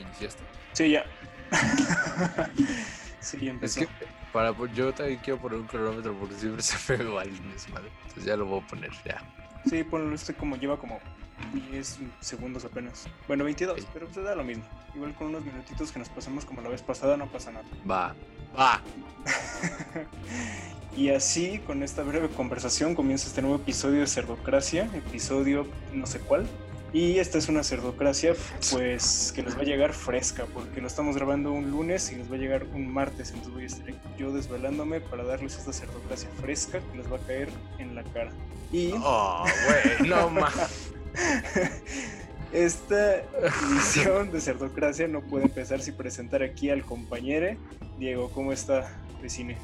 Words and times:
¿Ya? 0.00 0.04
¿Ya 0.04 0.04
lo 0.04 0.08
iniciaste? 0.08 0.42
Sí, 0.72 0.90
ya. 0.90 1.04
sí, 3.20 3.38
ya 3.40 3.52
Es 3.62 3.76
empezó. 3.76 3.80
que 3.80 3.88
para, 4.32 4.54
yo 4.74 4.92
también 4.94 5.18
quiero 5.22 5.40
poner 5.40 5.58
un 5.58 5.66
cronómetro 5.66 6.14
porque 6.14 6.34
siempre 6.36 6.62
se 6.62 6.96
me 6.98 7.04
va 7.04 7.22
el 7.22 7.52
desmadre. 7.52 7.90
Entonces 8.02 8.24
ya 8.24 8.36
lo 8.36 8.46
voy 8.46 8.60
a 8.60 8.66
poner, 8.66 8.90
ya. 9.04 9.22
Sí, 9.68 9.84
ponlo 9.84 10.14
este 10.14 10.32
como 10.34 10.56
lleva 10.56 10.78
como 10.78 10.98
10 11.70 11.98
segundos 12.20 12.64
apenas. 12.64 13.06
Bueno, 13.28 13.44
22, 13.44 13.80
Ok. 13.80 13.86
pero 13.92 14.06
pues 14.08 14.24
da 14.24 14.34
lo 14.34 14.44
mismo. 14.44 14.64
Igual 14.94 15.14
con 15.14 15.28
unos 15.28 15.44
minutitos 15.44 15.92
que 15.92 15.98
nos 15.98 16.08
pasamos 16.08 16.44
como 16.44 16.60
la 16.62 16.68
vez 16.68 16.82
pasada 16.82 17.16
no 17.16 17.26
pasa 17.26 17.50
nada. 17.52 17.64
Va, 17.88 18.14
va. 18.58 18.80
Y 20.96 21.10
así, 21.10 21.60
con 21.66 21.84
esta 21.84 22.02
breve 22.02 22.28
conversación, 22.28 22.96
comienza 22.96 23.28
este 23.28 23.42
nuevo 23.42 23.56
episodio 23.56 24.00
de 24.00 24.08
Cerdocracia, 24.08 24.90
episodio 24.92 25.64
no 25.92 26.04
sé 26.04 26.18
cuál. 26.18 26.48
Y 26.92 27.18
esta 27.18 27.38
es 27.38 27.48
una 27.48 27.62
cerdocracia, 27.62 28.34
pues, 28.72 29.32
que 29.34 29.42
nos 29.42 29.56
va 29.56 29.60
a 29.60 29.64
llegar 29.64 29.92
fresca, 29.92 30.46
porque 30.52 30.80
lo 30.80 30.88
estamos 30.88 31.14
grabando 31.16 31.52
un 31.52 31.70
lunes 31.70 32.10
y 32.12 32.16
nos 32.16 32.30
va 32.30 32.34
a 32.34 32.38
llegar 32.38 32.64
un 32.74 32.92
martes. 32.92 33.30
Entonces 33.30 33.52
voy 33.52 33.62
a 33.62 33.66
estar 33.66 33.86
yo 34.18 34.32
desvelándome 34.32 35.00
para 35.00 35.22
darles 35.24 35.56
esta 35.56 35.72
cerdocracia 35.72 36.28
fresca 36.40 36.80
que 36.90 36.98
les 36.98 37.10
va 37.10 37.16
a 37.16 37.20
caer 37.20 37.48
en 37.78 37.94
la 37.94 38.02
cara. 38.04 38.32
Y 38.72 38.92
Oh, 38.96 39.44
güey, 39.66 40.08
no 40.08 40.30
más. 40.30 40.90
esta 42.52 43.16
edición 43.16 44.32
de 44.32 44.40
Cerdocracia 44.40 45.06
no 45.06 45.22
puede 45.22 45.44
empezar 45.44 45.80
sin 45.80 45.94
presentar 45.94 46.42
aquí 46.42 46.70
al 46.70 46.84
compañero. 46.84 47.56
Diego, 47.98 48.30
¿cómo 48.30 48.52
está 48.52 48.90
de 49.22 49.28
cine? 49.28 49.58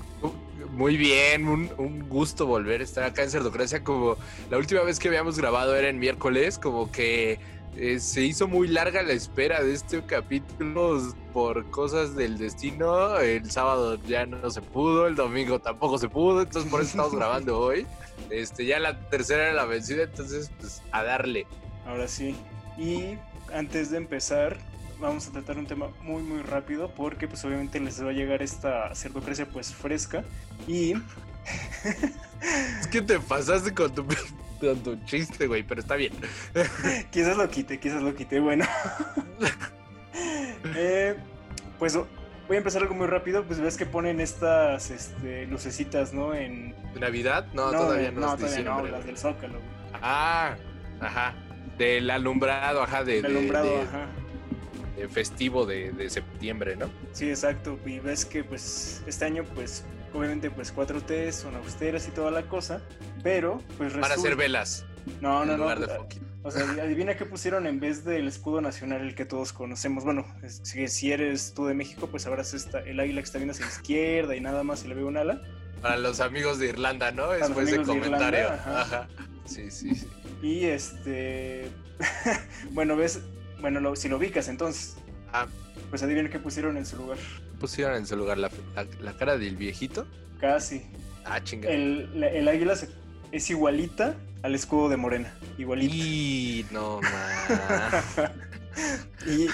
Muy 0.72 0.96
bien, 0.96 1.46
un, 1.48 1.70
un 1.78 2.08
gusto 2.08 2.46
volver 2.46 2.80
a 2.80 2.84
estar 2.84 3.04
acá 3.04 3.22
en 3.22 3.30
Cerdocracia. 3.30 3.82
Como 3.82 4.16
la 4.50 4.58
última 4.58 4.82
vez 4.82 4.98
que 4.98 5.08
habíamos 5.08 5.38
grabado 5.38 5.74
era 5.74 5.88
en 5.88 5.98
miércoles, 5.98 6.58
como 6.58 6.90
que 6.90 7.38
eh, 7.78 8.00
se 8.00 8.22
hizo 8.22 8.48
muy 8.48 8.68
larga 8.68 9.02
la 9.02 9.12
espera 9.12 9.62
de 9.62 9.74
este 9.74 10.02
capítulo 10.02 10.98
por 11.34 11.70
cosas 11.70 12.16
del 12.16 12.38
destino. 12.38 13.18
El 13.18 13.50
sábado 13.50 13.98
ya 14.06 14.24
no 14.24 14.50
se 14.50 14.62
pudo, 14.62 15.06
el 15.06 15.14
domingo 15.14 15.58
tampoco 15.58 15.98
se 15.98 16.08
pudo, 16.08 16.40
entonces 16.42 16.70
por 16.70 16.80
eso 16.80 16.90
estamos 16.90 17.14
grabando 17.16 17.58
hoy. 17.58 17.86
Este, 18.30 18.64
ya 18.64 18.80
la 18.80 18.98
tercera 19.10 19.44
era 19.44 19.52
la 19.52 19.66
vencida, 19.66 20.04
entonces 20.04 20.50
pues 20.58 20.82
a 20.90 21.02
darle. 21.02 21.46
Ahora 21.86 22.08
sí. 22.08 22.34
Y 22.78 23.18
antes 23.52 23.90
de 23.90 23.98
empezar, 23.98 24.56
vamos 25.00 25.28
a 25.28 25.33
tratar 25.33 25.58
un 25.58 25.66
tema 25.66 25.89
muy 26.02 26.22
muy 26.22 26.42
rápido 26.42 26.91
porque 26.94 27.28
pues 27.28 27.44
obviamente 27.44 27.78
les 27.80 28.02
va 28.02 28.11
a 28.11 28.12
llegar 28.12 28.42
esta 28.42 28.94
cerdocracia 28.94 29.47
pues 29.47 29.75
fresca 29.75 30.25
y 30.66 30.94
Es 32.80 32.86
que 32.91 33.02
te 33.02 33.19
pasaste 33.20 33.72
con 33.74 33.94
tu, 33.94 34.06
con 34.61 34.78
tu 34.83 34.97
chiste, 35.05 35.47
güey, 35.47 35.62
pero 35.62 35.80
está 35.80 35.94
bien. 35.97 36.12
quizás 37.11 37.36
lo 37.36 37.48
quite, 37.50 37.78
quizás 37.78 38.02
lo 38.02 38.14
quite, 38.14 38.41
bueno. 38.41 38.64
Eh, 40.74 41.14
pues 41.78 41.94
voy 41.97 42.06
a 42.56 42.58
empezar 42.58 42.83
algo 42.83 42.94
muy 42.94 43.06
rápido, 43.06 43.44
pues 43.44 43.61
ves 43.61 43.77
que 43.77 43.86
ponen 43.86 44.20
estas 44.20 44.91
este, 44.91 45.47
lucecitas, 45.47 46.12
¿no? 46.12 46.34
En... 46.34 46.74
¿Navidad? 46.98 47.47
No, 47.55 47.70
todavía 47.70 48.11
no, 48.11 48.34
es 48.34 48.41
todavía 48.41 48.64
no, 48.64 48.86
las 48.86 49.06
del 49.06 49.17
Zócalo. 49.17 49.55
güey. 49.55 50.00
Ah, 50.02 50.56
ajá. 51.00 51.34
Del 51.78 52.11
alumbrado, 52.11 52.83
ajá, 52.83 53.05
de, 53.05 53.22
de- 53.22 53.28
alumbrado, 53.28 53.69
de- 53.77 53.83
ajá. 53.83 54.06
De 54.97 55.08
festivo 55.08 55.66
de, 55.66 55.92
de 55.92 56.08
septiembre, 56.11 56.77
¿no? 56.77 56.91
Sí, 57.12 57.28
exacto. 57.28 57.78
Y 57.86 57.98
ves 58.00 58.25
que 58.25 58.42
pues 58.44 59.02
este 59.07 59.24
año 59.24 59.45
pues 59.55 59.84
obviamente 60.14 60.51
pues 60.51 60.74
4T 60.74 61.30
son 61.33 61.55
austeras 61.57 62.08
y 62.08 62.11
toda 62.11 62.30
la 62.30 62.42
cosa, 62.48 62.80
pero 63.23 63.61
pues 63.79 63.92
Para 63.92 64.07
hacer 64.14 64.17
resulta- 64.18 64.36
velas 64.36 64.84
No, 65.20 65.45
no, 65.45 65.57
no. 65.57 65.67
O 66.42 66.51
sea, 66.52 66.62
adivina 66.80 67.17
qué 67.17 67.24
pusieron 67.27 67.67
en 67.67 67.80
vez 67.80 68.05
del 68.05 68.29
escudo 68.29 68.61
nacional, 68.61 69.01
el 69.02 69.17
que 69.17 69.24
todos 69.24 69.52
conocemos. 69.52 70.05
Bueno, 70.05 70.24
si, 70.46 70.86
si 70.86 71.11
eres 71.11 71.55
tú 71.55 71.67
de 71.67 71.74
México, 71.74 72.07
pues 72.07 72.23
sabrás 72.23 72.55
esta, 72.55 72.78
el 72.80 73.01
águila 73.01 73.20
que 73.20 73.24
está 73.24 73.39
viendo 73.39 73.51
hacia 73.52 73.67
la 73.67 73.73
izquierda 73.73 74.36
y 74.36 74.40
nada 74.40 74.63
más 74.63 74.78
se 74.80 74.89
le 74.89 74.95
ve 74.95 75.02
un 75.02 75.17
ala. 75.17 75.42
Para 75.83 75.96
los 75.96 76.20
amigos 76.20 76.61
de 76.61 76.68
Irlanda, 76.68 77.11
¿no? 77.11 77.27
los 77.33 77.40
Después 77.48 77.67
de 77.67 77.74
amigos 77.78 77.95
de 77.96 78.01
comentario. 78.01 78.39
Irlanda, 78.45 78.80
ajá. 78.80 78.80
ajá. 78.83 79.08
Sí, 79.45 79.70
sí, 79.73 79.92
sí. 79.96 80.07
Y 80.40 80.67
este. 80.67 81.68
bueno, 82.70 82.96
ves. 82.96 83.20
Bueno, 83.66 83.80
lo- 83.80 83.96
si 83.96 84.08
lo 84.08 84.16
ubicas 84.18 84.46
entonces, 84.46 84.94
Ah, 85.32 85.48
pues 85.90 86.00
adivina 86.00 86.30
qué 86.30 86.38
pusieron 86.38 86.77
en 86.77 86.86
su 86.86 86.96
lugar. 86.98 87.18
pusieron 87.58 87.96
en 87.96 88.06
su 88.06 88.16
lugar 88.16 88.38
la, 88.38 88.48
la- 88.77 88.86
la 89.00 89.16
cara 89.16 89.36
del 89.38 89.56
viejito. 89.56 90.06
Casi. 90.40 90.82
Ah, 91.24 91.42
chinga. 91.42 91.68
El, 91.68 92.20
la- 92.20 92.28
el 92.28 92.46
águila 92.46 92.77
se- 92.77 92.90
es 93.32 93.50
igualita 93.50 94.14
al 94.44 94.54
escudo 94.54 94.88
de 94.88 94.96
Morena. 94.96 95.34
Igualita. 95.58 95.92
Y 95.92 96.64
no 96.70 97.00
más. 97.00 98.04
Y, 99.27 99.48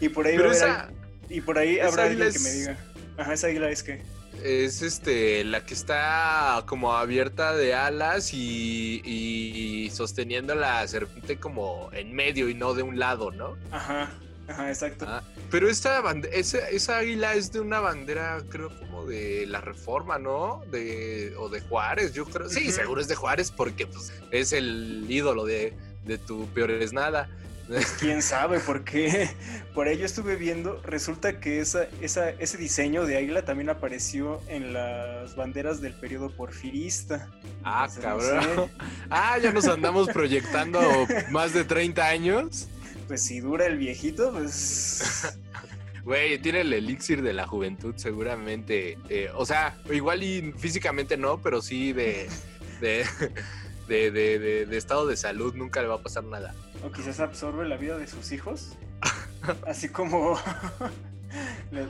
y 0.04 0.08
por 0.10 0.26
ahí 0.26 0.36
esa 0.36 0.82
al- 0.82 0.94
y 1.30 1.40
por 1.40 1.56
ahí 1.56 1.78
habrá 1.80 2.04
alguien 2.04 2.30
que 2.30 2.38
me 2.40 2.50
diga. 2.50 2.76
Ajá, 3.16 3.32
esa 3.32 3.46
águila 3.46 3.70
es 3.70 3.82
que. 3.82 4.02
Es 4.42 4.82
este 4.82 5.44
la 5.44 5.64
que 5.64 5.74
está 5.74 6.64
como 6.66 6.92
abierta 6.94 7.54
de 7.54 7.74
alas 7.74 8.32
y, 8.34 9.00
y 9.04 9.90
sosteniendo 9.90 10.54
la 10.54 10.86
serpiente 10.88 11.38
como 11.38 11.90
en 11.92 12.12
medio 12.14 12.48
y 12.48 12.54
no 12.54 12.74
de 12.74 12.82
un 12.82 12.98
lado, 12.98 13.30
¿no? 13.30 13.56
Ajá, 13.70 14.10
ajá, 14.48 14.68
exacto. 14.68 15.06
Ah, 15.08 15.22
pero 15.50 15.68
esta 15.68 16.02
esa, 16.32 16.68
esa 16.68 16.98
águila 16.98 17.34
es 17.34 17.52
de 17.52 17.60
una 17.60 17.80
bandera, 17.80 18.42
creo, 18.48 18.76
como 18.78 19.06
de 19.06 19.46
la 19.46 19.60
Reforma, 19.60 20.18
¿no? 20.18 20.62
De, 20.70 21.34
o 21.38 21.48
de 21.48 21.60
Juárez, 21.60 22.12
yo 22.12 22.24
creo. 22.24 22.48
Sí, 22.48 22.72
seguro 22.72 23.00
es 23.00 23.08
de 23.08 23.14
Juárez 23.14 23.50
porque 23.50 23.86
pues, 23.86 24.12
es 24.30 24.52
el 24.52 25.06
ídolo 25.08 25.44
de, 25.44 25.76
de 26.04 26.18
tu 26.18 26.46
peor 26.48 26.70
es 26.70 26.92
nada. 26.92 27.28
Quién 27.98 28.22
sabe 28.22 28.60
por 28.60 28.84
qué. 28.84 29.30
Por 29.74 29.90
yo 29.92 30.04
estuve 30.06 30.36
viendo. 30.36 30.80
Resulta 30.82 31.40
que 31.40 31.60
esa, 31.60 31.86
esa, 32.00 32.30
ese 32.30 32.56
diseño 32.58 33.04
de 33.04 33.16
águila 33.16 33.44
también 33.44 33.70
apareció 33.70 34.40
en 34.48 34.72
las 34.72 35.34
banderas 35.36 35.80
del 35.80 35.94
periodo 35.94 36.30
porfirista. 36.30 37.28
Ah, 37.64 37.88
Entonces, 37.94 38.32
no 38.34 38.40
cabrón. 38.40 38.70
Ah, 39.10 39.38
ya 39.38 39.52
nos 39.52 39.66
andamos 39.68 40.08
proyectando 40.08 40.80
más 41.30 41.52
de 41.52 41.64
30 41.64 42.06
años. 42.06 42.68
Pues 43.08 43.22
si 43.22 43.40
dura 43.40 43.66
el 43.66 43.76
viejito, 43.78 44.32
pues. 44.32 45.38
Güey, 46.04 46.38
tiene 46.38 46.62
el 46.62 46.72
elixir 46.72 47.22
de 47.22 47.32
la 47.32 47.46
juventud, 47.46 47.94
seguramente. 47.96 48.98
Eh, 49.08 49.30
o 49.36 49.46
sea, 49.46 49.76
igual 49.92 50.22
y 50.22 50.52
físicamente 50.58 51.16
no, 51.16 51.38
pero 51.40 51.62
sí 51.62 51.92
de, 51.92 52.28
de, 52.80 53.04
de- 53.88 54.10
de- 54.10 54.66
de 54.66 54.76
estado 54.76 55.06
de 55.06 55.16
salud 55.16 55.54
nunca 55.54 55.80
le 55.80 55.88
va 55.88 55.96
a 55.96 56.02
pasar 56.02 56.24
nada. 56.24 56.54
O 56.84 56.90
quizás 56.90 57.20
absorbe 57.20 57.68
la 57.68 57.76
vida 57.76 57.96
de 57.98 58.06
sus 58.06 58.32
hijos. 58.32 58.76
Así 59.66 59.88
como. 59.88 60.38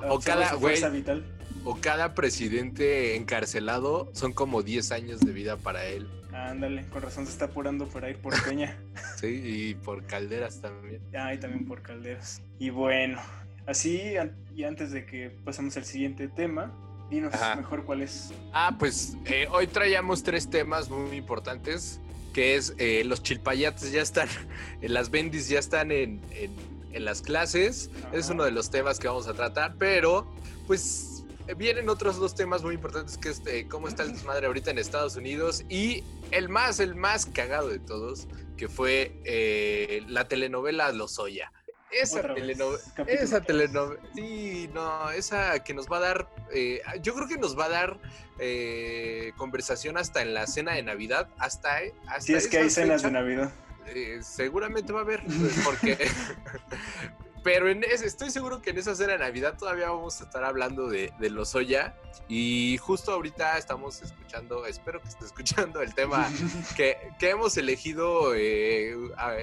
O 0.08 0.20
cada- 0.20 0.54
güey. 0.54 0.80
vital. 0.92 1.24
O 1.64 1.76
cada 1.80 2.14
presidente 2.14 3.16
encarcelado 3.16 4.08
son 4.14 4.32
como 4.32 4.62
10 4.62 4.92
años 4.92 5.18
de 5.20 5.32
vida 5.32 5.56
para 5.56 5.84
él. 5.86 6.08
Ándale, 6.32 6.86
con 6.90 7.02
razón 7.02 7.26
se 7.26 7.32
está 7.32 7.46
apurando 7.46 7.86
por 7.88 8.04
ahí 8.04 8.14
por 8.14 8.40
Peña. 8.44 8.76
Sí, 9.16 9.40
y 9.44 9.74
por 9.74 10.04
calderas 10.06 10.60
también. 10.60 11.02
Ah, 11.16 11.34
y 11.34 11.38
también 11.38 11.64
por 11.66 11.82
Calderas. 11.82 12.42
Y 12.58 12.70
bueno, 12.70 13.20
así, 13.66 14.14
y 14.54 14.64
antes 14.64 14.90
de 14.92 15.06
que 15.06 15.30
pasemos 15.44 15.76
al 15.76 15.84
siguiente 15.84 16.26
tema, 16.28 16.72
dinos 17.10 17.34
Ajá. 17.34 17.54
mejor 17.56 17.84
cuál 17.84 18.02
es. 18.02 18.32
Ah, 18.52 18.74
pues 18.78 19.16
eh, 19.26 19.46
hoy 19.50 19.66
traíamos 19.68 20.22
tres 20.24 20.48
temas 20.50 20.88
muy 20.90 21.16
importantes, 21.16 22.00
que 22.32 22.56
es 22.56 22.74
eh, 22.78 23.02
los 23.04 23.22
chilpayates 23.22 23.92
ya 23.92 24.02
están, 24.02 24.28
las 24.82 25.10
bendis 25.10 25.48
ya 25.48 25.58
están 25.58 25.90
en, 25.92 26.20
en- 26.32 26.72
en 26.92 27.06
las 27.06 27.22
clases, 27.22 27.88
es 28.12 28.28
uno 28.28 28.44
de 28.44 28.50
los 28.50 28.70
temas 28.70 28.98
que 28.98 29.08
vamos 29.08 29.26
a 29.26 29.32
tratar, 29.32 29.76
pero 29.78 30.30
pues 30.66 31.24
eh, 31.48 31.54
vienen 31.54 31.88
otros 31.88 32.16
dos 32.18 32.34
temas 32.34 32.62
muy 32.62 32.74
importantes, 32.74 33.16
que 33.16 33.30
es 33.30 33.40
eh, 33.46 33.66
cómo 33.66 33.88
está 33.88 34.02
el 34.02 34.12
desmadre 34.12 34.46
ahorita 34.46 34.70
en 34.72 34.78
Estados 34.78 35.16
Unidos 35.16 35.64
y 35.70 36.04
el 36.32 36.50
más, 36.50 36.80
el 36.80 36.94
más 36.94 37.24
cagado 37.24 37.68
de 37.68 37.78
todos, 37.78 38.26
que 38.58 38.68
fue 38.68 39.18
eh, 39.24 40.02
la 40.06 40.28
telenovela 40.28 40.92
Lozoya. 40.92 41.50
Esa 41.92 42.22
telenovela, 42.34 42.82
esa 43.06 43.40
telenovela, 43.42 44.00
sí, 44.14 44.70
no, 44.72 45.10
esa 45.10 45.58
que 45.60 45.74
nos 45.74 45.86
va 45.86 45.98
a 45.98 46.00
dar, 46.00 46.28
eh, 46.52 46.80
yo 47.00 47.14
creo 47.14 47.28
que 47.28 47.36
nos 47.36 47.58
va 47.58 47.66
a 47.66 47.68
dar 47.68 47.98
eh, 48.38 49.32
conversación 49.36 49.96
hasta 49.98 50.22
en 50.22 50.34
la 50.34 50.46
cena 50.46 50.74
de 50.74 50.82
Navidad, 50.82 51.28
hasta, 51.38 51.78
hasta 52.06 52.20
Si 52.20 52.34
es 52.34 52.48
que 52.48 52.58
hay 52.58 52.70
cenas 52.70 53.02
de 53.02 53.10
Navidad. 53.10 53.52
eh, 53.86 54.20
seguramente 54.22 54.92
va 54.92 55.00
a 55.00 55.02
haber, 55.02 55.22
pues, 55.24 55.60
porque... 55.64 55.98
Pero 57.42 57.68
en 57.68 57.82
ese- 57.84 58.06
estoy 58.06 58.30
seguro 58.30 58.62
que 58.62 58.70
en 58.70 58.78
esa 58.78 58.94
cena 58.94 59.12
de 59.14 59.18
Navidad 59.18 59.56
todavía 59.58 59.90
vamos 59.90 60.20
a 60.20 60.24
estar 60.24 60.44
hablando 60.44 60.88
de, 60.88 61.12
de 61.18 61.30
Lozoya. 61.30 61.94
Y 62.28 62.78
justo 62.78 63.12
ahorita 63.12 63.58
estamos 63.58 64.00
escuchando, 64.00 64.64
espero 64.66 65.00
que 65.02 65.08
esté 65.08 65.24
escuchando 65.26 65.82
el 65.82 65.92
tema 65.94 66.30
que, 66.76 66.96
que 67.18 67.30
hemos 67.30 67.56
elegido, 67.56 68.34
eh, 68.36 68.94
a- 69.16 69.34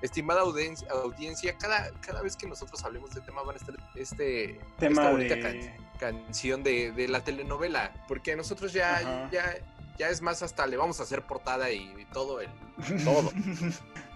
estimada 0.00 0.42
audiencia, 0.42 0.88
audiencia, 0.92 1.56
cada, 1.58 1.90
cada 2.00 2.22
vez 2.22 2.36
que 2.36 2.46
nosotros 2.46 2.82
hablemos 2.84 3.10
de 3.14 3.20
tema 3.20 3.42
van 3.42 3.56
a 3.56 3.58
estar 3.58 3.74
este 3.96 4.60
Tema 4.78 5.10
esta 5.10 5.16
de. 5.16 5.40
can- 5.42 5.76
canción 5.98 6.62
de, 6.62 6.92
de 6.92 7.08
la 7.08 7.22
telenovela, 7.24 7.92
porque 8.08 8.34
nosotros 8.36 8.72
ya, 8.72 8.96
Ajá. 8.96 9.28
ya, 9.30 9.54
ya 9.98 10.08
es 10.08 10.22
más 10.22 10.42
hasta 10.42 10.66
le 10.66 10.76
vamos 10.78 10.98
a 11.00 11.02
hacer 11.02 11.22
portada 11.26 11.70
y 11.70 12.06
todo 12.12 12.40
el 12.40 12.48
todo. 13.04 13.30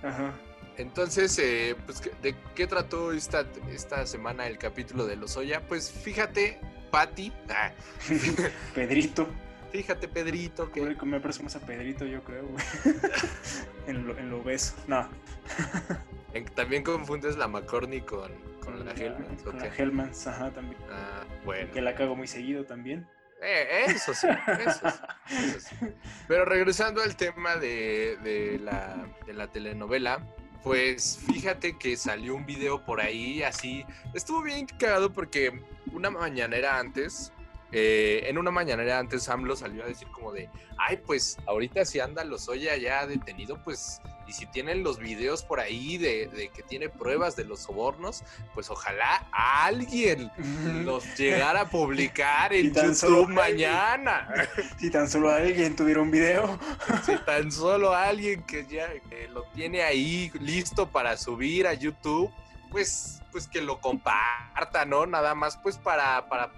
Ajá. 0.03 0.33
Entonces, 0.76 1.38
eh, 1.38 1.76
pues, 1.87 2.03
¿de 2.23 2.35
qué 2.55 2.67
trató 2.67 3.12
esta, 3.12 3.47
esta 3.71 4.06
semana 4.06 4.47
el 4.47 4.59
capítulo 4.59 5.06
de 5.06 5.17
Lozoya? 5.17 5.61
Pues 5.67 5.91
fíjate, 5.91 6.59
Patti. 6.91 7.32
Ah, 7.49 7.73
Pedrito. 8.75 9.29
fíjate, 9.73 10.09
Pedrito, 10.09 10.71
que. 10.73 10.97
Que 10.97 11.06
me 11.06 11.21
parece 11.21 11.43
más 11.43 11.56
a 11.56 11.61
Pedrito, 11.61 12.05
yo 12.05 12.23
creo, 12.25 12.44
en, 13.87 14.06
lo, 14.06 14.19
en 14.19 14.31
lo 14.31 14.41
obeso. 14.41 14.75
No. 14.87 15.09
También 16.55 16.82
confundes 16.82 17.37
la 17.37 17.47
McCorney 17.47 18.00
con, 18.00 18.32
con 18.61 18.85
la 18.85 18.93
Hellmans, 18.93 19.43
¿o 19.43 19.50
Con 19.53 19.61
la 19.61 19.67
Hellmans, 19.67 20.26
ajá, 20.26 20.50
también. 20.50 20.81
Ah, 20.91 21.23
bueno. 21.44 21.71
Que 21.73 21.81
la 21.81 21.94
cago 21.94 22.17
muy 22.17 22.26
seguido 22.26 22.65
también. 22.65 23.06
Eh, 23.41 23.85
eso 23.88 24.15
sí, 24.15 24.26
eso 24.67 24.91
sí, 25.29 25.37
eso 25.37 25.61
sí. 25.61 25.76
Pero 26.26 26.44
regresando 26.44 27.03
al 27.03 27.15
tema 27.15 27.56
de, 27.56 28.19
de 28.25 28.59
la, 28.59 29.06
de 29.26 29.35
la 29.35 29.49
telenovela, 29.49 30.26
pues 30.64 31.19
fíjate 31.31 31.76
que 31.76 31.94
salió 31.96 32.34
un 32.34 32.46
video 32.46 32.82
por 32.82 33.00
ahí 33.00 33.43
así. 33.43 33.84
Estuvo 34.14 34.43
bien 34.43 34.66
cagado 34.66 35.12
porque 35.12 35.61
una 35.93 36.08
mañanera 36.08 36.78
antes, 36.78 37.34
eh, 37.76 38.29
en 38.29 38.38
una 38.38 38.53
mañanera 38.53 39.00
antes, 39.00 39.29
AMLO 39.29 39.56
salió 39.56 39.82
a 39.82 39.87
decir 39.88 40.06
como 40.12 40.31
de, 40.31 40.49
ay, 40.79 40.97
pues 41.05 41.38
ahorita 41.44 41.85
si 41.85 41.99
anda 41.99 42.23
Lozoya 42.23 42.76
ya 42.76 43.05
detenido, 43.05 43.61
pues, 43.65 44.00
y 44.29 44.32
si 44.32 44.47
tienen 44.47 44.85
los 44.85 45.00
videos 45.00 45.43
por 45.43 45.59
ahí 45.59 45.99
de, 45.99 46.29
de 46.29 46.50
que 46.50 46.62
tiene 46.62 46.88
pruebas 46.88 47.35
de 47.35 47.44
los 47.44 47.62
sobornos, 47.62 48.23
pues 48.55 48.71
ojalá 48.71 49.26
alguien 49.32 50.31
los 50.85 51.05
llegara 51.19 51.62
a 51.62 51.69
publicar 51.69 52.53
en 52.53 52.73
YouTube 52.73 53.31
alguien. 53.31 53.35
mañana. 53.35 54.29
Si 54.79 54.88
tan 54.91 55.09
solo 55.09 55.31
alguien 55.31 55.75
tuviera 55.75 56.00
un 56.00 56.12
video. 56.12 56.56
Si 57.05 57.17
tan 57.25 57.50
solo 57.50 57.93
alguien 57.93 58.44
que 58.44 58.67
ya 58.67 58.88
lo 59.32 59.43
tiene 59.53 59.82
ahí 59.82 60.31
listo 60.38 60.88
para 60.88 61.17
subir 61.17 61.67
a 61.67 61.75
YouTube, 61.75 62.31
pues, 62.71 63.21
pues 63.32 63.49
que 63.49 63.61
lo 63.61 63.81
comparta, 63.81 64.85
¿no? 64.87 65.06
Nada 65.06 65.35
más 65.35 65.56
pues 65.56 65.76
para, 65.76 66.29
para 66.29 66.53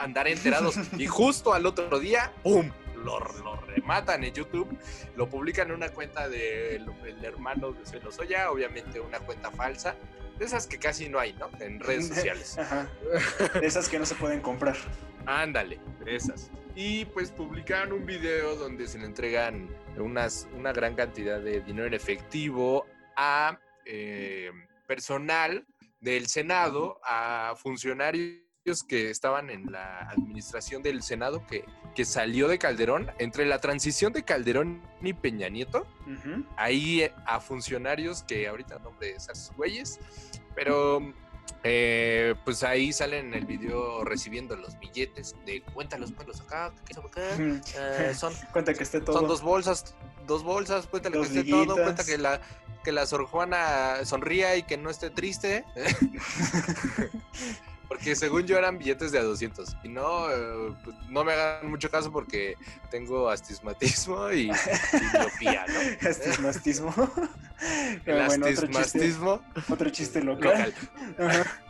andar 0.00 0.28
enterados. 0.28 0.76
Y 0.96 1.06
justo 1.06 1.54
al 1.54 1.66
otro 1.66 1.98
día, 1.98 2.32
¡pum! 2.42 2.70
Lo, 3.04 3.20
lo 3.20 3.56
rematan 3.66 4.24
en 4.24 4.32
YouTube, 4.32 4.76
lo 5.16 5.28
publican 5.28 5.68
en 5.68 5.74
una 5.74 5.90
cuenta 5.90 6.28
del 6.28 6.90
el 7.04 7.24
hermano 7.24 7.72
de 7.72 7.86
Celosoya, 7.86 8.50
obviamente 8.50 8.98
una 8.98 9.20
cuenta 9.20 9.50
falsa, 9.52 9.94
de 10.38 10.44
esas 10.44 10.66
que 10.66 10.78
casi 10.78 11.08
no 11.08 11.18
hay, 11.18 11.32
¿no? 11.34 11.50
En 11.60 11.80
redes 11.80 12.08
sociales. 12.14 12.58
Ajá. 12.58 12.88
De 13.60 13.66
esas 13.66 13.88
que 13.88 13.98
no 13.98 14.06
se 14.06 14.14
pueden 14.14 14.40
comprar. 14.40 14.76
Ándale, 15.26 15.80
esas. 16.04 16.50
Y 16.74 17.06
pues 17.06 17.30
publicaron 17.30 17.92
un 17.92 18.06
video 18.06 18.56
donde 18.56 18.86
se 18.86 18.98
le 18.98 19.06
entregan 19.06 19.68
unas, 19.96 20.46
una 20.54 20.72
gran 20.72 20.94
cantidad 20.94 21.40
de 21.40 21.60
dinero 21.60 21.86
en 21.86 21.94
efectivo 21.94 22.86
a 23.16 23.58
eh, 23.84 24.50
personal 24.86 25.66
del 26.00 26.26
Senado, 26.26 27.00
a 27.02 27.54
funcionarios 27.56 28.45
que 28.66 29.10
estaban 29.10 29.48
en 29.50 29.70
la 29.70 30.00
administración 30.10 30.82
del 30.82 31.02
Senado 31.02 31.46
que, 31.46 31.64
que 31.94 32.04
salió 32.04 32.48
de 32.48 32.58
Calderón, 32.58 33.10
entre 33.18 33.46
la 33.46 33.60
transición 33.60 34.12
de 34.12 34.24
Calderón 34.24 34.82
y 35.02 35.12
Peña 35.12 35.48
Nieto, 35.48 35.86
Ujú. 36.02 36.44
ahí 36.56 37.02
eh, 37.02 37.12
a 37.26 37.38
funcionarios 37.40 38.24
que 38.24 38.48
ahorita 38.48 38.78
nombre 38.80 39.08
de 39.10 39.14
esos 39.14 39.52
güeyes, 39.56 40.00
pero 40.56 41.00
eh, 41.62 42.34
pues 42.44 42.64
ahí 42.64 42.92
salen 42.92 43.28
en 43.28 43.34
el 43.34 43.46
video 43.46 44.02
recibiendo 44.04 44.56
los 44.56 44.76
billetes 44.80 45.36
de 45.46 45.62
cuéntalos, 45.62 46.10
cuéntalos 46.10 46.40
acá, 46.40 46.72
qué, 46.84 47.60
eh, 47.76 48.14
son, 48.14 48.34
Cuenta 48.52 48.74
que 48.74 48.82
esté 48.82 49.00
todo. 49.00 49.16
son 49.20 49.28
dos 49.28 49.42
bolsas, 49.42 49.94
dos 50.26 50.42
bolsas, 50.42 50.88
cuéntale 50.88 51.18
Dos 51.18 51.28
que 51.28 51.38
esté 51.38 51.50
todo, 51.50 51.60
liguitas. 51.62 51.84
cuenta 51.84 52.04
que 52.04 52.18
la 52.18 52.40
que 52.82 52.92
la 52.92 53.04
Sor 53.04 53.26
Juana 53.26 54.04
sonría 54.04 54.54
y 54.56 54.62
que 54.62 54.76
no 54.76 54.90
esté 54.90 55.10
triste. 55.10 55.64
Porque 57.88 58.16
según 58.16 58.46
yo 58.46 58.58
eran 58.58 58.78
billetes 58.78 59.12
de 59.12 59.18
a 59.18 59.22
200. 59.22 59.76
Y 59.82 59.88
no, 59.88 60.30
eh, 60.30 60.74
pues, 60.84 60.96
no 61.08 61.24
me 61.24 61.32
hagan 61.32 61.70
mucho 61.70 61.90
caso 61.90 62.10
porque 62.12 62.56
tengo 62.90 63.28
astigmatismo 63.28 64.32
y, 64.32 64.50
miopía, 65.12 65.66
¿no? 65.68 66.08
Astigmatismo. 66.08 66.94
El 68.04 68.20
otro 68.20 68.66
chiste, 68.66 69.14
otro 69.68 69.90
chiste 69.90 70.22
local. 70.22 70.74
local. 71.18 71.46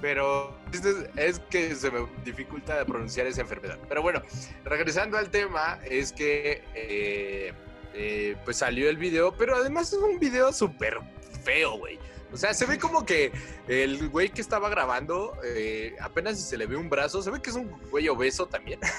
Pero 0.00 0.52
es, 0.72 0.82
es 1.16 1.38
que 1.48 1.76
se 1.76 1.88
me 1.90 2.06
dificulta 2.24 2.84
pronunciar 2.84 3.28
esa 3.28 3.42
enfermedad. 3.42 3.78
Pero 3.88 4.02
bueno, 4.02 4.20
regresando 4.64 5.16
al 5.16 5.30
tema, 5.30 5.78
es 5.88 6.12
que 6.12 6.64
eh, 6.74 7.52
eh, 7.94 8.36
pues 8.44 8.56
salió 8.56 8.88
el 8.88 8.96
video, 8.96 9.32
pero 9.36 9.54
además 9.54 9.92
es 9.92 9.98
un 9.98 10.18
video 10.18 10.52
súper 10.52 10.98
feo, 11.44 11.78
güey. 11.78 11.98
O 12.32 12.36
sea, 12.36 12.54
se 12.54 12.66
ve 12.66 12.78
como 12.78 13.04
que 13.04 13.32
el 13.68 14.08
güey 14.08 14.30
que 14.30 14.40
estaba 14.40 14.68
grabando, 14.68 15.36
eh, 15.44 15.94
apenas 16.00 16.38
si 16.38 16.44
se 16.44 16.56
le 16.56 16.66
ve 16.66 16.76
un 16.76 16.88
brazo, 16.88 17.22
se 17.22 17.30
ve 17.30 17.42
que 17.42 17.50
es 17.50 17.56
un 17.56 17.70
güey 17.90 18.08
obeso 18.08 18.46
también. 18.46 18.80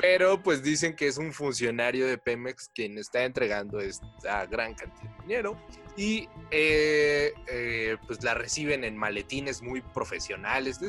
Pero 0.00 0.42
pues 0.42 0.62
dicen 0.62 0.94
que 0.96 1.06
es 1.06 1.16
un 1.16 1.32
funcionario 1.32 2.06
de 2.06 2.18
Pemex 2.18 2.70
quien 2.74 2.98
está 2.98 3.24
entregando 3.24 3.80
esta 3.80 4.46
gran 4.46 4.74
cantidad 4.74 5.10
de 5.10 5.22
dinero 5.22 5.56
y 5.96 6.28
eh, 6.50 7.32
eh, 7.46 7.96
pues 8.06 8.22
la 8.22 8.34
reciben 8.34 8.84
en 8.84 8.96
maletines 8.96 9.62
muy 9.62 9.80
profesionales. 9.80 10.80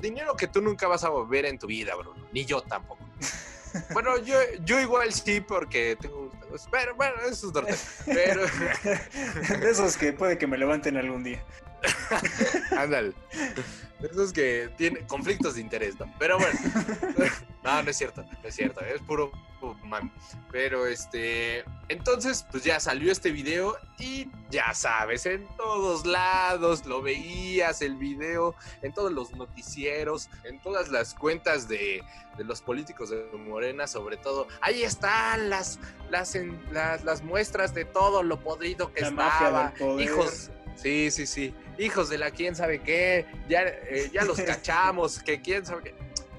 dinero 0.00 0.36
que 0.36 0.48
tú 0.48 0.60
nunca 0.60 0.88
vas 0.88 1.04
a 1.04 1.10
ver 1.28 1.46
en 1.46 1.58
tu 1.58 1.66
vida, 1.66 1.94
Bruno. 1.94 2.26
Ni 2.32 2.44
yo 2.44 2.60
tampoco. 2.62 3.04
Bueno, 3.92 4.16
yo, 4.24 4.38
yo 4.64 4.80
igual 4.80 5.12
sí 5.12 5.42
porque 5.42 5.96
tengo... 6.00 6.25
Pero 6.70 6.94
bueno, 6.94 7.14
eso 7.28 7.48
es 7.48 7.52
tema. 7.52 7.68
Pero... 8.06 8.42
De 9.60 9.70
esos 9.70 9.96
que 9.96 10.12
puede 10.12 10.38
que 10.38 10.46
me 10.46 10.58
levanten 10.58 10.96
algún 10.96 11.24
día. 11.24 11.44
Ándale. 12.76 13.12
De 14.00 14.08
Esos 14.08 14.32
que 14.32 14.70
tienen 14.76 15.06
conflictos 15.06 15.54
de 15.54 15.60
interés, 15.62 15.98
¿no? 15.98 16.12
Pero 16.18 16.38
bueno. 16.38 16.58
No, 17.64 17.82
no 17.82 17.90
es 17.90 17.96
cierto, 17.96 18.22
no 18.22 18.48
es 18.48 18.54
cierto. 18.54 18.80
Es 18.82 19.00
puro 19.02 19.32
mame. 19.82 20.12
Pero 20.52 20.86
este. 20.86 21.64
Entonces, 21.88 22.46
pues 22.50 22.62
ya 22.62 22.78
salió 22.78 23.10
este 23.10 23.30
video 23.30 23.76
y 23.98 24.28
ya 24.50 24.74
sabes, 24.74 25.24
en 25.26 25.46
todos 25.56 26.04
lados 26.04 26.84
lo 26.84 27.00
veías 27.00 27.80
el 27.80 27.96
video, 27.96 28.54
en 28.82 28.92
todos 28.92 29.10
los 29.12 29.32
noticieros, 29.32 30.28
en 30.44 30.60
todas 30.60 30.88
las 30.88 31.14
cuentas 31.14 31.66
de, 31.66 32.02
de 32.36 32.44
los 32.44 32.60
políticos 32.60 33.10
de 33.10 33.24
Morena, 33.32 33.86
sobre 33.86 34.16
todo. 34.18 34.46
Ahí 34.60 34.82
están 34.82 35.48
las, 35.48 35.78
las, 36.10 36.34
en- 36.34 36.60
las, 36.70 37.02
las 37.04 37.22
muestras 37.22 37.72
de 37.72 37.84
todo 37.86 38.22
lo 38.22 38.38
podrido 38.40 38.92
que 38.92 39.00
La 39.00 39.08
estaba. 39.08 39.72
Hijos, 39.98 40.50
Sí, 40.76 41.10
sí, 41.10 41.26
sí. 41.26 41.54
Hijos 41.78 42.08
de 42.08 42.18
la 42.18 42.30
quién 42.30 42.54
sabe 42.54 42.80
qué. 42.80 43.26
Ya, 43.48 43.62
eh, 43.62 44.10
ya 44.12 44.24
los 44.24 44.40
cachamos, 44.42 45.18
que 45.20 45.40
quién 45.40 45.64
sabe 45.66 45.82
qué. 45.84 45.94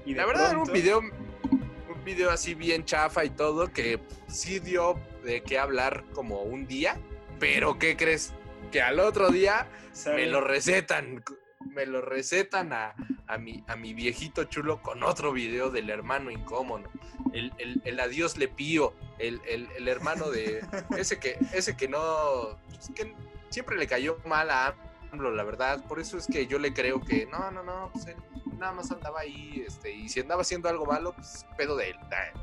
Y 0.06 0.14
La 0.14 0.24
verdad 0.24 0.50
era 0.50 0.58
un 0.58 0.72
video, 0.72 1.00
un 1.00 2.04
video 2.04 2.30
así 2.30 2.54
bien 2.54 2.84
chafa 2.84 3.24
y 3.24 3.30
todo, 3.30 3.70
que 3.72 4.00
sí 4.26 4.58
dio 4.58 4.98
de 5.22 5.42
qué 5.42 5.58
hablar 5.58 6.04
como 6.14 6.42
un 6.42 6.66
día. 6.66 6.98
Pero 7.38 7.78
¿qué 7.78 7.96
crees? 7.96 8.32
Que 8.72 8.80
al 8.80 9.00
otro 9.00 9.28
día 9.30 9.68
¿sabe? 9.92 10.24
me 10.24 10.26
lo 10.26 10.40
recetan. 10.40 11.22
Me 11.60 11.84
lo 11.84 12.00
recetan 12.00 12.72
a, 12.72 12.94
a, 13.26 13.38
mi, 13.38 13.62
a 13.66 13.76
mi 13.76 13.92
viejito 13.92 14.44
chulo 14.44 14.80
con 14.80 15.02
otro 15.02 15.32
video 15.32 15.70
del 15.70 15.90
hermano 15.90 16.30
incómodo. 16.30 16.84
El, 17.32 17.52
el, 17.58 17.82
el 17.84 18.00
adiós 18.00 18.38
le 18.38 18.48
pío. 18.48 18.94
El, 19.18 19.40
el, 19.46 19.68
el 19.76 19.88
hermano 19.88 20.30
de. 20.30 20.64
Ese 20.96 21.18
que, 21.18 21.38
ese 21.52 21.76
que 21.76 21.88
no. 21.88 22.58
pues, 22.68 22.90
que 22.94 23.14
siempre 23.50 23.76
le 23.76 23.86
cayó 23.86 24.18
mal 24.24 24.50
a 24.50 24.74
AMLO, 25.12 25.30
la 25.30 25.44
verdad. 25.44 25.84
Por 25.86 26.00
eso 26.00 26.18
es 26.18 26.26
que 26.26 26.46
yo 26.46 26.58
le 26.58 26.72
creo 26.72 27.00
que 27.00 27.26
no, 27.26 27.50
no, 27.50 27.62
no. 27.62 27.90
Pues 27.92 28.06
él 28.06 28.16
nada 28.58 28.72
más 28.72 28.90
andaba 28.90 29.20
ahí. 29.20 29.64
Este, 29.66 29.92
y 29.92 30.08
si 30.08 30.20
andaba 30.20 30.42
haciendo 30.42 30.68
algo 30.68 30.84
malo, 30.86 31.12
pues 31.14 31.46
pedo 31.56 31.76
de 31.76 31.90
él. 31.90 31.96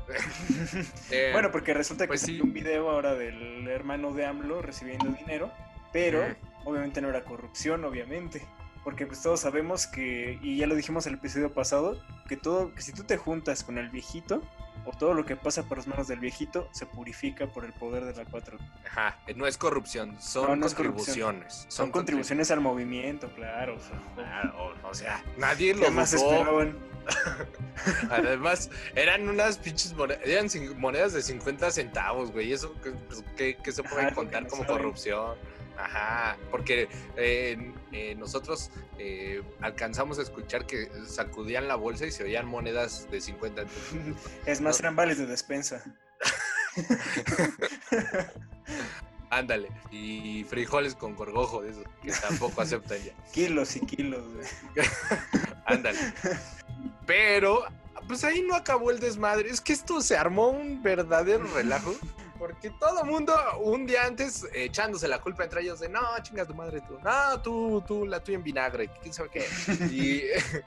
Eh, 1.10 1.30
Bueno, 1.32 1.50
porque 1.52 1.74
resulta 1.74 2.06
pues 2.06 2.20
que 2.20 2.26
sí. 2.26 2.32
salió 2.32 2.44
un 2.44 2.52
video 2.52 2.90
ahora 2.90 3.14
del 3.14 3.66
hermano 3.68 4.12
de 4.12 4.26
AMLO 4.26 4.62
recibiendo 4.62 5.06
dinero, 5.10 5.52
pero 5.92 6.24
obviamente 6.64 7.00
no 7.00 7.08
era 7.08 7.24
corrupción, 7.24 7.84
obviamente. 7.84 8.46
Porque 8.82 9.06
pues 9.06 9.20
todos 9.22 9.40
sabemos 9.40 9.86
que, 9.86 10.38
y 10.42 10.58
ya 10.58 10.66
lo 10.66 10.74
dijimos 10.76 11.06
en 11.06 11.14
el 11.14 11.18
episodio 11.18 11.52
pasado, 11.52 12.00
que 12.28 12.36
todo, 12.36 12.72
que 12.72 12.82
si 12.82 12.92
tú 12.92 13.02
te 13.02 13.16
juntas 13.16 13.64
con 13.64 13.78
el 13.78 13.90
viejito, 13.90 14.42
o 14.86 14.92
todo 14.96 15.12
lo 15.14 15.24
que 15.26 15.36
pasa 15.36 15.64
por 15.64 15.78
las 15.78 15.86
manos 15.86 16.08
del 16.08 16.20
viejito, 16.20 16.68
se 16.72 16.86
purifica 16.86 17.46
por 17.48 17.64
el 17.64 17.72
poder 17.72 18.04
de 18.04 18.14
la 18.14 18.24
4. 18.24 18.56
Ajá, 18.88 19.18
no 19.34 19.46
es 19.46 19.58
corrupción, 19.58 20.16
son 20.20 20.46
No, 20.50 20.56
no 20.56 20.66
es 20.66 20.74
contribuciones. 20.74 21.66
Son 21.68 21.90
contribuciones 21.90 22.50
al 22.50 22.60
movimiento, 22.60 23.28
claro. 23.34 23.74
o 23.76 23.80
sea, 23.80 24.00
Claro, 24.14 24.74
o 24.82 24.94
sea, 24.94 25.22
nadie 25.36 25.74
¿Qué 25.74 25.80
lo 25.80 25.90
más 25.90 26.12
esperaban? 26.12 26.76
Además, 28.10 28.70
eran 28.94 29.28
unas 29.28 29.58
pinches 29.58 29.92
monedas, 29.94 30.22
eran 30.24 30.48
monedas 30.78 31.12
de 31.12 31.22
50 31.22 31.70
centavos, 31.70 32.32
güey. 32.32 32.52
Eso 32.52 32.72
que, 32.80 32.90
pues, 32.92 33.24
que- 33.36 33.56
que 33.56 33.72
se 33.72 33.82
puede 33.82 34.06
Ajá, 34.06 34.14
contar 34.14 34.46
como 34.48 34.66
corrupción. 34.66 35.36
Ajá, 35.78 36.36
porque 36.50 36.88
eh, 37.16 37.72
eh, 37.92 38.14
nosotros 38.16 38.70
eh, 38.98 39.42
alcanzamos 39.60 40.18
a 40.18 40.22
escuchar 40.22 40.66
que 40.66 40.90
sacudían 41.06 41.68
la 41.68 41.76
bolsa 41.76 42.06
y 42.06 42.10
se 42.10 42.24
oían 42.24 42.46
monedas 42.46 43.08
de 43.10 43.20
50 43.20 43.64
Es 44.46 44.60
más, 44.60 44.80
eran 44.80 44.96
vales 44.96 45.18
de 45.18 45.26
despensa. 45.26 45.84
Ándale. 49.30 49.68
Y 49.90 50.44
frijoles 50.44 50.94
con 50.94 51.14
gorgojo, 51.14 51.62
de 51.62 51.70
esos 51.70 51.84
que 52.02 52.12
tampoco 52.12 52.62
aceptan 52.62 52.98
ya. 53.02 53.12
Kilos 53.32 53.76
y 53.76 53.80
kilos. 53.80 54.24
Ándale. 55.66 55.98
Pero, 57.06 57.64
pues 58.06 58.24
ahí 58.24 58.42
no 58.42 58.54
acabó 58.54 58.90
el 58.90 59.00
desmadre. 59.00 59.50
Es 59.50 59.60
que 59.60 59.72
esto 59.72 60.00
se 60.00 60.16
armó 60.16 60.48
un 60.48 60.82
verdadero 60.82 61.44
relajo. 61.54 61.94
Porque 62.38 62.70
todo 62.70 63.04
mundo 63.04 63.34
un 63.60 63.86
día 63.86 64.04
antes 64.04 64.46
echándose 64.52 65.08
la 65.08 65.20
culpa 65.20 65.44
entre 65.44 65.62
ellos 65.62 65.80
de 65.80 65.88
no, 65.88 66.00
chingas 66.22 66.46
tu 66.46 66.54
madre 66.54 66.80
tú, 66.80 66.98
no, 67.02 67.42
tú, 67.42 67.82
tú, 67.86 68.06
la 68.06 68.22
tuya 68.22 68.36
en 68.36 68.44
vinagre, 68.44 68.90
quién 69.02 69.14
sabe 69.14 69.30
qué. 69.30 69.46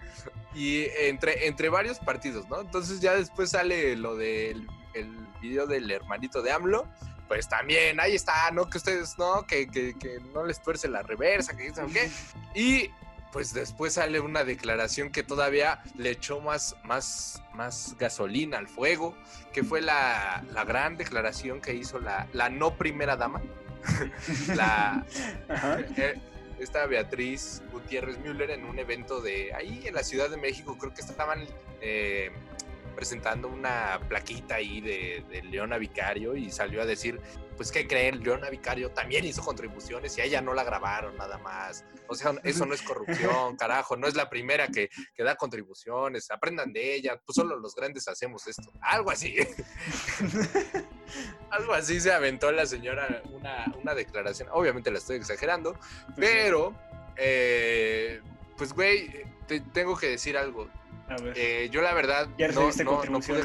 Y, 0.56 0.86
entre, 1.02 1.48
entre 1.48 1.70
varios 1.70 2.00
partidos, 2.00 2.50
¿no? 2.50 2.62
Entonces 2.62 3.00
ya 3.00 3.14
después 3.16 3.52
sale 3.52 3.96
lo 3.96 4.16
del 4.16 4.68
el 4.96 5.28
video 5.40 5.68
del 5.68 5.90
hermanito 5.92 6.42
de 6.42 6.52
AMLO, 6.52 6.88
pues 7.28 7.48
también 7.48 8.00
ahí 8.00 8.16
está, 8.16 8.50
¿no? 8.52 8.68
Que 8.68 8.80
ustedes, 8.80 9.18
¿no? 9.18 9.46
Que, 9.46 9.68
que, 9.68 10.20
no 10.34 10.44
les 10.44 10.62
tuerce 10.62 10.88
la 10.88 11.04
reversa, 11.04 11.56
que 11.56 11.64
quién 11.64 11.76
sabe 11.76 11.92
qué. 11.94 12.12
Y 12.60 12.92
pues 13.32 13.54
después 13.54 13.94
sale 13.94 14.20
una 14.20 14.44
declaración 14.44 15.12
que 15.12 15.24
todavía 15.24 15.82
le 15.96 16.12
echó 16.12 16.40
más, 16.42 16.76
más, 16.84 17.44
más 17.54 17.96
gasolina 18.00 18.58
al 18.58 18.68
fuego, 18.68 19.16
que 19.54 19.64
fue 19.64 19.82
la, 19.82 20.44
la 20.52 20.64
gran 20.66 20.98
declaración 20.98 21.62
que 21.62 21.74
hizo 21.74 22.00
la, 22.00 22.28
la 22.34 22.50
no 22.50 22.76
primera 22.76 23.16
dama, 23.16 23.42
la, 24.56 25.06
eh, 25.96 26.20
esta 26.60 26.86
Beatriz 26.88 27.62
Gutiérrez 27.72 28.18
Müller 28.20 28.52
en 28.52 28.66
un 28.66 28.80
evento 28.80 29.22
de 29.22 29.54
ahí 29.54 29.84
en 29.86 29.94
la 29.94 30.04
Ciudad 30.04 30.30
de 30.30 30.38
México, 30.38 30.78
creo 30.78 30.94
que 30.94 31.02
estaban 31.02 31.46
eh, 31.82 32.32
presentando 32.96 33.48
una 33.48 34.00
plaquita 34.10 34.56
ahí 34.56 34.82
de, 34.82 35.24
de 35.30 35.44
Leona 35.44 35.78
Vicario 35.78 36.36
y 36.36 36.52
salió 36.52 36.82
a 36.82 36.86
decir, 36.86 37.22
pues 37.60 37.74
¿qué 37.74 37.86
creen? 37.86 38.24
Leona 38.24 38.50
Vicario 38.50 38.90
también 38.92 39.26
hizo 39.26 39.44
contribuciones 39.44 40.18
y 40.18 40.22
a 40.22 40.24
ella 40.24 40.40
no 40.42 40.54
la 40.54 40.64
grabaron 40.64 41.18
nada 41.18 41.38
más. 41.40 41.84
O 42.08 42.16
sea, 42.16 42.32
eso 42.46 42.66
no 42.66 42.74
es 42.74 42.82
corrupción, 42.82 43.58
carajo, 43.58 43.98
no 43.98 44.08
es 44.08 44.16
la 44.16 44.30
primera 44.30 44.70
que, 44.70 44.90
que 45.14 45.24
da 45.24 45.36
contribuciones, 45.36 46.32
aprendan 46.32 46.72
de 46.72 46.96
ella, 46.96 47.20
pues 47.26 47.36
solo 47.36 47.60
los 47.60 47.76
grandes 47.76 48.08
hacemos 48.08 48.48
esto. 48.48 48.72
Algo 48.80 49.12
así. 49.12 49.36
Algo 51.52 51.74
así 51.74 52.00
se 52.00 52.14
aventó 52.14 52.50
la 52.54 52.66
señora 52.66 53.22
una, 53.26 53.66
una 53.78 53.94
declaración. 53.94 54.48
Obviamente 54.54 54.90
la 54.90 55.00
estoy 55.00 55.18
exagerando, 55.18 55.78
pero, 56.16 56.74
eh, 57.18 58.22
pues 58.56 58.72
güey, 58.72 59.26
te 59.48 59.60
tengo 59.60 59.98
que 59.98 60.08
decir 60.08 60.38
algo. 60.38 60.70
A 61.10 61.22
ver. 61.22 61.34
Eh, 61.36 61.70
yo 61.70 61.82
la 61.82 61.94
verdad 61.94 62.30
¿Ya 62.38 62.48
no, 62.48 62.72
no, 62.72 63.04
no 63.04 63.20
pude? 63.20 63.44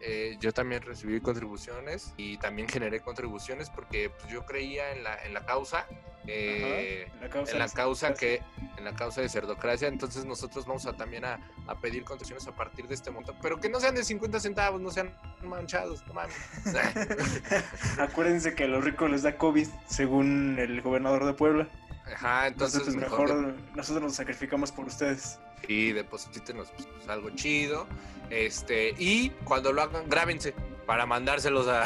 Eh, 0.00 0.36
yo 0.40 0.52
también 0.52 0.82
recibí 0.82 1.20
contribuciones 1.20 2.14
y 2.16 2.38
también 2.38 2.68
generé 2.68 3.00
contribuciones 3.00 3.70
porque 3.70 4.10
pues, 4.10 4.32
yo 4.32 4.46
creía 4.46 4.92
en 4.92 5.02
la, 5.02 5.16
en 5.24 5.34
la 5.34 5.44
causa, 5.44 5.86
eh, 6.26 7.06
Ajá, 7.08 7.24
la 7.24 7.30
causa 7.30 7.52
en 7.52 7.58
la 7.58 7.68
causa 7.68 8.14
que, 8.14 8.42
en 8.76 8.84
la 8.84 8.94
causa 8.94 9.20
de 9.20 9.28
cerdocracia, 9.28 9.88
entonces 9.88 10.24
nosotros 10.24 10.66
vamos 10.66 10.86
a 10.86 10.92
también 10.92 11.24
a, 11.24 11.40
a 11.66 11.80
pedir 11.80 12.04
contribuciones 12.04 12.46
a 12.46 12.54
partir 12.54 12.86
de 12.86 12.94
este 12.94 13.10
monto, 13.10 13.34
pero 13.42 13.58
que 13.58 13.68
no 13.68 13.80
sean 13.80 13.94
de 13.94 14.04
50 14.04 14.38
centavos, 14.40 14.80
no 14.80 14.90
sean 14.90 15.12
manchados, 15.42 16.06
no 16.06 16.14
mames. 16.14 16.36
Acuérdense 17.98 18.54
que 18.54 18.64
a 18.64 18.68
los 18.68 18.84
ricos 18.84 19.10
les 19.10 19.22
da 19.22 19.36
COVID, 19.36 19.68
según 19.86 20.58
el 20.58 20.80
gobernador 20.82 21.24
de 21.24 21.32
Puebla. 21.32 21.68
Ajá, 22.14 22.46
Entonces, 22.46 22.94
mejor 22.96 23.54
nosotros 23.74 24.02
nos 24.02 24.14
sacrificamos 24.14 24.72
por 24.72 24.86
ustedes. 24.86 25.38
Y 25.66 25.92
deposítenos 25.92 26.68
pues, 26.76 26.86
pues, 26.86 27.08
algo 27.08 27.30
chido, 27.30 27.86
este, 28.30 28.94
y 28.98 29.30
cuando 29.44 29.72
lo 29.72 29.82
hagan, 29.82 30.08
grábense 30.08 30.54
para 30.86 31.06
mandárselos 31.06 31.66
a, 31.68 31.84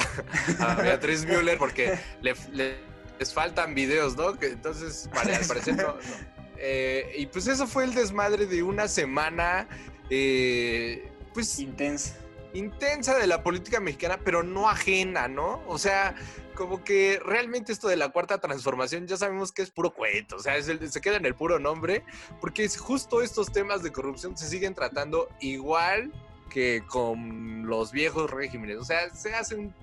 Beatriz 0.82 1.24
Müller 1.24 1.58
porque 1.58 1.98
le, 2.20 2.34
le- 2.52 2.92
les 3.18 3.32
faltan 3.32 3.74
videos, 3.74 4.16
¿no? 4.16 4.38
Que 4.38 4.48
entonces, 4.48 5.08
vale, 5.14 5.36
al 5.36 5.44
parecer 5.44 5.76
no. 5.76 5.88
no. 5.88 6.32
Eh, 6.56 7.14
y 7.18 7.26
pues 7.26 7.46
eso 7.48 7.66
fue 7.66 7.84
el 7.84 7.94
desmadre 7.94 8.46
de 8.46 8.62
una 8.62 8.86
semana, 8.88 9.68
eh, 10.10 11.10
pues 11.34 11.58
Intensa. 11.58 12.14
Intensa 12.54 13.16
de 13.18 13.26
la 13.26 13.42
política 13.42 13.80
mexicana, 13.80 14.18
pero 14.24 14.42
no 14.42 14.68
ajena, 14.68 15.28
¿no? 15.28 15.62
O 15.66 15.78
sea, 15.78 16.14
como 16.54 16.84
que 16.84 17.18
realmente 17.24 17.72
esto 17.72 17.88
de 17.88 17.96
la 17.96 18.10
cuarta 18.10 18.38
transformación 18.38 19.06
ya 19.06 19.16
sabemos 19.16 19.52
que 19.52 19.62
es 19.62 19.70
puro 19.70 19.92
cuento, 19.94 20.36
o 20.36 20.38
sea, 20.38 20.56
el- 20.56 20.90
se 20.92 21.00
queda 21.00 21.16
en 21.16 21.26
el 21.26 21.34
puro 21.34 21.58
nombre, 21.58 22.04
porque 22.40 22.64
es 22.64 22.76
justo 22.78 23.22
estos 23.22 23.50
temas 23.52 23.82
de 23.82 23.90
corrupción 23.92 24.36
se 24.36 24.48
siguen 24.48 24.74
tratando 24.74 25.28
igual 25.40 26.12
que 26.50 26.82
con 26.86 27.66
los 27.66 27.92
viejos 27.92 28.30
regímenes, 28.30 28.76
o 28.76 28.84
sea, 28.84 29.08
se 29.14 29.34
hace 29.34 29.54
un 29.54 29.74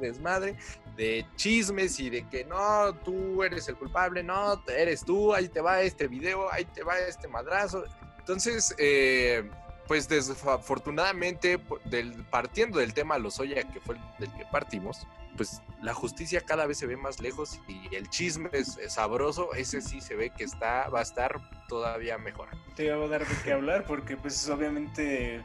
desmadre 0.00 0.56
de 0.96 1.26
chismes 1.36 2.00
y 2.00 2.08
de 2.08 2.26
que 2.28 2.44
no, 2.46 2.94
tú 3.04 3.42
eres 3.42 3.68
el 3.68 3.76
culpable, 3.76 4.22
no, 4.22 4.62
eres 4.68 5.04
tú, 5.04 5.34
ahí 5.34 5.48
te 5.48 5.60
va 5.60 5.82
este 5.82 6.08
video, 6.08 6.50
ahí 6.50 6.64
te 6.64 6.82
va 6.82 6.98
este 6.98 7.28
madrazo. 7.28 7.84
Entonces, 8.18 8.74
eh, 8.78 9.50
pues 9.86 10.08
desafortunadamente, 10.08 11.60
del, 11.84 12.12
partiendo 12.30 12.78
del 12.78 12.94
tema 12.94 13.18
Lozoya, 13.18 13.62
que 13.64 13.80
fue 13.80 13.96
el 13.96 14.00
del 14.18 14.32
que 14.36 14.44
partimos, 14.46 15.06
pues 15.36 15.60
la 15.82 15.94
justicia 15.94 16.40
cada 16.40 16.66
vez 16.66 16.78
se 16.78 16.86
ve 16.86 16.96
más 16.96 17.20
lejos 17.20 17.60
y 17.68 17.94
el 17.94 18.08
chisme 18.08 18.48
es 18.52 18.78
sabroso, 18.88 19.52
ese 19.54 19.80
sí 19.80 20.00
se 20.00 20.14
ve 20.14 20.30
que 20.30 20.44
está, 20.44 20.88
va 20.88 21.00
a 21.00 21.02
estar 21.02 21.40
todavía 21.68 22.18
mejor. 22.18 22.48
Te 22.76 22.86
iba 22.86 22.96
a 22.96 23.08
dar 23.08 23.26
de 23.26 23.34
qué 23.42 23.52
hablar 23.52 23.84
porque 23.84 24.16
pues 24.16 24.48
obviamente, 24.48 25.42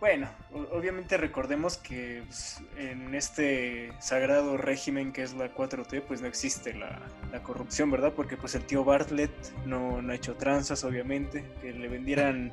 bueno, 0.00 0.28
obviamente 0.72 1.16
recordemos 1.16 1.76
que 1.76 2.22
pues, 2.26 2.62
en 2.76 3.14
este 3.14 3.92
sagrado 4.00 4.56
régimen 4.56 5.12
que 5.12 5.22
es 5.22 5.34
la 5.34 5.52
4T 5.52 6.02
pues 6.02 6.20
no 6.20 6.28
existe 6.28 6.72
la, 6.74 7.00
la 7.32 7.42
corrupción, 7.42 7.90
¿verdad? 7.90 8.12
Porque 8.14 8.36
pues 8.36 8.54
el 8.54 8.64
tío 8.64 8.84
Bartlett 8.84 9.30
no, 9.66 10.00
no 10.00 10.12
ha 10.12 10.14
hecho 10.14 10.36
tranzas, 10.36 10.84
obviamente, 10.84 11.44
que 11.60 11.72
le 11.72 11.88
vendieran, 11.88 12.52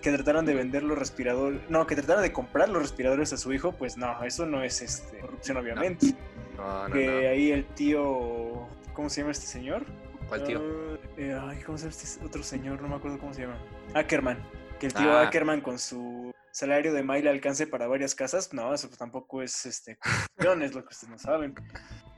que 0.00 0.10
trataran 0.10 0.46
de 0.46 0.54
vender 0.54 0.82
los 0.82 0.98
respiradores, 0.98 1.60
no, 1.68 1.86
que 1.86 1.96
trataran 1.96 2.22
de 2.22 2.32
comprar 2.32 2.68
los 2.68 2.80
respiradores 2.80 3.32
a 3.32 3.36
su 3.36 3.52
hijo, 3.52 3.72
pues 3.72 3.96
no, 3.96 4.22
eso 4.24 4.46
no 4.46 4.62
es 4.62 4.80
este, 4.80 5.18
corrupción, 5.18 5.58
obviamente. 5.58 6.14
No, 6.56 6.88
no, 6.88 6.94
que 6.94 7.28
ahí 7.28 7.52
el 7.52 7.66
tío, 7.66 8.66
¿cómo 8.94 9.10
se 9.10 9.20
llama 9.20 9.32
este 9.32 9.46
señor? 9.46 9.84
¿Cuál 10.28 10.44
tío? 10.44 10.60
Ah, 10.60 10.96
eh, 11.18 11.38
ay, 11.40 11.62
¿cómo 11.62 11.76
se 11.76 11.84
llama 11.84 11.96
este 12.02 12.24
otro 12.24 12.42
señor? 12.42 12.80
No 12.80 12.88
me 12.88 12.96
acuerdo 12.96 13.18
cómo 13.18 13.34
se 13.34 13.42
llama. 13.42 13.58
Ackerman. 13.94 14.38
Que 14.80 14.86
el 14.86 14.94
tío 14.94 15.12
Ah. 15.12 15.22
Ackerman 15.22 15.60
con 15.60 15.78
su 15.78 16.32
salario 16.56 16.94
de 16.94 17.02
mail 17.02 17.28
alcance 17.28 17.66
para 17.66 17.86
varias 17.86 18.14
casas. 18.14 18.54
No, 18.54 18.72
eso 18.72 18.88
pues 18.88 18.98
tampoco 18.98 19.42
es 19.42 19.66
este 19.66 19.98
corrupción, 19.98 20.62
es 20.62 20.74
lo 20.74 20.82
que 20.82 20.88
ustedes 20.94 21.10
no 21.10 21.18
saben. 21.18 21.54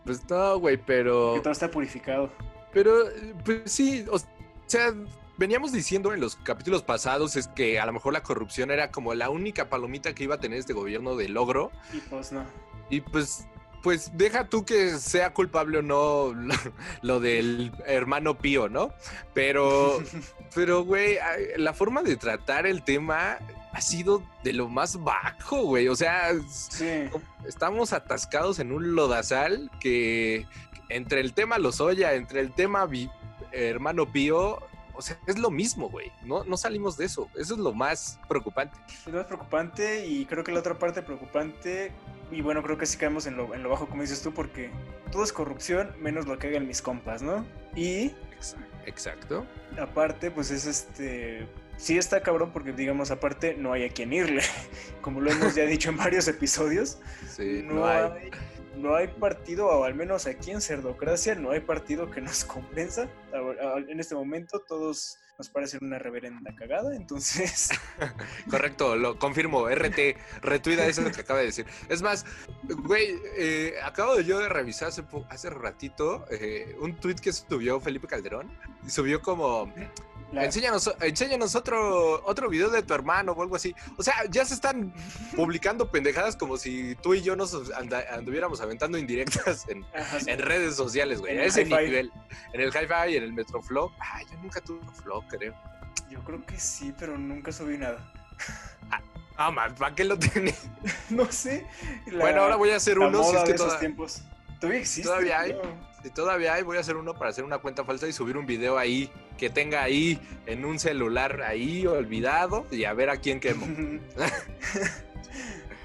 Pues 0.04 0.21
no, 0.30 0.61
güey, 0.61 0.76
pero... 0.76 1.35
Que 1.35 1.40
todo 1.40 1.52
está 1.52 1.68
purificado. 1.68 2.33
Pero, 2.73 3.09
eh, 3.09 3.35
pues 3.45 3.62
sí, 3.64 4.07
o 4.09 4.16
sea, 4.66 4.95
veníamos 5.38 5.73
diciendo 5.73 6.14
en 6.14 6.21
los 6.21 6.37
capítulos 6.37 6.85
pasados 6.85 7.35
es 7.35 7.49
que 7.49 7.80
a 7.80 7.87
lo 7.87 7.92
mejor 7.92 8.12
la 8.12 8.23
corrupción 8.23 8.71
era 8.71 8.92
como 8.92 9.12
la 9.12 9.28
única 9.28 9.68
palomita 9.68 10.14
que 10.14 10.23
iba 10.23 10.37
a 10.37 10.40
tener 10.40 10.61
este 10.61 10.73
gobierno 10.73 11.16
de 11.16 11.28
logro. 11.28 11.73
Y 11.92 11.99
pues 11.99 12.30
no. 12.30 12.47
Y 12.90 13.00
pues, 13.00 13.49
pues 13.82 14.11
deja 14.16 14.49
tú 14.49 14.64
que 14.64 14.99
sea 14.99 15.32
culpable 15.32 15.78
o 15.78 15.82
no 15.82 16.32
lo, 16.35 16.54
lo 17.02 17.20
del 17.20 17.73
hermano 17.87 18.38
Pío, 18.38 18.68
¿no? 18.68 18.92
Pero, 19.35 20.02
pero, 20.54 20.85
güey, 20.85 21.18
la 21.56 21.73
forma 21.73 22.02
de 22.02 22.16
tratar 22.16 22.66
el 22.66 22.82
tema 22.82 23.38
ha 23.73 23.80
sido 23.80 24.23
de 24.44 24.52
lo 24.52 24.68
más 24.68 25.02
bajo, 25.02 25.62
güey. 25.62 25.88
O 25.88 25.97
sea, 25.97 26.30
Sí. 26.50 27.04
estamos 27.47 27.92
atascados 27.92 28.58
en 28.58 28.73
un 28.73 28.94
lodazal 28.94 29.70
que 29.80 30.47
entre 30.88 31.20
el 31.20 31.35
tema 31.35 31.58
Lozoya, 31.58 32.14
entre 32.14 32.40
el 32.40 32.52
tema 32.52 32.87
Vi- 32.87 33.11
hermano 33.52 34.11
Pío, 34.11 34.58
o 34.94 35.02
sea, 35.02 35.16
es 35.26 35.38
lo 35.38 35.50
mismo, 35.50 35.88
güey. 35.88 36.11
No, 36.25 36.42
no 36.44 36.56
salimos 36.56 36.97
de 36.97 37.04
eso. 37.04 37.28
Eso 37.37 37.54
es 37.54 37.61
lo 37.61 37.73
más 37.73 38.18
preocupante. 38.28 38.76
Es 39.06 39.12
más 39.12 39.26
preocupante 39.26 40.06
y 40.06 40.26
creo 40.26 40.42
que 40.42 40.50
la 40.50 40.58
otra 40.61 40.76
parte 40.78 41.02
preocupante, 41.02 41.92
y 42.30 42.40
bueno, 42.40 42.62
creo 42.62 42.78
que 42.78 42.87
sí 42.87 42.99
caemos 42.99 43.26
en 43.26 43.37
lo, 43.37 43.54
en 43.54 43.62
lo 43.62 43.70
bajo, 43.70 43.88
como 43.88 44.02
dices 44.02 44.23
tú, 44.23 44.32
porque 44.32 44.70
todo 45.11 45.25
es 45.25 45.32
corrupción 45.32 45.90
menos 46.00 46.26
lo 46.26 46.38
que 46.38 46.49
hagan 46.49 46.66
mis 46.66 46.82
compas, 46.82 47.23
¿no? 47.23 47.47
Y 47.75 48.12
Exacto. 48.87 49.47
aparte, 49.80 50.30
pues 50.30 50.50
es 50.50 50.66
este. 50.66 51.47
Sí 51.76 51.97
está 51.97 52.23
cabrón 52.23 52.50
porque, 52.52 52.73
digamos, 52.73 53.12
aparte 53.12 53.54
no 53.54 53.73
hay 53.73 53.85
a 53.85 53.88
quien 53.88 54.12
irle. 54.12 54.42
Como 55.00 55.20
lo 55.20 55.30
hemos 55.30 55.54
ya 55.54 55.64
dicho 55.64 55.90
en 55.90 55.97
varios 55.97 56.26
episodios, 56.26 56.99
Sí, 57.28 57.62
no, 57.64 57.87
hay. 57.87 58.30
No 58.78 58.94
hay 58.97 59.08
partido, 59.08 59.66
o 59.66 59.85
al 59.85 59.94
menos 59.94 60.26
aquí 60.26 60.50
en 60.50 60.61
Cerdocracia, 60.61 61.35
no 61.35 61.50
hay 61.50 61.61
partido 61.61 62.11
que 62.11 62.20
nos 62.20 62.44
convenza. 62.44 63.08
A- 63.32 63.76
a- 63.76 63.78
En 63.88 64.00
este 64.00 64.14
momento 64.14 64.61
todos 64.66 65.18
nos 65.38 65.49
parecen 65.50 65.80
una 65.85 66.00
reverenda 66.00 66.52
cagada, 66.56 66.97
entonces... 66.97 67.68
Correcto, 68.50 68.97
lo 68.97 69.18
confirmo. 69.20 69.68
RT, 69.68 70.16
retuida 70.42 70.85
eso 70.87 71.04
que 71.12 71.20
acaba 71.20 71.38
de 71.38 71.47
decir. 71.47 71.64
Es 71.88 72.02
más, 72.02 72.26
güey, 72.64 73.14
eh, 73.37 73.75
acabo 73.85 74.18
yo 74.20 74.40
de 74.40 74.49
revisar 74.49 74.88
hace, 74.88 75.04
hace 75.28 75.50
ratito 75.50 76.25
eh, 76.30 76.75
un 76.80 76.97
tweet 76.97 77.16
que 77.16 77.32
subió 77.32 77.78
Felipe 77.80 78.08
Calderón. 78.08 78.50
Y 78.85 78.90
subió 78.90 79.23
como, 79.23 79.73
Enséñanos, 80.32 80.94
enséñanos 81.00 81.54
otro, 81.54 82.23
otro 82.26 82.49
video 82.49 82.70
de 82.70 82.82
tu 82.82 82.94
hermano 82.94 83.32
o 83.32 83.42
algo 83.42 83.56
así. 83.56 83.75
O 83.97 84.02
sea, 84.02 84.14
ya 84.30 84.44
se 84.44 84.54
están 84.54 84.92
publicando 85.37 85.90
pendejadas 85.90 86.37
como 86.37 86.56
si 86.56 86.94
tú 86.97 87.14
y 87.14 87.23
yo 87.23 87.35
nos 87.35 87.56
anduviéramos 88.12 88.61
aventando 88.61 88.99
indirectas 88.99 89.66
en, 89.68 89.87
en 90.26 90.38
redes 90.38 90.76
sociales, 90.76 91.20
güey. 91.20 91.38
A 91.38 91.44
ese 91.44 91.64
nivel. 91.64 92.12
En 92.52 92.61
el 92.61 92.68
hi-fi, 92.68 93.16
en 93.16 93.23
el 93.23 93.32
Metroflow. 93.32 93.90
Ah, 94.00 94.20
yo 94.30 94.38
nunca 94.38 94.61
tuve 94.61 94.80
un 94.80 94.94
flow, 94.94 95.25
creo. 95.28 95.54
Yo 96.11 96.20
creo 96.25 96.44
que 96.44 96.58
sí, 96.58 96.94
pero 96.99 97.18
nunca 97.18 97.52
subí 97.52 97.78
nada. 97.78 98.12
Ah, 98.90 99.00
ah 99.37 99.50
man, 99.50 99.75
¿para 99.75 99.94
qué 99.94 100.04
lo 100.04 100.18
tienes? 100.18 100.68
no 101.11 101.30
sé. 101.30 101.66
bueno, 102.18 102.42
ahora 102.42 102.56
voy 102.56 102.70
a 102.70 102.76
hacer 102.76 102.99
uno. 102.99 103.25
Si 103.25 103.37
es 103.37 103.44
que 103.44 103.52
esos 103.52 103.78
tiempos. 103.78 104.23
¿Todavía 104.60 104.80
existe? 104.80 105.08
Todavía 105.08 105.40
hay. 105.40 105.56
Si 106.02 106.10
todavía 106.10 106.54
hay, 106.54 106.62
voy 106.62 106.76
a 106.76 106.80
hacer 106.80 106.96
uno 106.96 107.14
para 107.14 107.30
hacer 107.30 107.44
una 107.44 107.58
cuenta 107.58 107.84
falsa 107.84 108.06
y 108.06 108.12
subir 108.12 108.36
un 108.36 108.46
video 108.46 108.78
ahí 108.78 109.10
que 109.36 109.50
tenga 109.50 109.82
ahí 109.82 110.20
en 110.46 110.64
un 110.64 110.78
celular 110.78 111.42
ahí 111.42 111.86
olvidado 111.86 112.66
y 112.70 112.84
a 112.84 112.92
ver 112.92 113.10
a 113.10 113.16
quién 113.16 113.40
quemo. 113.40 113.66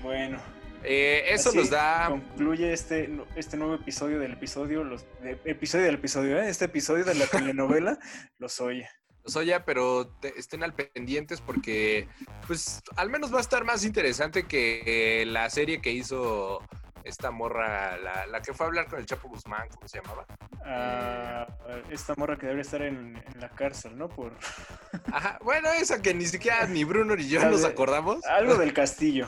bueno. 0.03 0.39
Eh, 0.83 1.23
eso 1.29 1.51
nos 1.53 1.69
da. 1.69 2.07
Concluye 2.09 2.73
este, 2.73 3.09
este 3.35 3.57
nuevo 3.57 3.75
episodio 3.75 4.19
del 4.19 4.33
episodio, 4.33 4.83
los, 4.83 5.05
episodio 5.45 5.85
del 5.85 5.95
episodio, 5.95 6.39
¿eh? 6.39 6.49
este 6.49 6.65
episodio 6.65 7.05
de 7.05 7.15
la 7.15 7.25
telenovela, 7.25 7.97
Los 8.37 8.59
Oye. 8.59 8.87
Los 9.23 9.37
Oye, 9.37 9.57
pero 9.61 10.13
estén 10.35 10.63
al 10.63 10.73
pendientes 10.73 11.39
porque, 11.39 12.09
pues, 12.45 12.81
al 12.97 13.09
menos 13.09 13.33
va 13.33 13.37
a 13.37 13.41
estar 13.41 13.63
más 13.63 13.85
interesante 13.85 14.43
que 14.43 15.23
la 15.25 15.49
serie 15.49 15.81
que 15.81 15.93
hizo 15.93 16.59
esta 17.03 17.31
morra, 17.31 17.97
la, 17.97 18.25
la, 18.27 18.41
que 18.41 18.53
fue 18.53 18.65
a 18.65 18.67
hablar 18.67 18.87
con 18.87 18.99
el 18.99 19.05
Chapo 19.05 19.27
Guzmán, 19.29 19.67
¿cómo 19.69 19.87
se 19.87 20.01
llamaba? 20.01 20.25
Ah, 20.65 21.47
esta 21.89 22.13
morra 22.15 22.37
que 22.37 22.45
debería 22.45 22.61
estar 22.61 22.81
en, 22.81 23.21
la 23.39 23.49
cárcel, 23.49 23.97
¿no? 23.97 24.09
Por... 24.09 24.33
Ajá, 25.11 25.37
bueno, 25.41 25.69
esa 25.69 26.01
que 26.01 26.13
ni 26.13 26.25
siquiera 26.25 26.65
ni 26.67 26.83
Bruno 26.83 27.15
ni 27.15 27.27
yo 27.27 27.43
nos 27.49 27.63
acordamos. 27.65 28.23
Algo 28.25 28.55
del 28.55 28.73
castillo. 28.73 29.27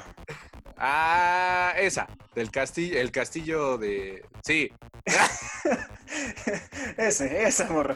Ah, 0.77 1.73
esa, 1.77 2.07
del 2.33 2.51
castillo, 2.51 2.99
el 2.99 3.11
castillo 3.11 3.77
de... 3.77 4.25
Sí. 4.43 4.71
Ese, 6.97 7.43
esa 7.43 7.69
morra. 7.69 7.95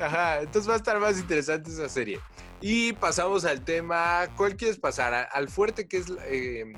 Ajá, 0.00 0.40
entonces 0.40 0.68
va 0.68 0.74
a 0.74 0.76
estar 0.76 0.98
más 0.98 1.18
interesante 1.18 1.70
esa 1.70 1.88
serie. 1.88 2.20
Y 2.60 2.92
pasamos 2.92 3.44
al 3.44 3.64
tema, 3.64 4.28
¿cuál 4.36 4.56
quieres 4.56 4.78
pasar? 4.78 5.28
Al 5.32 5.48
fuerte 5.48 5.88
que 5.88 5.96
es 5.98 6.12
eh, 6.26 6.72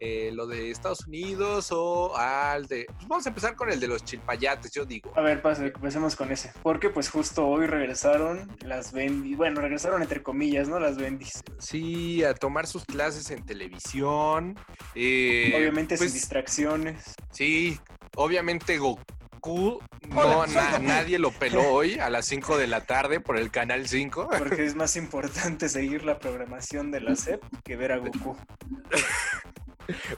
eh, 0.00 0.30
lo 0.32 0.46
de 0.46 0.70
Estados 0.70 1.06
Unidos 1.06 1.68
o 1.72 2.16
al 2.16 2.66
de... 2.66 2.86
Pues 2.86 3.08
vamos 3.08 3.26
a 3.26 3.30
empezar 3.30 3.56
con 3.56 3.70
el 3.70 3.80
de 3.80 3.88
los 3.88 4.04
chilpayates, 4.04 4.72
yo 4.72 4.84
digo. 4.84 5.12
A 5.16 5.20
ver, 5.20 5.42
pase, 5.42 5.66
empecemos 5.66 6.14
con 6.14 6.30
ese. 6.30 6.52
Porque 6.62 6.90
pues 6.90 7.10
justo 7.10 7.46
hoy 7.46 7.66
regresaron 7.66 8.56
las 8.60 8.92
bendis, 8.92 9.36
bueno, 9.36 9.60
regresaron 9.60 10.02
entre 10.02 10.22
comillas, 10.22 10.68
¿no? 10.68 10.78
Las 10.78 10.96
bendis. 10.96 11.42
Sí, 11.58 12.22
a 12.24 12.34
tomar 12.34 12.66
sus 12.66 12.84
clases 12.84 13.30
en 13.30 13.44
televisión. 13.44 14.58
Eh, 14.94 15.52
obviamente 15.56 15.96
sin 15.96 16.06
pues, 16.06 16.14
distracciones. 16.14 17.14
Sí, 17.30 17.78
obviamente 18.14 18.78
Goku 18.78 19.80
no, 20.08 20.46
nadie 20.46 21.18
lo 21.18 21.30
peló 21.30 21.72
hoy 21.72 21.98
a 21.98 22.10
las 22.10 22.26
5 22.26 22.58
de 22.58 22.66
la 22.66 22.82
tarde 22.82 23.20
por 23.20 23.36
el 23.36 23.50
canal 23.50 23.88
5. 23.88 24.28
Porque 24.38 24.64
es 24.64 24.74
más 24.74 24.96
importante 24.96 25.68
seguir 25.68 26.04
la 26.04 26.18
programación 26.18 26.90
de 26.90 27.00
la 27.00 27.14
SEP 27.14 27.42
que 27.64 27.76
ver 27.76 27.92
a 27.92 27.98
Goku. 27.98 28.36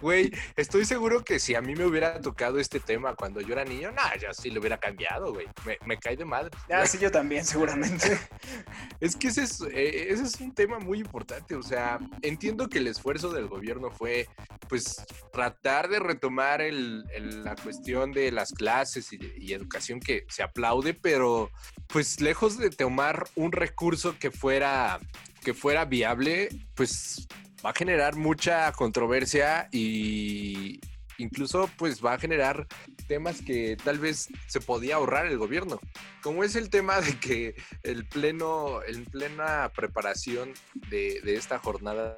Güey, 0.00 0.32
estoy 0.56 0.84
seguro 0.84 1.24
que 1.24 1.38
si 1.38 1.54
a 1.54 1.60
mí 1.60 1.74
me 1.74 1.84
hubiera 1.84 2.20
tocado 2.20 2.58
este 2.58 2.80
tema 2.80 3.14
cuando 3.14 3.40
yo 3.40 3.52
era 3.52 3.64
niño, 3.64 3.92
no, 3.92 4.02
yo 4.20 4.32
sí 4.32 4.50
lo 4.50 4.60
hubiera 4.60 4.78
cambiado, 4.78 5.32
güey. 5.32 5.46
Me, 5.86 5.98
cae 5.98 6.16
de 6.16 6.24
madre. 6.24 6.50
Ah, 6.70 6.86
sí, 6.86 6.98
yo 6.98 7.10
también, 7.10 7.44
seguramente. 7.44 8.18
es 9.00 9.16
que 9.16 9.28
ese 9.28 9.44
es, 9.44 9.60
eh, 9.60 10.10
ese 10.10 10.24
es 10.24 10.40
un 10.40 10.54
tema 10.54 10.78
muy 10.78 10.98
importante. 10.98 11.54
O 11.54 11.62
sea, 11.62 11.98
entiendo 12.22 12.68
que 12.68 12.78
el 12.78 12.86
esfuerzo 12.86 13.30
del 13.30 13.46
gobierno 13.46 13.90
fue, 13.90 14.28
pues, 14.68 15.04
tratar 15.32 15.88
de 15.88 16.00
retomar 16.00 16.60
el, 16.60 17.04
la 17.44 17.54
cuestión 17.56 18.12
de 18.12 18.32
las 18.32 18.52
clases 18.52 19.12
y, 19.12 19.18
y 19.38 19.52
educación 19.52 20.00
que 20.00 20.24
se 20.28 20.42
aplaude, 20.42 20.94
pero, 20.94 21.50
pues, 21.86 22.20
lejos 22.20 22.58
de 22.58 22.70
tomar 22.70 23.28
un 23.36 23.52
recurso 23.52 24.18
que 24.18 24.30
fuera 24.30 24.98
que 25.40 25.54
fuera 25.54 25.84
viable, 25.84 26.48
pues 26.74 27.26
va 27.64 27.70
a 27.70 27.74
generar 27.74 28.16
mucha 28.16 28.72
controversia 28.72 29.68
y 29.72 30.80
incluso 31.18 31.70
pues 31.76 32.04
va 32.04 32.14
a 32.14 32.18
generar 32.18 32.66
temas 33.06 33.42
que 33.42 33.76
tal 33.82 33.98
vez 33.98 34.28
se 34.46 34.60
podía 34.60 34.96
ahorrar 34.96 35.26
el 35.26 35.38
gobierno, 35.38 35.80
como 36.22 36.44
es 36.44 36.56
el 36.56 36.70
tema 36.70 37.00
de 37.00 37.18
que 37.18 37.54
el 37.82 38.06
pleno, 38.06 38.82
en 38.82 39.04
plena 39.04 39.70
preparación 39.74 40.52
de, 40.88 41.20
esta 41.26 41.58
jornada 41.58 42.16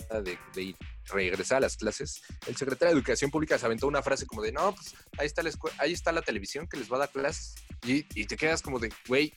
de, 0.54 0.76
regresar 1.06 1.58
a 1.58 1.60
las 1.60 1.76
clases, 1.76 2.22
el 2.46 2.56
secretario 2.56 2.94
de 2.94 3.00
Educación 3.00 3.30
Pública 3.30 3.58
se 3.58 3.66
aventó 3.66 3.86
una 3.86 4.02
frase 4.02 4.26
como 4.26 4.42
de, 4.42 4.52
no, 4.52 4.74
pues 4.74 4.94
ahí 5.18 5.26
está 5.26 5.42
la, 5.42 5.50
ahí 5.78 5.92
está 5.92 6.12
la 6.12 6.22
televisión 6.22 6.66
que 6.66 6.76
les 6.76 6.90
va 6.90 6.96
a 6.96 7.00
dar 7.00 7.10
clases. 7.10 7.54
Y, 7.84 8.02
te 8.02 8.36
quedas 8.36 8.62
como 8.62 8.78
de, 8.78 8.92
güey, 9.08 9.34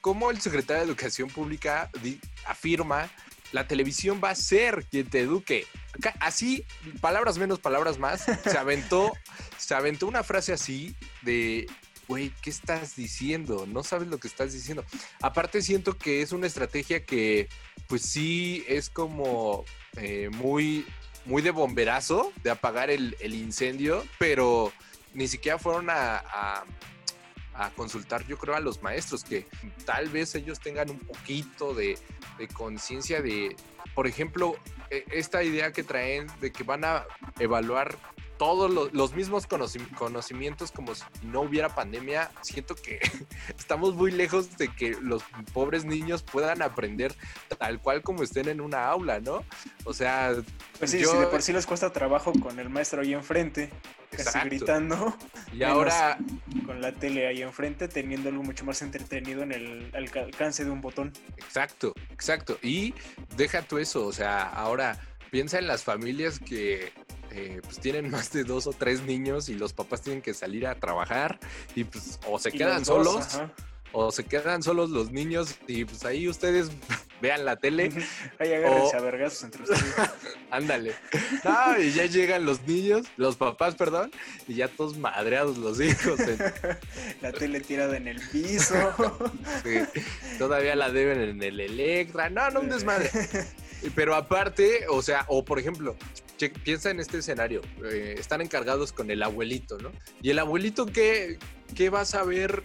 ¿cómo 0.00 0.30
el 0.30 0.40
secretario 0.40 0.82
de 0.82 0.88
Educación 0.88 1.28
Pública 1.28 1.90
afirma 2.46 3.10
la 3.52 3.66
televisión 3.68 4.20
va 4.22 4.30
a 4.30 4.34
ser 4.34 4.86
quien 4.90 5.08
te 5.08 5.20
eduque. 5.20 5.66
Así, 6.20 6.64
palabras 7.00 7.38
menos, 7.38 7.60
palabras 7.60 7.98
más, 7.98 8.24
se 8.24 8.58
aventó, 8.58 9.12
se 9.58 9.74
aventó 9.74 10.06
una 10.06 10.22
frase 10.22 10.54
así 10.54 10.96
de, 11.20 11.66
güey, 12.08 12.32
¿qué 12.40 12.50
estás 12.50 12.96
diciendo? 12.96 13.66
No 13.66 13.82
sabes 13.82 14.08
lo 14.08 14.18
que 14.18 14.28
estás 14.28 14.52
diciendo. 14.52 14.84
Aparte 15.20 15.60
siento 15.60 15.96
que 15.98 16.22
es 16.22 16.32
una 16.32 16.46
estrategia 16.46 17.04
que, 17.04 17.48
pues 17.88 18.02
sí, 18.02 18.64
es 18.68 18.88
como 18.88 19.64
eh, 19.96 20.30
muy, 20.32 20.86
muy 21.24 21.42
de 21.42 21.50
bomberazo, 21.50 22.32
de 22.42 22.50
apagar 22.50 22.90
el, 22.90 23.14
incendio, 23.22 24.04
pero 24.18 24.72
ni 25.14 25.28
siquiera 25.28 25.58
fueron 25.58 25.88
a 25.90 26.64
a 27.54 27.70
consultar, 27.70 28.26
yo 28.26 28.38
creo, 28.38 28.54
a 28.54 28.60
los 28.60 28.82
maestros, 28.82 29.24
que 29.24 29.46
tal 29.84 30.08
vez 30.08 30.34
ellos 30.34 30.60
tengan 30.60 30.90
un 30.90 30.98
poquito 30.98 31.74
de, 31.74 31.98
conciencia 32.54 33.22
de, 33.22 33.56
por 33.94 34.06
ejemplo, 34.06 34.56
e, 34.90 35.04
esta 35.12 35.42
idea 35.42 35.72
que 35.72 35.84
traen 35.84 36.26
de 36.40 36.50
que 36.50 36.64
van 36.64 36.84
a 36.84 37.04
evaluar 37.38 37.96
todos 38.42 38.92
los, 38.92 39.14
mismos 39.14 39.46
conocimientos 39.46 40.72
como 40.72 40.96
si 40.96 41.04
no 41.22 41.42
hubiera 41.42 41.68
pandemia, 41.68 42.28
siento 42.40 42.74
que 42.74 42.98
estamos 43.56 43.94
muy 43.94 44.10
lejos 44.10 44.58
de 44.58 44.66
que 44.66 44.96
los 45.00 45.22
pobres 45.52 45.84
niños 45.84 46.24
puedan 46.24 46.60
aprender 46.60 47.14
tal 47.56 47.78
cual 47.78 48.02
como 48.02 48.24
estén 48.24 48.48
en 48.48 48.60
una 48.60 48.88
aula, 48.88 49.20
¿no? 49.20 49.44
O 49.84 49.92
sea... 49.92 50.34
Pues 50.80 50.90
sí, 50.90 51.04
si 51.04 51.16
de 51.16 51.26
por 51.28 51.40
sí 51.40 51.52
les 51.52 51.66
cuesta 51.66 51.92
trabajo 51.92 52.32
con 52.32 52.58
el 52.58 52.68
maestro 52.68 53.02
ahí 53.02 53.14
enfrente, 53.14 53.70
casi 54.10 54.40
gritando. 54.40 55.16
Y 55.52 55.62
ahora... 55.62 56.18
Con 56.66 56.82
la 56.82 56.90
tele 56.90 57.28
ahí 57.28 57.42
enfrente, 57.42 57.86
teniendo 57.86 58.28
algo 58.28 58.42
mucho 58.42 58.64
más 58.64 58.82
entretenido 58.82 59.44
en 59.44 59.52
el 59.52 59.92
alcance 59.94 60.64
de 60.64 60.70
un 60.72 60.80
botón. 60.80 61.12
Exacto, 61.36 61.94
exacto. 62.10 62.58
Y 62.60 62.92
deja 63.36 63.62
tú 63.62 63.78
eso, 63.78 64.04
o 64.04 64.12
sea, 64.12 64.48
ahora 64.48 64.98
piensa 65.32 65.58
en 65.58 65.66
las 65.66 65.82
familias 65.82 66.38
que 66.38 66.92
eh, 67.34 67.60
pues 67.62 67.80
tienen 67.80 68.10
más 68.10 68.32
de 68.32 68.44
dos 68.44 68.66
o 68.66 68.72
tres 68.72 69.02
niños 69.02 69.48
y 69.48 69.54
los 69.54 69.72
papás 69.72 70.02
tienen 70.02 70.22
que 70.22 70.34
salir 70.34 70.66
a 70.66 70.74
trabajar 70.74 71.38
y 71.74 71.84
pues 71.84 72.18
o 72.26 72.38
se 72.38 72.52
quedan 72.52 72.84
solos 72.84 73.40
o 73.92 74.10
se 74.10 74.24
quedan 74.24 74.62
solos 74.62 74.90
los 74.90 75.12
niños 75.12 75.56
y 75.66 75.84
pues 75.84 76.04
ahí 76.04 76.28
ustedes 76.28 76.70
vean 77.20 77.44
la 77.44 77.56
tele. 77.56 77.90
Ahí 78.38 78.52
agárrense 78.52 78.96
a 78.96 79.00
vergazos 79.00 79.44
entre 79.44 79.62
ustedes. 79.62 79.94
Ándale. 80.50 80.94
No, 81.44 81.78
y 81.78 81.92
ya 81.92 82.06
llegan 82.06 82.44
los 82.44 82.62
niños, 82.66 83.06
los 83.16 83.36
papás, 83.36 83.74
perdón, 83.76 84.10
y 84.48 84.54
ya 84.54 84.68
todos 84.68 84.96
madreados 84.96 85.56
los 85.58 85.80
hijos. 85.80 86.20
La 87.20 87.32
tele 87.32 87.60
tirada 87.60 87.96
en 87.96 88.08
el 88.08 88.20
piso. 88.28 88.74
Sí, 89.62 89.78
todavía 90.38 90.74
la 90.74 90.90
deben 90.90 91.20
en 91.20 91.42
el 91.42 91.60
Electra. 91.60 92.28
No, 92.28 92.50
no 92.50 92.60
un 92.60 92.68
desmadre. 92.68 93.10
Pero 93.94 94.14
aparte, 94.14 94.86
o 94.88 95.02
sea, 95.02 95.24
o 95.28 95.44
por 95.44 95.58
ejemplo, 95.58 95.96
piensa 96.48 96.90
en 96.90 97.00
este 97.00 97.18
escenario, 97.18 97.60
eh, 97.84 98.16
están 98.18 98.40
encargados 98.40 98.92
con 98.92 99.10
el 99.10 99.22
abuelito, 99.22 99.78
¿no? 99.78 99.90
Y 100.20 100.30
el 100.30 100.38
abuelito, 100.38 100.86
¿qué, 100.86 101.38
qué 101.74 101.90
va 101.90 102.02
a 102.02 102.04
saber 102.04 102.62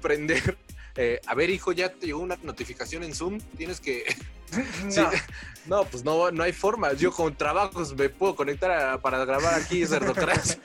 prender? 0.00 0.56
Eh, 0.98 1.20
a 1.26 1.34
ver, 1.34 1.50
hijo, 1.50 1.72
ya 1.72 1.92
te 1.92 2.06
llegó 2.06 2.20
una 2.20 2.38
notificación 2.42 3.02
en 3.02 3.14
Zoom, 3.14 3.38
tienes 3.58 3.80
que... 3.80 4.16
no. 4.96 5.10
no. 5.66 5.84
pues 5.84 6.04
no, 6.04 6.30
no 6.30 6.42
hay 6.42 6.54
forma. 6.54 6.94
Yo 6.94 7.12
con 7.12 7.36
trabajos 7.36 7.94
me 7.94 8.08
puedo 8.08 8.34
conectar 8.34 8.98
para 9.02 9.22
grabar 9.26 9.52
aquí 9.60 9.84
Cerdocracia. 9.84 10.58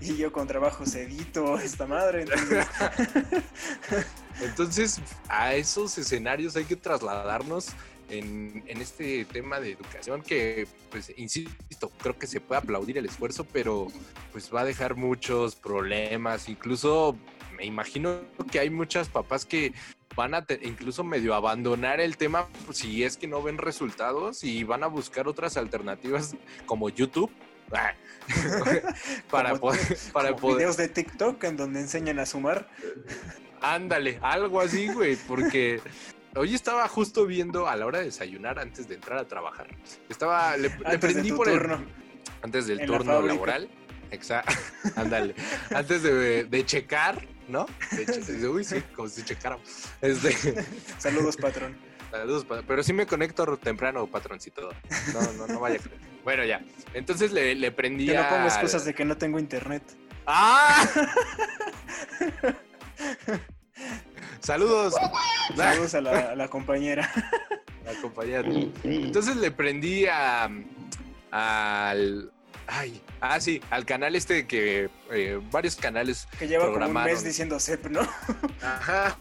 y 0.00 0.16
yo 0.16 0.32
con 0.32 0.46
trabajos 0.46 0.94
edito 0.94 1.58
esta 1.58 1.86
madre. 1.86 2.24
Entonces, 4.40 5.02
a 5.28 5.52
esos 5.54 5.98
escenarios 5.98 6.56
hay 6.56 6.64
que 6.64 6.76
trasladarnos 6.76 7.66
en, 8.18 8.62
este 8.66 9.24
tema 9.24 9.60
de 9.60 9.72
educación 9.72 10.22
que, 10.22 10.66
pues, 10.90 11.12
insisto, 11.16 11.90
creo 11.98 12.18
que 12.18 12.26
se 12.26 12.40
puede 12.40 12.60
aplaudir 12.60 12.98
el 12.98 13.06
esfuerzo, 13.06 13.44
pero 13.44 13.88
pues 14.32 14.52
va 14.52 14.62
a 14.62 14.64
dejar 14.64 14.96
muchos 14.96 15.54
problemas, 15.54 16.48
incluso 16.48 17.16
me 17.56 17.64
imagino 17.64 18.20
que 18.50 18.58
hay 18.58 18.70
muchas 18.70 19.08
papás 19.08 19.44
que 19.44 19.72
van 20.16 20.34
a 20.34 20.44
incluso 20.62 21.02
medio 21.04 21.34
abandonar 21.34 22.00
el 22.00 22.16
tema 22.16 22.48
si 22.72 23.02
es 23.02 23.16
que 23.16 23.26
no 23.26 23.42
ven 23.42 23.58
resultados 23.58 24.44
y 24.44 24.64
van 24.64 24.84
a 24.84 24.86
buscar 24.86 25.28
otras 25.28 25.56
alternativas 25.56 26.36
como 26.66 26.88
YouTube. 26.88 27.30
para 29.30 29.56
poder, 29.56 29.80
para 30.12 30.32
videos 30.32 30.76
de 30.76 30.88
TikTok 30.88 31.42
en 31.44 31.56
donde 31.56 31.80
enseñan 31.80 32.18
a 32.18 32.26
sumar. 32.26 32.68
Ándale, 33.60 34.18
algo 34.22 34.60
así, 34.60 34.92
güey, 34.92 35.16
porque 35.16 35.80
hoy 36.36 36.54
estaba 36.54 36.86
justo 36.88 37.26
viendo 37.26 37.68
a 37.68 37.76
la 37.76 37.86
hora 37.86 37.98
de 37.98 38.06
desayunar 38.06 38.58
antes 38.58 38.88
de 38.88 38.96
entrar 38.96 39.18
a 39.18 39.26
trabajar. 39.26 39.68
Estaba, 40.08 40.56
le, 40.56 40.70
prendí 40.70 41.32
por 41.32 41.48
turno. 41.48 41.84
antes 42.42 42.66
del 42.66 42.84
turno 42.86 43.22
laboral. 43.22 43.68
Exacto, 44.10 44.54
ándale. 44.96 45.34
antes 45.74 46.02
de, 46.02 46.62
checar, 46.66 47.26
¿no? 47.48 47.66
De 47.90 48.48
uy, 48.48 48.64
sí, 48.64 48.82
como 48.94 49.08
si 49.08 49.22
checara. 49.22 49.58
Este... 50.00 50.64
Saludos, 50.98 51.36
patrón. 51.36 51.76
Saludos, 52.10 52.46
pero 52.66 52.82
sí 52.82 52.92
me 52.92 53.06
conecto 53.06 53.56
temprano, 53.56 54.06
patroncito. 54.06 54.70
No, 55.12 55.32
no, 55.32 55.46
no 55.48 55.60
vaya. 55.60 55.80
Bueno, 56.22 56.44
ya. 56.44 56.64
Entonces 56.92 57.32
le, 57.32 57.56
le 57.56 57.72
prendí. 57.72 58.06
Que 58.06 58.14
no 58.14 58.28
pongo 58.28 58.46
excusas 58.46 58.84
de 58.84 58.94
que 58.94 59.04
no 59.04 59.16
tengo 59.16 59.40
internet. 59.40 59.82
¡Ah! 60.26 60.88
Saludos. 64.40 64.94
Saludos 65.56 65.94
a 65.94 66.00
la, 66.00 66.48
compañera. 66.48 67.10
La 67.84 67.94
compañera. 68.00 68.48
Entonces 68.84 69.36
le 69.36 69.50
prendí 69.50 70.06
a, 70.06 70.50
al. 71.30 72.30
Ay, 72.66 73.02
ah, 73.20 73.38
sí, 73.40 73.60
al 73.70 73.84
canal 73.84 74.16
este 74.16 74.46
que 74.46 74.88
eh, 75.10 75.40
varios 75.50 75.76
canales. 75.76 76.26
Que 76.38 76.48
lleva 76.48 76.72
como 76.72 76.86
un 76.86 76.92
mes 76.92 77.22
diciendo 77.22 77.60
CEP, 77.60 77.86
¿no? 77.88 78.00
Ajá 78.62 79.18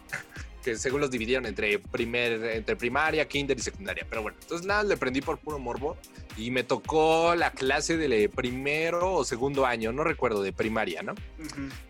que 0.63 0.77
según 0.77 1.01
los 1.01 1.11
dividieron 1.11 1.45
entre, 1.45 1.77
primer, 1.77 2.43
entre 2.45 2.75
primaria, 2.75 3.27
kinder 3.27 3.57
y 3.57 3.61
secundaria. 3.61 4.05
Pero 4.09 4.23
bueno, 4.23 4.37
entonces 4.41 4.65
nada, 4.65 4.83
le 4.83 4.97
prendí 4.97 5.21
por 5.21 5.37
puro 5.37 5.59
morbo 5.59 5.97
y 6.37 6.49
me 6.49 6.63
tocó 6.63 7.35
la 7.35 7.51
clase 7.51 7.97
de 7.97 8.29
primero 8.29 9.13
o 9.13 9.25
segundo 9.25 9.65
año, 9.65 9.91
no 9.91 10.03
recuerdo, 10.03 10.41
de 10.41 10.53
primaria, 10.53 11.03
¿no? 11.03 11.13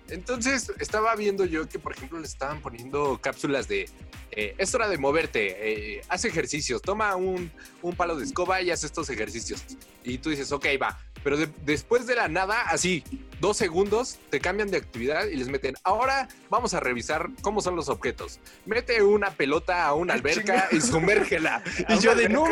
Entonces 0.10 0.72
estaba 0.80 1.16
viendo 1.16 1.46
yo 1.46 1.68
que, 1.68 1.80
por 1.80 1.94
ejemplo, 1.94 2.20
le 2.20 2.28
estaban 2.28 2.62
poniendo 2.62 3.20
cápsulas 3.22 3.68
de, 3.68 3.90
eh, 4.32 4.56
es 4.58 4.74
hora 4.76 4.90
de 4.90 4.98
moverte, 4.98 5.98
eh, 5.98 6.02
haz 6.10 6.26
ejercicios, 6.26 6.82
toma 6.82 7.16
un, 7.16 7.52
un 7.82 7.96
palo 7.96 8.16
de 8.16 8.26
escoba 8.26 8.62
y 8.62 8.72
haz 8.72 8.84
estos 8.84 9.10
ejercicios. 9.10 9.64
Y 10.04 10.18
tú 10.18 10.30
dices, 10.30 10.52
ok, 10.52 10.66
va, 10.82 11.00
pero 11.24 11.38
después 11.66 12.06
de 12.06 12.16
la 12.16 12.28
nada, 12.28 12.62
así, 12.64 13.04
dos 13.40 13.58
segundos, 13.58 14.20
te 14.30 14.40
cambian 14.42 14.70
de 14.70 14.78
actividad 14.78 15.26
y 15.28 15.38
les 15.38 15.48
meten, 15.48 15.76
ahora 15.84 16.28
vamos 16.50 16.74
a 16.74 16.82
revisar 16.82 17.30
cómo 17.42 17.62
son 17.62 17.76
los 17.76 17.88
objetos. 17.88 18.40
Mete 18.66 19.02
una 19.02 19.32
pelota 19.32 19.86
a 19.86 19.94
una 19.94 20.14
alberca 20.14 20.68
y 20.72 20.82
sumérgela. 20.82 21.64
y 21.90 22.00
yo 22.00 22.14
de, 22.14 22.28
no, 22.28 22.46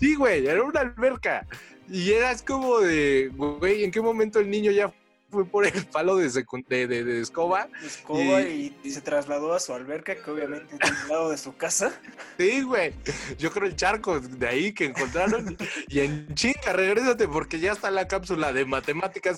sí, 0.00 0.16
güey, 0.16 0.46
era 0.46 0.62
una 0.62 0.80
alberca. 0.80 1.46
Y 1.88 2.12
eras 2.12 2.42
como 2.42 2.80
de, 2.80 3.30
güey, 3.34 3.84
¿en 3.84 3.90
qué 3.90 4.00
momento 4.00 4.40
el 4.40 4.50
niño 4.50 4.72
ya 4.72 4.92
fue 5.30 5.44
por 5.44 5.66
el 5.66 5.86
palo 5.86 6.16
de, 6.16 6.28
de, 6.28 7.04
de, 7.04 7.20
escoba. 7.20 7.68
escoba 7.84 8.42
y, 8.42 8.74
se 8.90 9.00
trasladó 9.00 9.52
a 9.54 9.60
su 9.60 9.72
alberca, 9.72 10.14
que 10.16 10.30
obviamente 10.30 10.74
es 10.78 10.90
al 10.90 11.08
lado 11.08 11.30
de 11.30 11.38
su 11.38 11.56
casa. 11.56 11.92
Sí, 12.38 12.62
güey. 12.62 12.94
Yo 13.38 13.50
creo 13.50 13.68
el 13.68 13.76
charco 13.76 14.18
de 14.18 14.48
ahí 14.48 14.72
que 14.72 14.86
encontraron. 14.86 15.58
y 15.88 16.00
en 16.00 16.34
chinga, 16.34 16.72
regrésate 16.72 17.28
porque 17.28 17.60
ya 17.60 17.72
está 17.72 17.90
la 17.90 18.08
cápsula 18.08 18.52
de 18.54 18.64
matemáticas. 18.64 19.36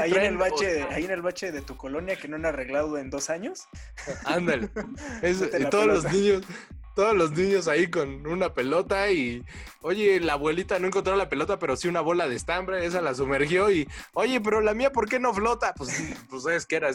Ahí 0.00 0.12
en, 0.12 0.22
el 0.22 0.36
bache, 0.36 0.82
ahí 0.90 1.04
en 1.04 1.12
el 1.12 1.22
bache 1.22 1.52
de 1.52 1.62
tu 1.62 1.76
colonia 1.76 2.16
que 2.16 2.26
no 2.26 2.34
han 2.36 2.44
arreglado 2.44 2.98
en 2.98 3.10
dos 3.10 3.30
años. 3.30 3.68
Ándale. 4.24 4.70
todos 5.70 5.86
los 5.86 6.12
niños 6.12 6.42
todos 6.94 7.16
los 7.16 7.32
niños 7.32 7.68
ahí 7.68 7.88
con 7.88 8.26
una 8.26 8.52
pelota 8.54 9.10
y, 9.10 9.44
oye, 9.80 10.20
la 10.20 10.34
abuelita 10.34 10.78
no 10.78 10.86
encontró 10.86 11.16
la 11.16 11.28
pelota, 11.28 11.58
pero 11.58 11.76
sí 11.76 11.88
una 11.88 12.00
bola 12.00 12.28
de 12.28 12.36
estambre, 12.36 12.84
esa 12.84 13.00
la 13.00 13.14
sumergió 13.14 13.70
y, 13.70 13.88
oye, 14.14 14.40
pero 14.40 14.60
la 14.60 14.74
mía, 14.74 14.92
¿por 14.92 15.08
qué 15.08 15.18
no 15.18 15.32
flota? 15.32 15.74
Pues, 15.74 15.90
pues 16.28 16.46
es 16.46 16.66
que 16.66 16.76
era. 16.76 16.90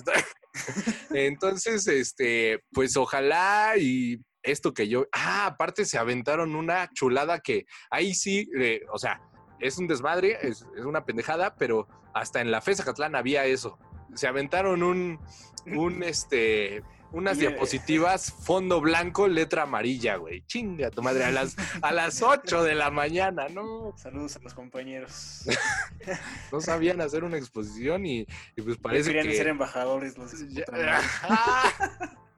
Entonces, 1.11 1.87
este, 1.87 2.63
pues 2.71 2.95
ojalá 2.97 3.73
y 3.77 4.21
esto 4.43 4.73
que 4.73 4.87
yo, 4.87 5.07
ah, 5.11 5.47
aparte 5.47 5.85
se 5.85 5.97
aventaron 5.97 6.55
una 6.55 6.89
chulada 6.93 7.39
que 7.39 7.65
ahí 7.89 8.13
sí, 8.13 8.49
eh, 8.57 8.81
o 8.91 8.97
sea, 8.97 9.21
es 9.59 9.77
un 9.77 9.87
desmadre, 9.87 10.37
es, 10.41 10.65
es, 10.77 10.85
una 10.85 11.05
pendejada, 11.05 11.55
pero 11.55 11.87
hasta 12.13 12.41
en 12.41 12.51
la 12.51 12.61
FESA 12.61 12.85
Catlán 12.85 13.15
había 13.15 13.45
eso. 13.45 13.77
Se 14.13 14.27
aventaron 14.27 14.83
un, 14.83 15.19
un, 15.65 16.03
este, 16.03 16.83
unas 17.11 17.39
diapositivas, 17.39 18.31
fondo 18.31 18.81
blanco, 18.81 19.27
letra 19.27 19.63
amarilla, 19.63 20.17
güey. 20.17 20.45
Chinga 20.45 20.89
tu 20.91 21.01
madre, 21.01 21.25
a 21.25 21.31
las, 21.31 21.55
a 21.81 21.91
las 21.91 22.21
8 22.21 22.63
de 22.63 22.75
la 22.75 22.91
mañana, 22.91 23.47
¿no? 23.49 23.93
Saludos 23.97 24.35
a 24.35 24.39
los 24.39 24.53
compañeros. 24.53 25.45
no 26.51 26.61
sabían 26.61 27.01
hacer 27.01 27.23
una 27.23 27.37
exposición 27.37 28.05
y, 28.05 28.27
pues 28.63 28.77
parece 28.77 29.09
querían 29.09 29.27
que... 29.27 29.37
ser 29.37 29.47
embajadores 29.47 30.17
los 30.17 30.33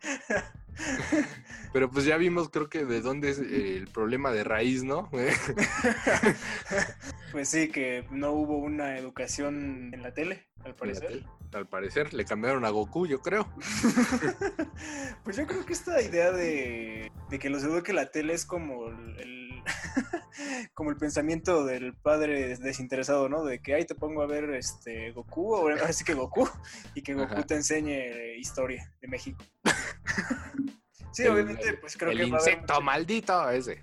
Pero 1.74 1.92
pues 1.92 2.06
ya 2.06 2.18
vimos, 2.18 2.50
creo 2.50 2.70
que 2.70 2.86
de 2.86 3.02
dónde 3.02 3.30
es 3.30 3.40
el 3.40 3.88
problema 3.88 4.32
de 4.32 4.44
raíz, 4.44 4.84
¿no? 4.84 5.10
pues 7.32 7.50
sí, 7.50 7.70
que 7.70 8.06
no 8.12 8.32
hubo 8.32 8.58
una 8.58 8.98
educación 8.98 9.92
en 9.94 10.02
la 10.02 10.14
tele, 10.14 10.48
al 10.64 10.76
parecer. 10.76 11.24
Al 11.54 11.68
parecer, 11.68 12.14
le 12.14 12.26
cambiaron 12.26 12.66
a 12.66 12.70
Goku, 12.70 13.08
yo 13.08 13.22
creo. 13.22 13.48
pues 15.24 15.36
yo 15.36 15.48
creo 15.48 15.66
que 15.66 15.74
esta 15.74 16.02
idea 16.02 16.32
de, 16.32 17.12
que 17.40 17.50
los 17.50 17.64
eduque 17.64 17.92
la 17.92 18.12
tele 18.12 18.34
es 18.34 18.46
como 18.46 18.88
el, 18.88 19.64
como 20.76 20.92
el 20.92 20.98
pensamiento 20.98 21.66
del 21.66 21.96
padre 21.96 22.56
desinteresado, 22.58 23.30
¿no? 23.30 23.44
De 23.44 23.62
que 23.62 23.74
ahí 23.74 23.86
te 23.86 23.96
pongo 23.96 24.22
a 24.22 24.28
ver 24.28 24.54
este 24.54 25.12
Goku, 25.12 25.54
o 25.54 25.58
ahora 25.58 25.92
sí 25.92 26.04
que 26.04 26.14
Goku, 26.14 26.48
y 26.94 27.02
que 27.02 27.16
Goku 27.16 27.42
te 27.44 27.56
enseñe 27.56 28.38
historia 28.38 28.92
de 29.02 29.08
México. 29.08 29.44
Sí, 31.12 31.28
obviamente, 31.28 31.74
pues 31.74 31.98
creo 31.98 32.12
que. 32.12 32.22
El 32.22 32.30
insecto 32.30 32.82
maldito, 32.82 33.50
ese. 33.50 33.82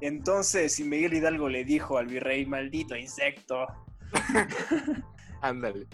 Entonces, 0.00 0.74
si 0.74 0.84
Miguel 0.84 1.14
Hidalgo 1.14 1.48
le 1.48 1.64
dijo 1.64 1.98
al 1.98 2.06
virrey, 2.06 2.46
maldito 2.46 2.96
insecto. 2.96 3.66
ándale, 5.40 5.86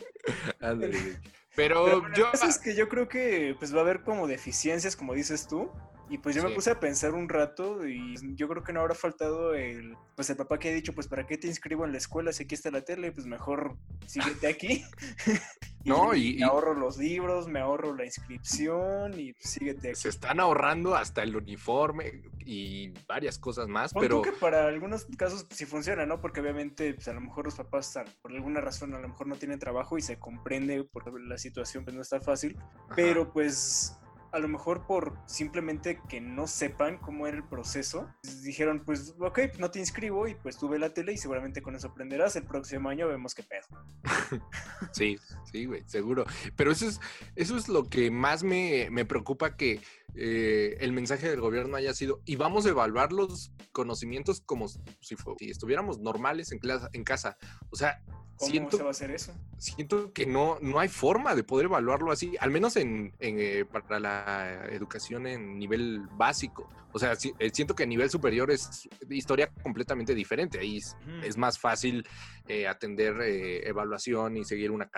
ándale. 0.60 0.98
Pero, 1.56 2.02
yo. 2.14 2.30
es 2.32 2.58
que 2.58 2.76
yo 2.76 2.88
creo 2.88 3.08
que 3.08 3.56
pues 3.58 3.74
va 3.74 3.78
a 3.78 3.82
haber 3.82 4.02
como 4.02 4.28
deficiencias, 4.28 4.94
como 4.94 5.14
dices 5.14 5.48
tú. 5.48 5.70
Y 6.10 6.18
pues 6.18 6.34
yo 6.34 6.42
me 6.42 6.54
puse 6.54 6.70
a 6.70 6.80
pensar 6.80 7.12
un 7.12 7.28
rato 7.28 7.86
y 7.86 8.14
yo 8.34 8.48
creo 8.48 8.62
que 8.62 8.72
no 8.72 8.80
habrá 8.80 8.94
faltado 8.94 9.54
el, 9.54 9.94
pues 10.16 10.30
el 10.30 10.36
papá 10.36 10.58
que 10.58 10.70
ha 10.70 10.72
dicho, 10.72 10.94
pues 10.94 11.06
¿para 11.06 11.26
qué 11.26 11.36
te 11.36 11.46
inscribo 11.46 11.84
en 11.84 11.92
la 11.92 11.98
escuela 11.98 12.32
si 12.32 12.44
aquí 12.44 12.54
está 12.54 12.70
la 12.70 12.82
tele? 12.82 13.12
Pues 13.12 13.26
mejor 13.26 13.76
síguete 14.06 14.46
aquí. 14.46 14.84
no, 15.84 16.14
y, 16.14 16.36
me 16.36 16.44
ahorro 16.44 16.72
los 16.72 16.96
libros, 16.96 17.46
me 17.46 17.60
ahorro 17.60 17.94
la 17.94 18.06
inscripción 18.06 19.18
y 19.20 19.34
pues, 19.34 19.50
síguete 19.50 19.90
aquí. 19.90 20.00
Se 20.00 20.08
están 20.08 20.40
ahorrando 20.40 20.94
hasta 20.94 21.22
el 21.22 21.36
uniforme 21.36 22.22
y 22.44 22.88
varias 23.06 23.38
cosas 23.38 23.68
más, 23.68 23.92
pero... 23.92 24.22
que 24.22 24.32
para 24.32 24.66
algunos 24.66 25.06
casos 25.18 25.46
sí 25.50 25.66
funciona, 25.66 26.06
¿no? 26.06 26.22
Porque 26.22 26.40
obviamente 26.40 26.94
pues 26.94 27.08
a 27.08 27.12
lo 27.12 27.20
mejor 27.20 27.44
los 27.44 27.54
papás 27.54 27.98
por 28.22 28.32
alguna 28.32 28.62
razón 28.62 28.94
a 28.94 28.98
lo 28.98 29.08
mejor 29.08 29.26
no 29.26 29.36
tienen 29.36 29.58
trabajo 29.58 29.98
y 29.98 30.00
se 30.00 30.18
comprende 30.18 30.84
porque 30.84 31.10
la 31.20 31.36
situación 31.36 31.84
pues 31.84 31.94
no 31.94 32.00
está 32.00 32.20
fácil, 32.20 32.56
pero 32.96 33.30
pues 33.30 33.98
a 34.32 34.38
lo 34.38 34.48
mejor 34.48 34.86
por 34.86 35.18
simplemente 35.26 36.00
que 36.08 36.20
no 36.20 36.46
sepan 36.46 36.98
cómo 36.98 37.26
era 37.26 37.36
el 37.36 37.44
proceso, 37.44 38.08
dijeron, 38.42 38.82
pues, 38.84 39.14
ok, 39.18 39.40
no 39.58 39.70
te 39.70 39.78
inscribo 39.78 40.28
y 40.28 40.34
pues 40.34 40.58
tuve 40.58 40.78
la 40.78 40.92
tele 40.92 41.12
y 41.12 41.16
seguramente 41.16 41.62
con 41.62 41.74
eso 41.74 41.88
aprenderás. 41.88 42.36
El 42.36 42.44
próximo 42.44 42.88
año 42.88 43.08
vemos 43.08 43.34
qué 43.34 43.42
pedo. 43.42 43.66
sí, 44.92 45.18
sí, 45.50 45.66
güey, 45.66 45.82
seguro. 45.86 46.24
Pero 46.56 46.72
eso 46.72 46.86
es, 46.86 47.00
eso 47.36 47.56
es 47.56 47.68
lo 47.68 47.88
que 47.88 48.10
más 48.10 48.42
me, 48.42 48.88
preocupa 49.06 49.56
que 49.56 49.80
eh, 50.14 50.76
el 50.80 50.92
mensaje 50.92 51.28
del 51.28 51.40
gobierno 51.40 51.76
haya 51.76 51.94
sido, 51.94 52.20
y 52.24 52.36
vamos 52.36 52.66
a 52.66 52.70
evaluar 52.70 53.12
los 53.12 53.52
conocimientos 53.72 54.40
como 54.40 54.68
si, 54.68 54.78
si 55.00 55.16
estuviéramos 55.50 55.98
normales 56.00 56.52
en, 56.52 56.58
clase, 56.58 56.88
en 56.92 57.04
casa. 57.04 57.36
O 57.70 57.76
sea, 57.76 58.02
¿Cómo 58.38 58.50
siento, 58.52 58.76
se 58.76 58.82
va 58.84 58.90
a 58.90 58.92
hacer 58.92 59.10
eso? 59.10 59.32
Siento 59.58 60.12
que 60.12 60.24
no, 60.24 60.58
no 60.60 60.78
hay 60.78 60.88
forma 60.88 61.34
de 61.34 61.42
poder 61.42 61.66
evaluarlo 61.66 62.12
así, 62.12 62.36
al 62.38 62.52
menos 62.52 62.76
en, 62.76 63.12
eh, 63.18 63.64
para 63.70 63.98
la 63.98 64.17
educación 64.70 65.26
en 65.26 65.58
nivel 65.58 66.06
básico. 66.12 66.70
O 66.92 66.98
sea, 66.98 67.12
eh, 67.38 67.50
siento 67.52 67.74
que 67.74 67.82
a 67.82 67.86
nivel 67.86 68.08
superior 68.08 68.50
es 68.50 68.88
historia 69.10 69.50
completamente 69.62 70.14
diferente. 70.14 70.58
Ahí 70.58 70.78
es, 71.22 71.36
más 71.36 71.58
fácil 71.58 72.06
eh, 72.46 72.66
atender 72.66 73.20
evaluación 73.66 74.36
y 74.36 74.44
seguir 74.44 74.70
una 74.70 74.88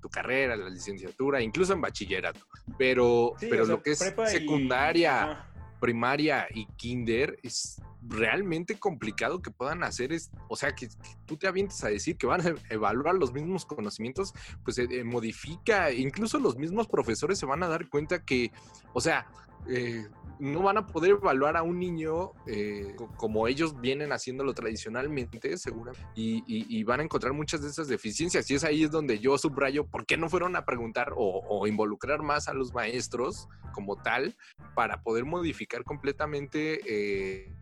tu 0.00 0.08
carrera, 0.08 0.56
la 0.56 0.68
licenciatura, 0.68 1.40
incluso 1.40 1.72
en 1.72 1.80
bachillerato. 1.80 2.40
Pero, 2.76 3.34
pero 3.40 3.64
lo 3.64 3.82
que 3.82 3.92
es 3.92 4.14
secundaria, 4.26 5.48
primaria 5.80 6.48
y 6.52 6.66
kinder 6.76 7.38
es 7.42 7.80
realmente 8.08 8.78
complicado 8.78 9.42
que 9.42 9.50
puedan 9.50 9.84
hacer 9.84 10.12
es, 10.12 10.30
o 10.48 10.56
sea, 10.56 10.74
que, 10.74 10.88
tú 11.26 11.36
te 11.36 11.46
avientes 11.46 11.82
a 11.84 11.88
decir 11.88 12.16
que 12.16 12.26
van 12.26 12.40
a 12.40 12.54
evaluar 12.70 13.14
los 13.14 13.32
mismos 13.32 13.64
conocimientos, 13.64 14.32
pues 14.64 14.76
se 14.76 14.84
eh, 14.84 15.04
modifica, 15.04 15.92
incluso 15.92 16.38
los 16.38 16.56
mismos 16.56 16.88
profesores 16.88 17.38
se 17.38 17.46
van 17.46 17.62
a 17.62 17.68
dar 17.68 17.88
cuenta 17.88 18.24
que, 18.24 18.50
o 18.92 19.00
sea, 19.00 19.26
eh, 19.68 20.06
no 20.38 20.62
van 20.62 20.78
a 20.78 20.86
poder 20.86 21.12
evaluar 21.12 21.56
a 21.56 21.62
un 21.62 21.78
niño 21.78 22.32
eh, 22.46 22.94
como 23.16 23.48
ellos 23.48 23.80
vienen 23.80 24.12
haciéndolo 24.12 24.54
tradicionalmente, 24.54 25.56
seguro, 25.58 25.92
y, 26.14 26.82
van 26.84 27.00
a 27.00 27.02
encontrar 27.02 27.32
muchas 27.32 27.60
de 27.60 27.68
esas 27.68 27.88
deficiencias. 27.88 28.50
Y 28.50 28.54
es 28.54 28.64
ahí 28.64 28.84
es 28.84 28.90
donde 28.90 29.18
yo 29.18 29.36
subrayo 29.36 29.86
por 29.86 30.06
qué 30.06 30.16
no 30.16 30.28
fueron 30.28 30.56
a 30.56 30.64
preguntar 30.64 31.12
o, 31.16 31.66
involucrar 31.66 32.22
más 32.22 32.48
a 32.48 32.54
los 32.54 32.72
maestros 32.72 33.48
como 33.72 33.96
tal 33.96 34.36
para 34.74 35.02
poder 35.02 35.24
modificar 35.24 35.82
completamente. 35.84 36.80
Eh, 36.86 37.52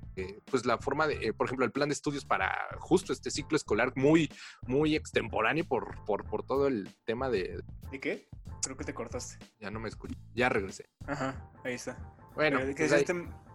pues 0.45 0.67
la 0.67 0.79
forma 0.79 1.07
de, 1.07 1.33
por 1.33 1.47
ejemplo, 1.47 1.65
el 1.65 1.73
plan 1.73 1.89
de 1.89 1.95
estudios 1.95 2.25
para 2.25 2.69
justo 2.79 3.13
este 3.13 3.31
ciclo 3.31 3.57
escolar 3.57 3.93
muy, 3.97 4.31
muy 4.67 4.97
extemporáneo 4.97 5.65
por, 5.65 6.05
por, 6.05 6.25
por 6.25 6.45
todo 6.45 6.67
el 6.67 6.89
tema 7.05 7.29
de... 7.29 7.63
¿De 7.91 8.01
qué? 8.01 8.29
Creo 8.63 8.77
que 8.77 8.85
te 8.85 8.95
cortaste. 8.95 9.45
Ya 9.61 9.71
no 9.71 9.81
me 9.81 9.89
escucho. 9.89 10.15
Ya 10.35 10.49
regresé. 10.49 10.87
Ajá, 11.07 11.51
ahí 11.65 11.75
está. 11.75 11.97
Bueno, 12.35 12.61
pues 12.77 12.93
este 12.93 13.15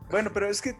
bueno, 0.09 0.31
pero 0.33 0.47
es 0.47 0.61
que 0.61 0.75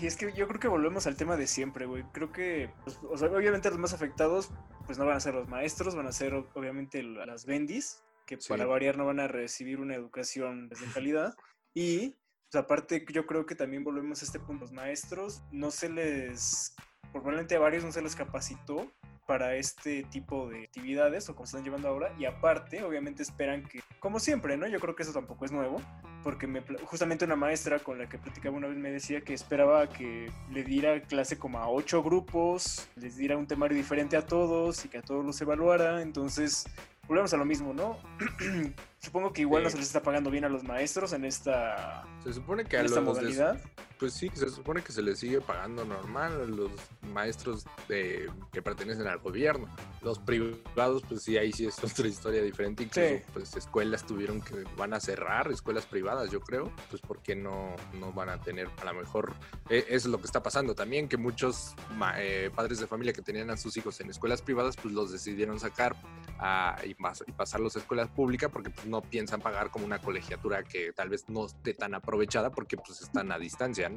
y 0.00 0.06
es 0.06 0.16
que 0.16 0.32
yo 0.32 0.48
creo 0.48 0.60
que 0.60 0.68
volvemos 0.68 1.06
al 1.06 1.16
tema 1.16 1.36
de 1.36 1.46
siempre, 1.46 1.86
güey. 1.86 2.04
Creo 2.12 2.32
que, 2.32 2.70
pues, 2.84 2.98
o 3.08 3.16
sea, 3.16 3.28
obviamente 3.28 3.70
los 3.70 3.78
más 3.78 3.92
afectados, 3.92 4.50
pues 4.86 4.98
no 4.98 5.06
van 5.06 5.16
a 5.16 5.20
ser 5.20 5.34
los 5.34 5.48
maestros, 5.48 5.94
van 5.94 6.06
a 6.06 6.12
ser 6.12 6.34
obviamente 6.34 7.02
las 7.02 7.46
bendis, 7.46 8.02
que 8.26 8.38
para 8.48 8.66
variar 8.66 8.96
no 8.96 9.06
van 9.06 9.20
a 9.20 9.28
recibir 9.28 9.80
una 9.80 9.94
educación 9.94 10.68
de 10.68 10.76
calidad. 10.92 11.34
Y, 11.74 12.16
aparte, 12.54 13.04
yo 13.12 13.26
creo 13.26 13.46
que 13.46 13.54
también 13.54 13.84
volvemos 13.84 14.22
a 14.22 14.24
este 14.24 14.38
punto. 14.38 14.64
Los 14.64 14.72
maestros 14.72 15.42
no 15.50 15.70
se 15.70 15.88
les, 15.88 16.74
probablemente 17.12 17.56
a 17.56 17.60
varios 17.60 17.84
no 17.84 17.92
se 17.92 18.02
les 18.02 18.16
capacitó 18.16 18.90
para 19.26 19.56
este 19.56 20.02
tipo 20.04 20.48
de 20.48 20.64
actividades 20.64 21.28
o 21.28 21.34
como 21.34 21.44
están 21.44 21.62
llevando 21.62 21.88
ahora 21.88 22.12
y 22.18 22.24
aparte 22.24 22.82
obviamente 22.82 23.22
esperan 23.22 23.62
que 23.62 23.80
como 24.00 24.18
siempre 24.18 24.56
no 24.56 24.66
yo 24.66 24.80
creo 24.80 24.96
que 24.96 25.04
eso 25.04 25.12
tampoco 25.12 25.44
es 25.44 25.52
nuevo 25.52 25.80
porque 26.24 26.46
me, 26.46 26.60
justamente 26.84 27.24
una 27.24 27.36
maestra 27.36 27.78
con 27.78 27.98
la 27.98 28.08
que 28.08 28.18
platicaba 28.18 28.56
una 28.56 28.66
vez 28.66 28.76
me 28.76 28.90
decía 28.90 29.22
que 29.22 29.32
esperaba 29.32 29.88
que 29.88 30.30
le 30.50 30.64
diera 30.64 31.00
clase 31.02 31.38
como 31.38 31.58
a 31.58 31.68
ocho 31.68 32.02
grupos 32.02 32.88
les 32.96 33.16
diera 33.16 33.36
un 33.36 33.46
temario 33.46 33.76
diferente 33.76 34.16
a 34.16 34.26
todos 34.26 34.84
y 34.84 34.88
que 34.88 34.98
a 34.98 35.02
todos 35.02 35.24
los 35.24 35.40
evaluara 35.40 36.02
entonces 36.02 36.64
volvemos 37.12 37.34
a 37.34 37.36
lo 37.36 37.44
mismo 37.44 37.74
no 37.74 37.98
supongo 38.98 39.34
que 39.34 39.42
igual 39.42 39.62
no 39.62 39.68
se 39.68 39.76
les 39.76 39.86
está 39.86 40.02
pagando 40.02 40.30
bien 40.30 40.46
a 40.46 40.48
los 40.48 40.64
maestros 40.64 41.12
en 41.12 41.26
esta 41.26 42.06
se 42.24 42.32
supone 42.32 42.64
que 42.64 42.76
a 42.76 42.82
esta 42.82 43.00
modalidad. 43.00 43.60
pues 43.98 44.14
sí, 44.14 44.30
se 44.32 44.48
supone 44.48 44.82
que 44.82 44.92
se 44.92 45.02
les 45.02 45.18
sigue 45.18 45.40
pagando 45.40 45.84
normal 45.84 46.40
a 46.40 46.44
los 46.44 46.70
maestros 47.12 47.64
de, 47.88 48.30
que 48.52 48.62
pertenecen 48.62 49.06
al 49.08 49.18
gobierno. 49.18 49.68
Los 50.02 50.18
privados, 50.20 51.02
pues 51.08 51.22
sí, 51.22 51.36
ahí 51.36 51.52
sí 51.52 51.66
es 51.66 51.78
otra 51.84 52.06
historia 52.06 52.42
diferente. 52.42 52.84
Incluso, 52.84 53.24
pues 53.32 53.56
escuelas 53.56 54.06
tuvieron 54.06 54.40
que, 54.40 54.64
van 54.76 54.94
a 54.94 55.00
cerrar, 55.00 55.50
escuelas 55.50 55.86
privadas, 55.86 56.30
yo 56.30 56.40
creo, 56.40 56.72
pues 56.90 57.02
porque 57.02 57.34
no, 57.34 57.74
no 57.98 58.12
van 58.12 58.28
a 58.28 58.40
tener, 58.40 58.68
a 58.80 58.84
lo 58.84 58.94
mejor, 58.94 59.34
e, 59.68 59.84
es 59.88 60.04
lo 60.06 60.18
que 60.18 60.26
está 60.26 60.42
pasando 60.42 60.74
también, 60.74 61.08
que 61.08 61.16
muchos 61.16 61.74
eh, 62.18 62.50
padres 62.54 62.78
de 62.78 62.86
familia 62.86 63.12
que 63.12 63.22
tenían 63.22 63.50
a 63.50 63.56
sus 63.56 63.76
hijos 63.76 64.00
en 64.00 64.10
escuelas 64.10 64.42
privadas, 64.42 64.76
pues 64.76 64.94
los 64.94 65.10
decidieron 65.10 65.58
sacar 65.58 65.96
a, 66.42 66.76
y, 66.84 66.90
y, 66.90 67.32
pasarlos 67.32 67.76
a 67.76 67.78
escuelas 67.78 68.08
públicas 68.10 68.50
porque 68.52 68.70
pues, 68.70 68.86
no 68.86 69.00
piensan 69.00 69.40
pagar 69.40 69.70
como 69.70 69.86
una 69.86 70.00
colegiatura 70.00 70.64
que 70.64 70.92
tal 70.92 71.08
vez 71.08 71.28
no 71.28 71.46
esté 71.46 71.72
tan 71.72 71.94
aprovechada 71.94 72.50
porque 72.50 72.76
pues 72.76 73.00
están 73.00 73.30
a 73.30 73.38
distancia, 73.38 73.90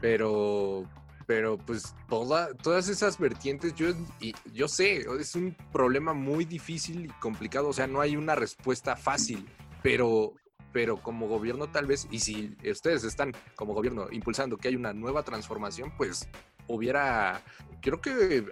pero, 0.00 0.84
pero 1.26 1.58
pues 1.58 1.96
toda, 2.08 2.54
todas 2.54 2.88
esas 2.88 3.18
vertientes, 3.18 3.74
yo, 3.74 3.88
y, 4.20 4.32
yo 4.52 4.68
sé, 4.68 5.04
es 5.18 5.34
un 5.34 5.56
problema 5.72 6.14
muy 6.14 6.44
difícil 6.44 7.06
y 7.06 7.08
complicado, 7.20 7.68
o 7.68 7.72
sea, 7.72 7.88
no 7.88 8.00
hay 8.00 8.16
una 8.16 8.36
respuesta 8.36 8.94
fácil, 8.94 9.48
pero, 9.82 10.34
pero 10.72 11.02
como 11.02 11.26
gobierno 11.26 11.68
tal 11.68 11.86
vez, 11.86 12.06
y 12.12 12.20
si 12.20 12.56
ustedes 12.70 13.02
están 13.02 13.32
como 13.56 13.74
gobierno 13.74 14.06
impulsando 14.12 14.56
que 14.56 14.68
hay 14.68 14.76
una 14.76 14.92
nueva 14.92 15.24
transformación, 15.24 15.92
pues 15.96 16.28
hubiera, 16.68 17.42
creo 17.80 18.00
que 18.00 18.44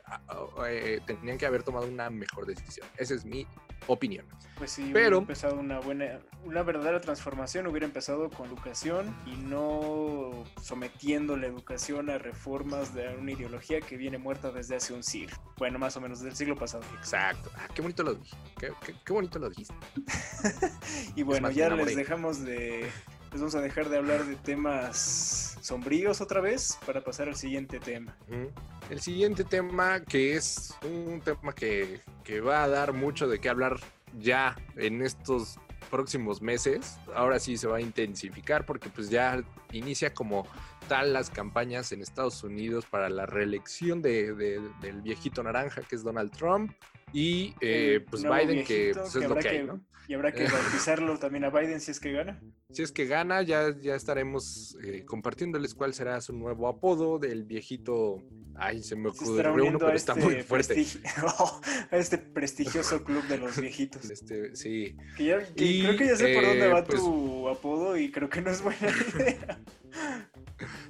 eh, 0.68 1.00
tendrían 1.07 1.38
que 1.38 1.46
haber 1.46 1.62
tomado 1.62 1.87
una 1.87 2.11
mejor 2.11 2.46
decisión. 2.46 2.87
Esa 2.96 3.14
es 3.14 3.24
mi 3.24 3.46
opinión. 3.87 4.26
Pues 4.59 4.72
sí, 4.72 4.90
pero 4.92 5.18
hubiera 5.18 5.18
empezado 5.18 5.57
una 5.57 5.81
buena, 5.81 6.18
una 6.44 6.62
verdadera 6.62 7.00
transformación 7.00 7.66
hubiera 7.66 7.87
empezado 7.87 8.31
con 8.31 8.46
educación 8.46 9.14
y 9.26 9.37
no 9.37 10.44
sometiendo 10.62 11.37
la 11.37 11.46
educación 11.46 12.09
a 12.09 12.18
reformas 12.18 12.94
de 12.94 13.14
una 13.16 13.33
ideología 13.33 13.81
que 13.81 13.96
viene 13.96 14.16
muerta 14.16 14.50
desde 14.50 14.76
hace 14.76 14.94
un 14.94 15.02
siglo. 15.02 15.37
Bueno, 15.59 15.79
más 15.79 15.96
o 15.96 16.00
menos 16.00 16.20
del 16.20 16.35
siglo 16.35 16.57
pasado. 16.57 16.85
Exacto. 16.98 17.50
Ah, 17.55 17.68
qué 17.74 17.83
bonito 17.83 18.02
lo 18.02 18.14
dije. 18.14 18.37
Qué, 18.59 19.12
bonito 19.12 19.38
lo 19.38 19.50
dijiste. 19.50 19.74
y 21.16 21.22
bueno, 21.22 21.50
ya 21.50 21.68
les 21.68 21.94
dejamos 21.94 22.42
de 22.42 22.90
les 23.33 23.40
vamos 23.40 23.55
a 23.57 23.61
dejar 23.61 23.90
de 23.90 23.98
hablar 23.98 24.24
de 24.24 24.37
temas 24.37 25.56
sombríos 25.66 26.20
otra 26.20 26.40
vez 26.40 26.79
para 26.87 27.02
pasar 27.02 27.29
al 27.29 27.37
siguiente 27.37 27.81
tema. 27.81 28.16
El 28.88 29.00
siguiente 29.00 29.44
tema, 29.44 30.00
que 30.00 30.37
es 30.37 30.74
un 30.85 31.20
tema 31.20 31.52
que, 31.52 32.00
que 32.22 32.40
va 32.40 32.62
a 32.62 32.68
dar 32.68 32.92
mucho 32.92 33.26
de 33.26 33.40
qué 33.40 33.48
hablar 33.48 33.79
ya 34.18 34.57
en 34.76 35.02
estos 35.02 35.59
próximos 35.90 36.40
meses. 36.40 36.98
Ahora 37.14 37.38
sí 37.40 37.57
se 37.57 37.66
va 37.66 37.79
a 37.79 37.81
intensificar 37.81 38.64
porque 38.64 38.88
pues 38.88 39.11
ya 39.11 39.42
inicia 39.72 40.14
como 40.14 40.46
tal 40.88 41.12
las 41.12 41.31
campañas 41.31 41.92
en 41.92 42.03
Estados 42.03 42.42
Unidos 42.42 42.87
para 42.87 43.09
la 43.09 43.27
reelección 43.27 44.03
de, 44.03 44.35
del 44.35 45.03
viejito 45.03 45.42
naranja 45.42 45.83
que 45.83 45.96
es 45.96 46.03
Donald 46.03 46.31
Trump 46.33 46.72
y 47.12 47.55
eh, 47.61 48.05
pues 48.09 48.22
Biden 48.22 48.64
que 48.64 48.92
pues, 48.94 49.14
es 49.16 49.29
lo 49.29 49.37
que 49.37 49.49
hay, 49.49 49.64
¿no? 49.64 49.81
Y 50.09 50.14
habrá 50.14 50.33
que 50.33 50.44
bautizarlo 50.44 51.18
también 51.18 51.44
a 51.44 51.51
Biden 51.51 51.81
si 51.81 51.90
es 51.90 51.99
que 51.99 52.12
gana. 52.12 52.40
Si 52.70 52.83
es 52.83 52.92
que 52.92 53.07
gana, 53.07 53.42
ya, 53.42 53.77
ya 53.77 53.96
estaremos 53.96 54.77
eh, 54.85 55.05
compartiéndoles 55.05 55.75
cuál 55.75 55.94
será 55.94 56.20
su 56.20 56.33
nuevo 56.33 56.68
apodo 56.68 57.18
del 57.18 57.44
viejito. 57.44 58.22
Ay, 58.55 58.83
se 58.83 58.94
me 58.94 59.09
ocurrió 59.09 59.53
uno, 59.66 59.79
pero 59.79 59.92
está 59.92 60.12
este 60.12 60.25
muy 60.25 60.42
fuerte. 60.42 60.87
a 61.90 61.96
este 61.96 62.18
prestigioso 62.18 63.03
club 63.03 63.25
de 63.25 63.38
los 63.38 63.61
viejitos. 63.61 64.11
Este, 64.16 64.55
sí. 64.57 64.96
y, 65.18 65.83
creo 65.83 65.96
que 65.96 66.07
ya 66.07 66.16
sé 66.16 66.35
por 66.35 66.44
dónde 66.44 66.68
va 66.68 66.85
pues 66.85 67.01
tu 67.01 67.49
apodo 67.49 67.96
y 67.96 68.11
creo 68.11 68.31
que 68.31 68.40
no 68.40 68.51
es 68.51 68.62
buena 68.62 68.79
idea. 69.14 69.59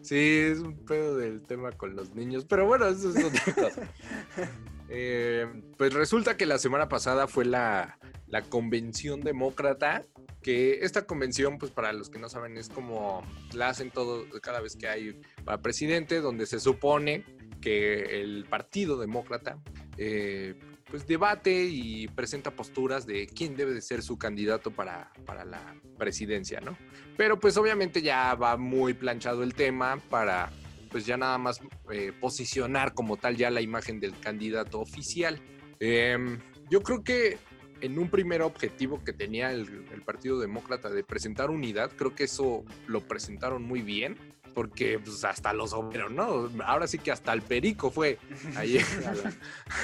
Sí, 0.03 0.17
es 0.17 0.59
un 0.59 0.85
pedo 0.85 1.17
del 1.17 1.43
tema 1.43 1.73
con 1.73 1.97
los 1.97 2.15
niños, 2.15 2.45
pero 2.45 2.67
bueno, 2.67 2.87
eso 2.87 3.11
es 3.11 3.25
otra 3.25 3.55
cosa. 3.55 3.91
Eh, 4.89 5.45
pues 5.77 5.93
resulta 5.95 6.37
que 6.37 6.47
la 6.47 6.59
semana 6.59 6.89
pasada 6.89 7.27
fue 7.27 7.45
la, 7.45 7.99
la 8.29 8.43
convención 8.43 9.21
demócrata, 9.21 10.05
que 10.43 10.79
esta 10.83 11.07
convención, 11.07 11.59
pues 11.59 11.73
para 11.73 11.93
los 11.93 12.09
que 12.09 12.21
no 12.21 12.29
saben, 12.29 12.57
es 12.57 12.69
como 12.69 13.25
la 13.53 13.71
hacen 13.71 13.91
todo 13.91 14.25
cada 14.41 14.61
vez 14.61 14.77
que 14.77 14.87
hay 14.87 15.21
presidente, 15.61 16.21
donde 16.21 16.47
se 16.47 16.61
supone 16.61 17.25
que 17.61 18.21
el 18.21 18.47
partido 18.49 18.97
demócrata 18.97 19.59
eh, 19.97 20.55
pues 20.91 21.07
debate 21.07 21.65
y 21.65 22.09
presenta 22.09 22.51
posturas 22.51 23.07
de 23.07 23.27
quién 23.27 23.57
debe 23.57 23.73
de 23.73 23.83
ser 23.83 24.03
su 24.03 24.19
candidato 24.19 24.71
para, 24.71 25.13
para 25.25 25.45
la 25.45 25.75
presidencia, 25.99 26.61
¿no? 26.61 26.77
Pero 27.17 27.39
pues 27.41 27.57
obviamente 27.57 28.03
ya 28.03 28.35
va 28.35 28.57
muy 28.57 28.95
planchado 28.95 29.43
el 29.43 29.55
tema 29.55 30.01
para 30.09 30.51
pues 30.91 31.05
ya 31.05 31.17
nada 31.17 31.37
más 31.39 31.61
eh, 31.91 32.13
posicionar 32.21 32.95
como 32.95 33.17
tal 33.17 33.37
ya 33.37 33.51
la 33.51 33.61
imagen 33.61 34.01
del 34.01 34.19
candidato 34.19 34.81
oficial. 34.81 35.41
Em, 35.81 36.39
yo 36.71 36.83
creo 36.83 37.03
que 37.03 37.39
en 37.81 37.99
un 37.99 38.09
primer 38.09 38.43
objetivo 38.43 39.03
que 39.05 39.13
tenía 39.13 39.51
el, 39.53 39.67
Partido 40.05 40.39
Demócrata 40.39 40.89
de 40.89 41.03
presentar 41.03 41.51
unidad, 41.51 41.91
creo 41.97 42.15
que 42.15 42.25
eso 42.25 42.65
lo 42.87 43.01
presentaron 43.01 43.65
muy 43.65 43.83
bien, 43.83 44.17
porque 44.55 44.99
pues, 44.99 45.25
hasta 45.25 45.53
los 45.53 45.73
obreros, 45.73 46.13
¿no? 46.13 46.49
Ahora 46.65 46.87
sí 46.87 46.99
que 46.99 47.11
hasta 47.11 47.33
el 47.33 47.43
Perico 47.43 47.91
fue 47.91 48.19
ahí 48.57 48.79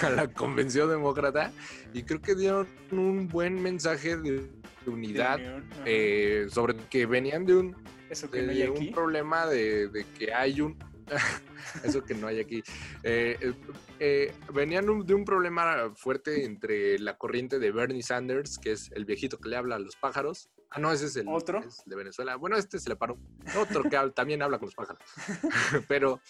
a 0.03 0.11
la, 0.11 0.29
Convención 0.29 0.89
Demócrata 0.89 1.53
y 1.93 2.05
creo 2.05 2.23
que 2.23 2.35
dieron 2.35 2.69
un 2.93 3.29
buen 3.29 3.61
mensaje 3.61 4.17
de, 4.17 4.49
unidad, 4.87 5.41
eh, 5.85 6.47
sobre 6.51 6.77
que 6.77 7.07
venían 7.07 7.45
de 7.47 7.57
un, 7.57 7.77
un 7.77 8.93
problema 8.93 9.47
de 9.47 10.07
que 10.19 10.33
hay 10.33 10.61
un 10.61 10.77
Eso 11.85 12.05
que 12.05 12.15
no 12.15 12.27
hay 12.27 12.41
aquí. 12.41 12.63
Eh, 13.03 13.37
eh, 13.41 13.55
eh, 13.99 14.35
venían 14.53 14.87
de 15.05 15.15
un 15.15 15.25
problema 15.25 15.93
fuerte 15.95 16.45
entre 16.45 16.99
la 16.99 17.17
corriente 17.17 17.59
de 17.59 17.71
Bernie 17.71 18.03
Sanders, 18.03 18.59
que 18.59 18.73
es 18.73 18.91
el 18.93 19.05
viejito 19.05 19.39
que 19.39 19.49
le 19.49 19.57
habla 19.57 19.77
a 19.77 19.79
los 19.79 19.97
pájaros. 19.97 20.51
Ah, 20.71 20.81
no, 20.81 20.91
ese 20.91 21.07
es 21.07 21.17
el 21.17 21.29
¿Otro? 21.29 21.61
de 21.85 21.97
Venezuela. 21.97 22.37
Bueno, 22.37 22.57
este 22.57 22.79
se 22.79 22.89
le 22.89 22.97
paró. 22.97 23.19
Otro 23.59 23.83
que 23.83 23.99
también 24.15 24.43
habla 24.43 24.59
con 24.59 24.67
los 24.67 24.75
pájaros. 24.75 25.03
Pero, 25.89 26.21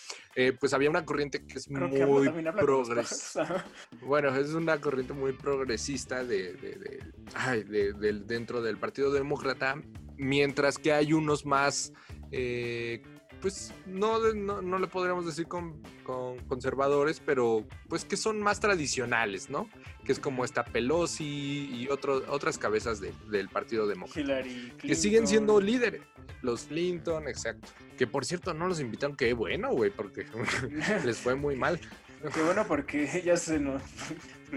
pues 0.59 0.75
había 0.75 0.91
una 0.91 1.05
corriente 1.05 1.47
que 1.47 1.59
es 1.59 1.71
muy 1.71 2.29
progresista. 2.59 3.65
Bueno, 4.03 4.35
es 4.35 4.51
una 4.51 4.81
corriente 4.81 5.13
muy 5.13 5.33
progresista 5.33 6.25
de, 6.25 7.05
dentro 8.27 8.63
del 8.63 8.79
Partido 8.79 9.13
Demócrata, 9.13 9.81
mientras 10.17 10.77
que 10.77 10.93
hay 10.93 11.13
unos 11.13 11.47
más 11.47 11.93
pues 13.43 13.75
no, 13.87 14.33
no, 14.33 14.79
le 14.79 14.87
podríamos 14.87 15.27
decir 15.27 15.49
con, 15.49 15.83
conservadores, 16.49 17.21
pero 17.21 17.67
pues 17.89 18.05
que 18.05 18.17
son 18.17 18.41
más 18.41 18.61
tradicionales, 18.61 19.51
¿no? 19.51 19.69
Que 20.05 20.13
es 20.13 20.21
como 20.21 20.45
esta 20.45 20.65
Pelosi 20.65 21.25
y 21.25 21.89
otras 21.91 22.57
cabezas 22.57 23.01
del 23.01 23.49
Partido 23.49 23.89
Demócrata. 23.89 24.43
Que 24.79 24.95
siguen 24.95 25.27
siendo 25.27 25.61
líderes. 25.61 26.03
Los 26.41 26.65
Clinton, 26.65 27.29
exacto. 27.29 27.69
Que 27.99 28.07
por 28.07 28.25
cierto 28.25 28.55
no 28.55 28.69
los 28.69 28.81
invitaron, 28.81 29.17
qué 29.17 29.33
bueno, 29.33 29.73
güey, 29.73 29.91
porque 29.91 30.25
les 31.05 31.19
fue 31.19 31.35
muy 31.35 31.57
mal. 31.57 31.81
Qué 32.33 32.43
bueno 32.43 32.65
porque 32.67 33.23
ya 33.25 33.37
se 33.37 33.59
nos... 33.59 33.83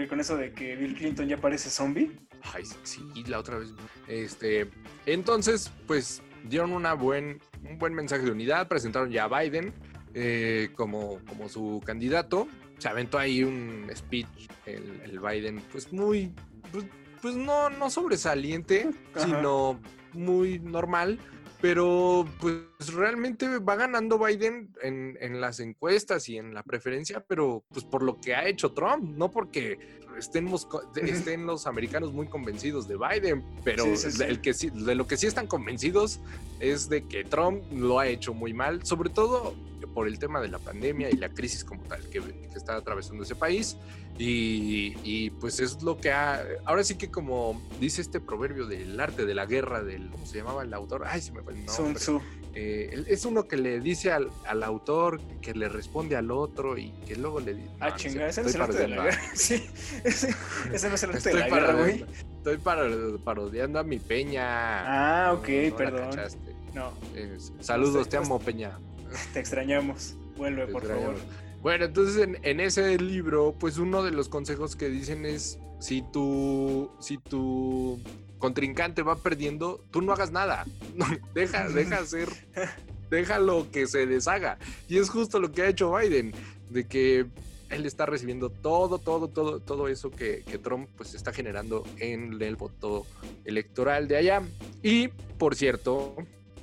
con 0.08 0.20
eso 0.20 0.36
de 0.36 0.52
que 0.52 0.76
Bill 0.76 0.94
Clinton 0.94 1.26
ya 1.28 1.38
parece 1.38 1.70
zombie. 1.70 2.16
Ay, 2.54 2.62
sí, 2.84 3.02
la 3.26 3.40
otra 3.40 3.58
vez. 3.58 3.70
Este, 4.06 4.70
entonces, 5.06 5.72
pues 5.88 6.22
dieron 6.48 6.72
una 6.72 6.94
buen, 6.94 7.40
un 7.68 7.78
buen 7.78 7.94
mensaje 7.94 8.24
de 8.24 8.30
unidad, 8.30 8.68
presentaron 8.68 9.10
ya 9.10 9.24
a 9.24 9.40
Biden 9.40 9.72
eh, 10.14 10.70
como, 10.74 11.18
como 11.28 11.48
su 11.48 11.82
candidato. 11.84 12.48
Se 12.78 12.88
aventó 12.88 13.18
ahí 13.18 13.42
un 13.42 13.90
speech, 13.94 14.48
el, 14.66 15.18
Biden, 15.18 15.62
pues 15.72 15.92
muy, 15.92 16.32
pues, 16.72 16.84
pues, 17.22 17.34
no, 17.34 17.70
no 17.70 17.88
sobresaliente, 17.88 18.90
sino 19.16 19.80
muy 20.12 20.58
normal 20.58 21.18
pero 21.60 22.26
pues 22.40 22.56
realmente 22.94 23.58
va 23.58 23.76
ganando 23.76 24.18
Biden 24.18 24.70
en, 24.82 25.16
en, 25.20 25.40
las 25.40 25.60
encuestas 25.60 26.28
y 26.28 26.36
en 26.36 26.54
la 26.54 26.62
preferencia, 26.62 27.24
pero 27.26 27.64
pues 27.70 27.84
por 27.84 28.02
lo 28.02 28.20
que 28.20 28.34
ha 28.34 28.46
hecho 28.46 28.72
Trump, 28.72 29.02
no 29.16 29.30
porque 29.30 29.78
estemos, 30.18 30.68
estén 30.96 31.46
los 31.46 31.66
americanos 31.66 32.12
muy 32.12 32.26
convencidos 32.26 32.86
de 32.88 32.96
Biden, 32.96 33.44
pero 33.64 33.84
El 33.84 34.40
que 34.40 34.52
de 34.52 34.94
lo 34.94 35.06
que 35.06 35.16
sí 35.16 35.26
están 35.26 35.46
convencidos 35.46 36.20
es 36.60 36.88
de 36.88 37.06
que 37.06 37.24
Trump 37.24 37.62
lo 37.72 37.98
ha 37.98 38.08
hecho 38.08 38.34
muy 38.34 38.52
mal, 38.52 38.84
sobre 38.84 39.10
todo 39.10 39.54
por 39.94 40.06
el 40.06 40.18
tema 40.18 40.40
de 40.40 40.48
la 40.48 40.58
pandemia 40.58 41.10
y 41.10 41.16
la 41.16 41.30
crisis 41.30 41.64
como 41.64 41.82
tal 41.84 42.02
que, 42.10 42.20
que 42.20 42.58
está 42.58 42.76
atravesando 42.76 43.22
ese 43.22 43.34
país. 43.34 43.76
Y, 44.18 45.30
pues 45.40 45.60
es 45.60 45.82
lo 45.82 45.98
que 45.98 46.10
ha. 46.10 46.42
Ahora 46.64 46.84
sí 46.84 46.96
que, 46.96 47.10
como 47.10 47.60
dice 47.80 48.00
este 48.00 48.20
proverbio 48.20 48.66
del 48.66 48.98
arte 48.98 49.26
de 49.26 49.34
la 49.34 49.46
guerra, 49.46 49.82
del. 49.82 50.10
¿Cómo 50.10 50.26
se 50.26 50.38
llamaba 50.38 50.62
el 50.62 50.72
autor? 50.72 51.04
Ay, 51.06 51.20
se 51.20 51.32
me 51.32 51.42
fue 51.42 51.52
el 51.52 51.66
nombre. 51.66 52.00
Sun 52.00 52.22
eh, 52.58 53.04
es 53.08 53.26
uno 53.26 53.46
que 53.46 53.58
le 53.58 53.80
dice 53.80 54.12
al, 54.12 54.30
autor, 54.62 55.20
que 55.42 55.52
le 55.52 55.68
responde 55.68 56.16
al 56.16 56.30
otro 56.30 56.78
y 56.78 56.90
que 57.06 57.14
luego 57.14 57.38
le 57.38 57.52
dice. 57.52 57.68
Ah, 57.80 57.94
chingada, 57.94 58.28
ese 58.30 58.40
no 58.40 58.48
es 58.48 58.54
el 58.54 58.62
arte 58.62 58.78
de 58.78 58.88
la 58.88 59.04
guerra. 59.04 59.20
Sí, 59.34 59.66
ese, 60.04 60.28
no 60.88 60.94
es 60.94 61.02
el 61.02 61.10
arte 61.10 61.28
de 61.28 61.34
la 61.34 61.48
guerra, 61.50 61.74
güey. 61.74 62.06
Estoy 62.38 62.56
parodiando 63.18 63.78
a 63.78 63.82
mi 63.82 63.98
Peña. 63.98 65.26
Ah, 65.26 65.34
ok, 65.34 65.76
perdón. 65.76 66.18
No. 66.72 66.92
saludos, 67.60 68.08
te 68.08 68.16
amo, 68.16 68.38
Peña. 68.38 68.78
Te 69.34 69.40
extrañamos. 69.40 70.16
Vuelve, 70.38 70.66
por 70.68 70.86
favor. 70.86 71.16
Bueno, 71.60 71.84
entonces 71.84 72.26
en, 72.42 72.60
ese 72.60 72.96
libro, 72.96 73.54
pues 73.58 73.76
uno 73.76 74.02
de 74.02 74.12
los 74.12 74.30
consejos 74.30 74.76
que 74.76 74.88
dicen 74.88 75.26
es, 75.26 75.58
si 75.78 76.00
tu, 76.10 76.90
si 77.00 77.18
tu 77.18 78.00
contrincante 78.38 79.02
va 79.02 79.16
perdiendo, 79.16 79.84
tú 79.90 80.02
no 80.02 80.12
hagas 80.12 80.30
nada. 80.30 80.64
deja, 81.34 81.68
deja 81.68 81.98
hacer, 81.98 82.28
déjalo 83.10 83.70
que 83.70 83.86
se 83.86 84.06
deshaga. 84.06 84.58
Y 84.88 84.98
es 84.98 85.10
justo 85.10 85.40
lo 85.40 85.52
que 85.52 85.62
ha 85.62 85.68
hecho 85.68 85.96
Biden, 85.96 86.32
de 86.70 86.86
que 86.86 87.26
él 87.68 87.84
está 87.84 88.06
recibiendo 88.06 88.50
todo, 88.50 88.98
todo, 88.98 89.28
todo, 89.28 89.60
todo 89.60 89.88
eso 89.88 90.10
que, 90.10 90.44
que, 90.44 90.58
Trump 90.58 90.88
pues 90.96 91.14
está 91.14 91.32
generando 91.32 91.84
en 91.98 92.40
el 92.40 92.56
voto 92.56 93.06
electoral 93.44 94.06
de 94.06 94.16
allá. 94.16 94.42
Y 94.82 95.08
por 95.08 95.56
cierto, 95.56 96.14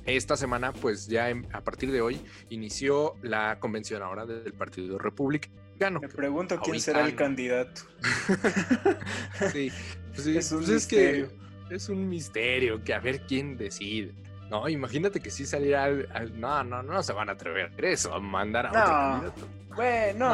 esta 0.06 0.36
semana, 0.36 0.72
pues 0.72 1.06
ya 1.06 1.32
a 1.52 1.60
partir 1.62 1.90
de 1.90 2.00
hoy, 2.00 2.20
inició 2.50 3.14
la 3.22 3.58
convención 3.58 4.02
ahora 4.02 4.26
del 4.26 4.52
Partido 4.52 4.98
Republicano. 4.98 6.00
Me 6.00 6.08
pregunto 6.08 6.58
quién 6.62 6.80
será 6.80 7.04
el 7.04 7.14
candidato. 7.14 7.82
sí, 9.52 9.70
pues 10.14 10.26
es 10.26 10.52
un 10.52 10.58
pues 10.58 10.70
misterio. 10.70 11.28
que 11.28 11.43
es 11.70 11.88
un 11.88 12.08
misterio 12.08 12.82
que 12.82 12.94
a 12.94 13.00
ver 13.00 13.22
quién 13.22 13.56
decide. 13.56 14.12
No, 14.50 14.68
imagínate 14.68 15.20
que 15.20 15.30
si 15.30 15.46
saliera 15.46 15.90
no, 16.34 16.62
no, 16.64 16.82
no 16.82 17.02
se 17.02 17.12
van 17.12 17.28
a 17.28 17.32
atrever 17.32 17.72
a 17.76 17.88
eso, 17.88 18.20
mandar 18.20 18.66
a 18.66 18.70
otro 18.70 18.82
candidato. 18.82 19.48
Bueno, 19.74 20.28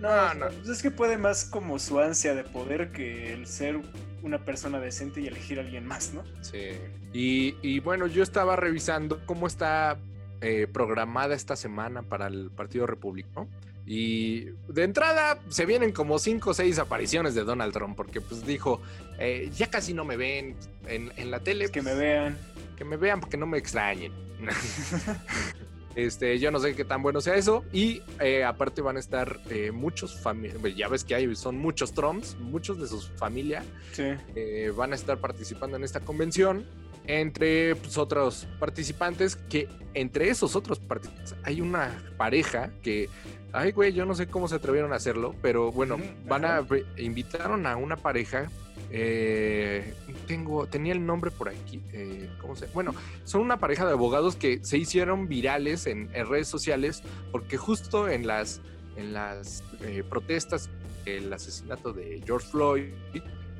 no, 0.00 0.32
no, 0.32 0.34
no, 0.34 0.46
pues 0.46 0.68
es 0.68 0.82
que 0.82 0.90
puede 0.90 1.18
más 1.18 1.44
como 1.44 1.78
su 1.78 1.98
ansia 2.00 2.34
de 2.34 2.44
poder 2.44 2.92
que 2.92 3.32
el 3.34 3.46
ser 3.46 3.80
una 4.22 4.38
persona 4.44 4.80
decente 4.80 5.20
y 5.20 5.26
elegir 5.26 5.58
a 5.58 5.62
alguien 5.62 5.86
más, 5.86 6.14
¿no? 6.14 6.22
Sí. 6.42 6.78
Y, 7.12 7.80
bueno, 7.80 8.06
yo 8.06 8.22
estaba 8.22 8.56
revisando 8.56 9.24
cómo 9.26 9.46
está 9.46 9.98
eh, 10.40 10.66
programada 10.72 11.34
esta 11.34 11.56
semana 11.56 12.02
para 12.02 12.28
el 12.28 12.50
Partido 12.50 12.86
Republicano. 12.86 13.48
Y 13.92 14.42
de 14.68 14.84
entrada 14.84 15.40
se 15.48 15.66
vienen 15.66 15.90
como 15.90 16.20
cinco 16.20 16.50
o 16.50 16.54
seis 16.54 16.78
apariciones 16.78 17.34
de 17.34 17.42
Donald 17.42 17.72
Trump, 17.72 17.96
porque 17.96 18.20
pues 18.20 18.46
dijo, 18.46 18.80
eh, 19.18 19.50
ya 19.52 19.68
casi 19.68 19.94
no 19.94 20.04
me 20.04 20.16
ven 20.16 20.54
en, 20.86 21.30
la 21.32 21.40
tele. 21.40 21.70
que 21.70 21.82
me 21.82 21.96
vean. 21.96 22.38
Que 22.76 22.84
me 22.84 22.96
vean 22.96 23.18
porque 23.18 23.36
no 23.36 23.48
me 23.48 23.58
extrañen. 23.58 24.12
Este, 25.96 26.38
yo 26.38 26.52
no 26.52 26.60
sé 26.60 26.74
qué 26.76 26.84
tan 26.84 27.02
bueno 27.02 27.20
sea 27.20 27.34
eso. 27.34 27.64
Y 27.72 28.02
eh, 28.20 28.44
aparte 28.44 28.80
van 28.80 28.96
a 28.96 29.00
estar 29.00 29.40
eh, 29.50 29.72
muchos 29.72 30.14
familiares, 30.20 30.76
ya 30.76 30.88
ves 30.88 31.04
que 31.04 31.14
hay, 31.14 31.34
son 31.34 31.58
muchos 31.58 31.92
Trumps, 31.92 32.36
muchos 32.38 32.80
de 32.80 32.86
sus 32.86 33.08
familia 33.08 33.64
eh, 33.98 34.72
van 34.76 34.92
a 34.92 34.94
estar 34.94 35.18
participando 35.18 35.76
en 35.76 35.84
esta 35.84 36.00
convención. 36.00 36.64
Entre 37.06 37.74
pues, 37.74 37.98
otros 37.98 38.46
participantes, 38.60 39.34
que 39.34 39.68
entre 39.94 40.28
esos 40.28 40.54
otros 40.54 40.78
participantes 40.78 41.34
hay 41.42 41.60
una 41.60 41.90
pareja 42.16 42.70
que, 42.82 43.08
ay 43.52 43.72
güey, 43.72 43.92
yo 43.92 44.04
no 44.06 44.14
sé 44.14 44.26
cómo 44.26 44.48
se 44.48 44.56
atrevieron 44.56 44.92
a 44.92 44.96
hacerlo, 44.96 45.34
pero 45.42 45.72
bueno, 45.72 45.98
van 46.26 46.44
a, 46.44 46.66
invitaron 46.96 47.66
a 47.66 47.76
una 47.76 47.96
pareja 47.96 48.48
eh, 48.92 49.94
tengo, 50.26 50.66
tenía 50.66 50.92
el 50.92 51.04
nombre 51.06 51.30
por 51.30 51.48
aquí. 51.48 51.80
Eh, 51.92 52.28
¿Cómo 52.40 52.56
se? 52.56 52.66
Bueno, 52.68 52.94
son 53.24 53.42
una 53.42 53.58
pareja 53.58 53.86
de 53.86 53.92
abogados 53.92 54.36
que 54.36 54.64
se 54.64 54.78
hicieron 54.78 55.28
virales 55.28 55.86
en, 55.86 56.10
redes 56.12 56.48
sociales 56.48 57.02
porque 57.30 57.56
justo 57.56 58.08
en 58.08 58.26
las, 58.26 58.60
en 58.96 59.12
las 59.12 59.62
eh, 59.82 60.02
protestas, 60.08 60.70
el 61.06 61.32
asesinato 61.32 61.92
de 61.92 62.20
George 62.24 62.48
Floyd, 62.48 62.84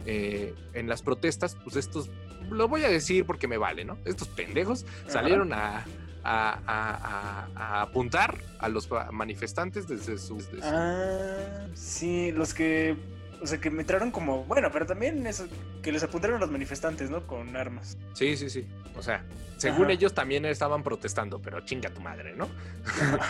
eh, 0.07 0.55
en 0.74 0.88
las 0.88 1.03
protestas, 1.03 1.57
pues 1.62 1.76
estos, 1.76 2.11
lo 2.50 2.68
voy 2.68 2.85
a 2.85 2.88
decir 2.88 3.24
porque 3.24 3.46
me 3.46 3.57
vale, 3.57 3.85
¿no? 3.85 3.98
Estos 4.05 4.29
pendejos 4.29 4.85
salieron 5.07 5.53
a, 5.53 5.85
a, 6.25 7.83
apuntar 7.83 8.39
a 8.59 8.69
los 8.69 8.89
manifestantes 9.11 9.89
desde 9.89 10.19
sus... 10.19 10.49
Ah, 10.63 11.67
sí, 11.75 12.33
los 12.33 12.55
que 12.55 12.97
o 13.43 13.47
sea, 13.47 13.59
que 13.59 13.71
me 13.71 13.81
entraron 13.81 14.11
como, 14.11 14.45
bueno, 14.45 14.69
pero 14.71 14.87
también 14.87 15.27
eso, 15.27 15.47
que 15.83 15.93
les 15.93 16.03
apuntaron 16.03 16.37
a 16.37 16.41
los 16.41 16.51
manifestantes, 16.51 17.11
¿no? 17.11 17.27
Con 17.27 17.57
armas. 17.57 17.97
Sí, 18.13 18.37
sí, 18.37 18.51
sí. 18.51 18.67
O 18.97 19.03
sea, 19.03 19.25
según 19.57 19.91
ellos 19.91 20.13
también 20.13 20.45
estaban 20.45 20.83
protestando, 20.83 21.41
pero 21.41 21.61
chinga 21.61 21.91
tu 21.91 22.01
madre, 22.01 22.35
¿no? 22.37 22.49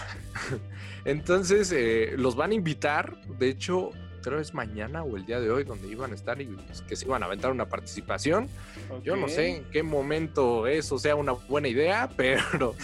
Entonces, 1.04 1.72
eh, 1.72 2.14
los 2.16 2.34
van 2.34 2.50
a 2.50 2.54
invitar, 2.54 3.20
de 3.38 3.48
hecho, 3.48 3.90
creo 4.20 4.38
es 4.38 4.54
mañana 4.54 5.02
o 5.02 5.16
el 5.16 5.26
día 5.26 5.40
de 5.40 5.50
hoy 5.50 5.64
donde 5.64 5.88
iban 5.88 6.12
a 6.12 6.14
estar 6.14 6.40
y 6.40 6.56
que 6.88 6.96
se 6.96 7.04
iban 7.04 7.22
a 7.22 7.26
aventar 7.26 7.50
una 7.50 7.66
participación. 7.66 8.48
Yo 9.02 9.16
no 9.16 9.28
sé 9.28 9.56
en 9.56 9.64
qué 9.70 9.82
momento 9.82 10.66
eso 10.66 10.98
sea 10.98 11.16
una 11.16 11.32
buena 11.32 11.68
idea, 11.68 12.10
pero, 12.16 12.74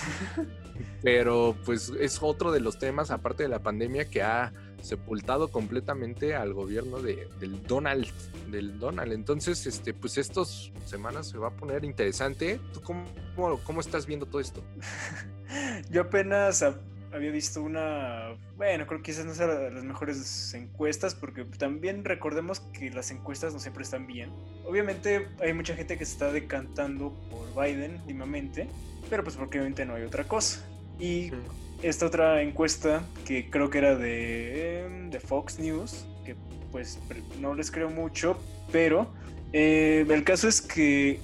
pero 1.03 1.57
pues 1.64 1.92
es 2.01 2.18
otro 2.20 2.53
de 2.53 2.61
los 2.61 2.79
temas, 2.79 3.11
aparte 3.11 3.42
de 3.42 3.49
la 3.49 3.61
pandemia, 3.61 4.09
que 4.09 4.22
ha 4.22 4.53
sepultado 4.83 5.49
completamente 5.49 6.35
al 6.35 6.53
gobierno 6.53 7.01
de, 7.01 7.29
del 7.40 7.62
Donald, 7.64 8.07
del 8.51 8.79
Donald. 8.79 9.12
Entonces, 9.12 9.66
este, 9.66 9.92
pues 9.92 10.16
estas 10.16 10.70
semanas 10.85 11.29
se 11.29 11.38
va 11.38 11.49
a 11.49 11.51
poner 11.51 11.85
interesante. 11.85 12.61
¿Tú 12.72 12.81
cómo, 12.83 13.05
cómo, 13.64 13.81
estás 13.81 14.07
viendo 14.07 14.27
todo 14.27 14.40
esto? 14.40 14.62
Yo 15.90 16.03
apenas 16.03 16.64
había 17.16 17.31
visto 17.31 17.62
una, 17.62 18.37
bueno, 18.57 18.87
creo 18.87 19.02
que 19.02 19.12
quizás 19.12 19.24
no 19.24 19.35
sea 19.35 19.46
de 19.46 19.70
las 19.70 19.85
mejores 19.85 20.52
encuestas, 20.54 21.14
porque 21.14 21.44
también 21.44 22.04
recordemos 22.04 22.60
que 22.60 22.90
las 22.90 23.10
encuestas 23.10 23.52
no 23.52 23.58
siempre 23.58 23.83
están 23.83 24.06
bien. 24.06 24.31
Obviamente 24.64 25.29
hay 25.40 25.52
mucha 25.52 25.75
gente 25.75 25.98
que 25.98 26.04
se 26.04 26.12
está 26.12 26.31
decantando 26.31 27.12
por 27.31 27.64
Biden 27.64 27.96
últimamente, 28.02 28.69
pero 29.10 29.25
pues 29.25 29.37
porque 29.37 29.58
obviamente 29.58 29.85
no 29.85 29.94
hay 29.94 30.02
otra 30.02 30.25
cosa. 30.25 30.64
Y 30.98 31.31
esta 31.83 32.06
otra 32.06 32.42
encuesta 32.42 33.02
que 33.27 33.50
creo 33.50 33.71
que 33.71 33.79
era 33.79 33.96
de, 33.96 34.85
em, 34.85 35.10
de 35.10 35.21
Fox 35.21 35.58
News, 35.58 36.06
que 36.25 36.37
pues 36.71 36.98
no 37.40 37.54
les 37.54 37.71
creo 37.71 37.90
mucho, 37.90 38.38
pero 38.73 39.12
eh, 39.52 40.04
el 40.08 40.25
caso 40.25 40.48
es 40.48 40.60
que 40.60 41.21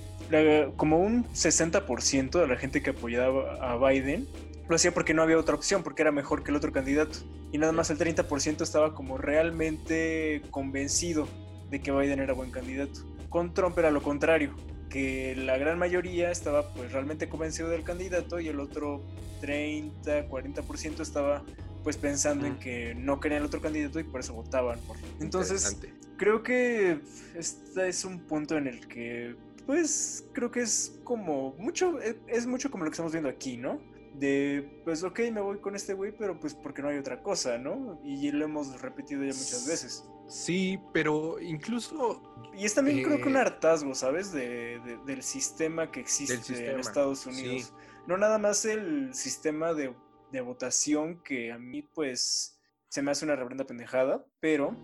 como 0.76 0.98
un 0.98 1.24
60% 1.34 2.40
de 2.40 2.46
la 2.46 2.56
gente 2.56 2.82
que 2.82 2.90
apoyaba 2.90 3.54
a 3.60 3.76
Biden 3.76 4.26
lo 4.72 4.76
hacía 4.76 4.94
porque 4.94 5.12
no 5.12 5.22
había 5.22 5.38
otra 5.38 5.54
opción, 5.54 5.82
porque 5.82 6.00
era 6.00 6.12
mejor 6.12 6.42
que 6.42 6.50
el 6.50 6.56
otro 6.56 6.72
candidato. 6.72 7.18
Y 7.52 7.58
nada 7.58 7.72
más 7.72 7.90
el 7.90 7.98
30% 7.98 8.62
estaba 8.62 8.94
como 8.94 9.18
realmente 9.18 10.40
convencido 10.50 11.28
de 11.70 11.82
que 11.82 11.92
Biden 11.92 12.20
era 12.20 12.32
buen 12.32 12.50
candidato. 12.50 13.00
Con 13.28 13.52
Trump 13.52 13.78
era 13.78 13.90
lo 13.90 14.02
contrario 14.02 14.54
que 14.88 15.36
la 15.36 15.58
gran 15.58 15.78
mayoría 15.78 16.30
estaba 16.30 16.72
pues 16.72 16.90
realmente 16.92 17.28
convencido 17.28 17.68
del 17.68 17.82
candidato 17.82 18.40
y 18.40 18.48
el 18.48 18.60
otro 18.60 19.02
30, 19.42 20.28
40% 20.28 21.00
estaba 21.00 21.44
pues 21.82 21.98
pensando 21.98 22.46
en 22.46 22.58
que 22.58 22.94
no 22.94 23.20
querían 23.20 23.40
el 23.42 23.46
otro 23.46 23.60
candidato 23.60 24.00
y 24.00 24.04
por 24.04 24.20
eso 24.20 24.32
votaban 24.32 24.78
por. 24.80 24.96
Entonces, 25.20 25.78
creo 26.16 26.42
que 26.42 27.00
este 27.34 27.88
es 27.88 28.06
un 28.06 28.20
punto 28.20 28.56
en 28.56 28.68
el 28.68 28.86
que 28.88 29.36
pues 29.66 30.24
creo 30.32 30.50
que 30.50 30.60
es 30.60 30.98
como 31.04 31.54
mucho 31.58 32.00
e, 32.00 32.16
es 32.26 32.46
mucho 32.46 32.70
como 32.70 32.84
lo 32.84 32.90
que 32.90 32.94
estamos 32.94 33.12
viendo 33.12 33.28
aquí, 33.28 33.56
¿no? 33.58 33.91
De, 34.14 34.82
pues 34.84 35.02
ok, 35.02 35.20
me 35.32 35.40
voy 35.40 35.58
con 35.58 35.74
este 35.74 35.94
güey, 35.94 36.12
pero 36.16 36.38
pues 36.38 36.54
porque 36.54 36.82
no 36.82 36.88
hay 36.88 36.98
otra 36.98 37.22
cosa, 37.22 37.58
¿no? 37.58 38.00
Y 38.04 38.30
lo 38.30 38.44
hemos 38.44 38.80
repetido 38.80 39.22
ya 39.22 39.32
muchas 39.32 39.66
veces. 39.66 40.04
Sí, 40.28 40.78
pero 40.92 41.40
incluso... 41.40 42.22
Y 42.54 42.64
es 42.64 42.74
también 42.74 43.02
creo 43.02 43.18
que 43.18 43.28
un 43.28 43.36
eh, 43.36 43.40
hartazgo, 43.40 43.94
¿sabes? 43.94 44.32
De, 44.32 44.80
del 45.06 45.22
sistema 45.22 45.90
que 45.90 46.00
existe 46.00 46.70
en 46.70 46.80
Estados 46.80 47.26
Unidos. 47.26 47.72
No 48.06 48.16
nada 48.18 48.38
más 48.38 48.64
el 48.64 49.14
sistema 49.14 49.72
de, 49.72 49.94
de, 50.30 50.40
votación 50.40 51.22
que 51.22 51.52
a 51.52 51.58
mí 51.58 51.82
pues 51.82 52.58
se 52.88 53.00
me 53.00 53.10
hace 53.10 53.24
una 53.24 53.36
reverenda 53.36 53.64
pendejada, 53.64 54.24
pero 54.40 54.76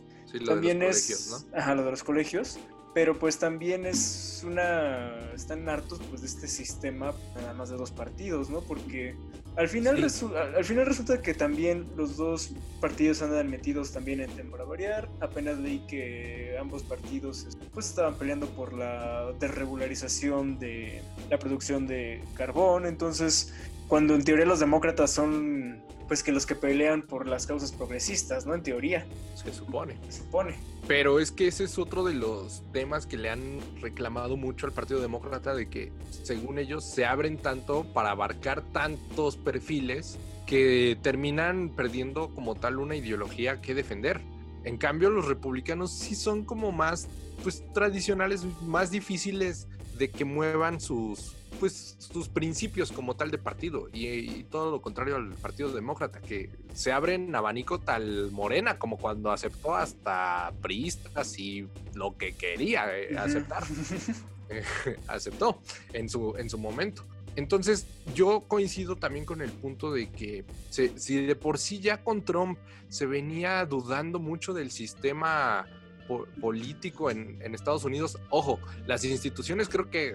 también 0.47 0.83
es... 0.83 1.31
¿no? 1.31 1.59
Ajá, 1.59 1.75
lo 1.75 1.85
de 1.85 1.91
los 1.91 2.05
colegios 2.05 2.59
pero 2.95 3.19
pues 3.19 3.39
también 3.39 3.87
es 3.87 4.43
una 4.47 5.33
están 5.35 5.69
hartos 5.69 6.01
pues 6.09 6.21
de 6.23 6.27
este 6.27 6.49
sistema 6.49 7.15
nada 7.37 7.53
más 7.55 7.69
de 7.71 7.77
dos 7.77 7.91
partidos 7.91 8.51
no 8.51 8.61
porque 8.61 9.15
al 9.57 9.69
final 9.69 10.03
al 10.03 10.65
final 10.65 10.87
resulta 10.87 11.21
que 11.21 11.35
también 11.35 11.87
los 11.97 12.17
dos 12.17 12.53
partidos 12.81 13.23
andan 13.23 13.51
metidos 13.51 13.93
también 13.93 14.21
en 14.21 14.31
temporada 14.31 14.69
variar 14.69 15.09
apenas 15.21 15.59
leí 15.59 15.81
que 15.87 16.57
ambos 16.61 16.83
partidos 16.83 17.47
pues 17.73 17.87
estaban 17.87 18.15
peleando 18.17 18.47
por 18.49 18.73
la 18.73 19.33
desregularización 19.39 20.59
de 20.59 21.03
la 21.31 21.39
producción 21.39 21.87
de 21.87 22.23
carbón 22.37 22.87
entonces 22.87 23.53
cuando 23.89 24.15
en 24.15 24.23
teoría 24.23 24.45
los 24.45 24.61
demócratas 24.61 25.11
son 25.11 25.83
pues 26.09 26.23
que 26.23 26.33
los 26.33 26.47
que 26.47 26.55
pelean 26.55 27.03
por 27.03 27.27
las 27.27 27.47
causas 27.47 27.71
progresistas, 27.71 28.47
¿no? 28.47 28.55
En 28.55 28.63
teoría. 28.63 29.07
Se 29.35 29.53
supone. 29.53 29.99
Se 30.09 30.23
supone. 30.23 30.55
Pero 30.89 31.21
es 31.21 31.31
que 31.31 31.49
ese 31.49 31.65
es 31.65 31.79
otro 31.79 32.03
de 32.03 32.15
los 32.15 32.63
temas 32.73 33.07
que 33.07 33.19
le 33.19 33.29
han 33.29 33.61
reclamado 33.83 34.39
mucho 34.39 34.67
al 34.67 34.73
Partido 34.73 35.01
Demócrata 35.01 35.55
de 35.55 35.69
que, 35.69 35.93
según 36.11 36.59
ellos, 36.59 36.83
se 36.85 37.05
abren 37.05 37.37
tanto 37.37 37.85
para 37.93 38.11
abarcar 38.11 38.63
tantos 38.73 39.37
perfiles 39.37 40.19
que 40.47 40.99
terminan 41.03 41.69
perdiendo 41.69 42.35
como 42.35 42.55
tal 42.55 42.79
una 42.79 42.97
ideología 42.97 43.61
que 43.61 43.75
defender. 43.75 44.23
En 44.65 44.79
cambio, 44.79 45.11
los 45.11 45.27
republicanos 45.27 45.93
sí 45.93 46.15
son 46.15 46.43
como 46.43 46.73
más, 46.73 47.07
pues, 47.43 47.63
tradicionales, 47.75 48.47
más 48.63 48.91
difíciles 48.91 49.69
de 49.99 50.11
que 50.11 50.25
muevan 50.25 50.81
sus, 50.81 51.35
pues 51.59 51.97
sus 51.99 52.29
principios 52.29 52.93
como 52.93 53.17
tal 53.17 53.31
de 53.31 53.39
partido 53.39 53.89
y, 53.93 54.45
todo 54.45 54.71
lo 54.71 54.81
contrario 54.81 55.17
al 55.17 55.35
Partido 55.35 55.71
Demócrata, 55.73 56.21
que 56.21 56.51
se 56.73 56.93
abren 56.93 57.35
abanico 57.35 57.81
tal 57.81 58.31
morena 58.31 58.79
como 58.79 58.99
cuando 58.99 59.31
aceptó 59.31 59.75
hasta 59.75 60.53
priistas 60.63 61.39
y 61.39 61.67
lo 61.95 62.17
que 62.17 62.33
quería 62.33 62.97
eh, 62.97 63.17
aceptar. 63.19 63.65
Eh, 64.49 64.63
aceptó 65.09 65.61
en 65.93 66.09
su, 66.09 66.35
en 66.37 66.49
su 66.49 66.59
momento. 66.59 67.05
Entonces, 67.37 67.87
yo 68.15 68.41
coincido 68.49 68.97
también 68.97 69.25
con 69.25 69.43
el 69.43 69.51
punto 69.51 69.93
de 69.93 70.11
que 70.11 70.45
si 70.71 71.25
de 71.25 71.37
por 71.37 71.59
sí 71.59 71.79
ya 71.79 72.03
con 72.03 72.25
Trump 72.25 72.59
se 72.89 73.07
venía 73.07 73.65
dudando 73.65 74.19
mucho 74.19 74.53
del 74.53 74.73
sistema 74.73 75.67
político 76.41 77.11
en, 77.11 77.39
Estados 77.55 77.85
Unidos, 77.85 78.19
ojo, 78.31 78.59
las 78.87 79.05
instituciones 79.05 79.69
creo 79.69 79.91
que 79.91 80.15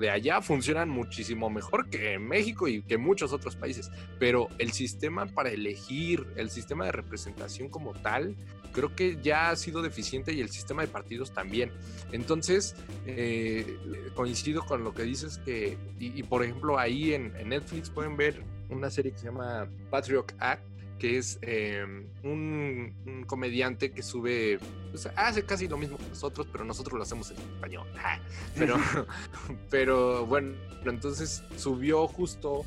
de 0.00 0.10
allá 0.10 0.40
funcionan 0.40 0.88
muchísimo 0.88 1.50
mejor 1.50 1.88
que 1.90 2.14
en 2.14 2.26
México 2.26 2.68
y 2.68 2.82
que 2.82 2.98
muchos 2.98 3.32
otros 3.32 3.56
países, 3.56 3.90
pero 4.18 4.48
el 4.58 4.72
sistema 4.72 5.26
para 5.26 5.50
elegir, 5.50 6.26
el 6.36 6.50
sistema 6.50 6.86
de 6.86 6.92
representación 6.92 7.68
como 7.68 7.92
tal, 7.92 8.36
creo 8.72 8.94
que 8.94 9.18
ya 9.22 9.50
ha 9.50 9.56
sido 9.56 9.82
deficiente 9.82 10.32
y 10.32 10.40
el 10.40 10.50
sistema 10.50 10.82
de 10.82 10.88
partidos 10.88 11.32
también. 11.32 11.72
Entonces, 12.12 12.74
eh, 13.06 13.76
coincido 14.14 14.64
con 14.64 14.84
lo 14.84 14.94
que 14.94 15.02
dices 15.02 15.38
que, 15.38 15.76
y, 15.98 16.22
por 16.22 16.44
ejemplo, 16.44 16.78
ahí 16.78 17.14
en, 17.14 17.34
en 17.36 17.50
Netflix 17.50 17.90
pueden 17.90 18.16
ver 18.16 18.42
una 18.70 18.90
serie 18.90 19.12
que 19.12 19.18
se 19.18 19.26
llama 19.26 19.68
Patriot 19.90 20.32
Act, 20.38 20.62
que 20.98 21.18
es 21.18 21.38
em, 21.42 22.06
un, 22.22 23.24
comediante 23.26 23.90
que 23.90 24.02
sube, 24.02 24.58
pues, 24.90 25.08
hace 25.16 25.44
casi 25.44 25.68
lo 25.68 25.78
mismo 25.78 25.96
que 25.96 26.08
nosotros, 26.08 26.46
pero 26.50 26.64
nosotros 26.64 26.96
lo 26.96 27.02
hacemos 27.02 27.30
en 27.30 27.36
español. 27.36 27.86
Pero, 28.56 28.76
pero 29.70 30.26
bueno, 30.26 30.54
entonces 30.84 31.44
subió 31.56 32.08
justo 32.08 32.64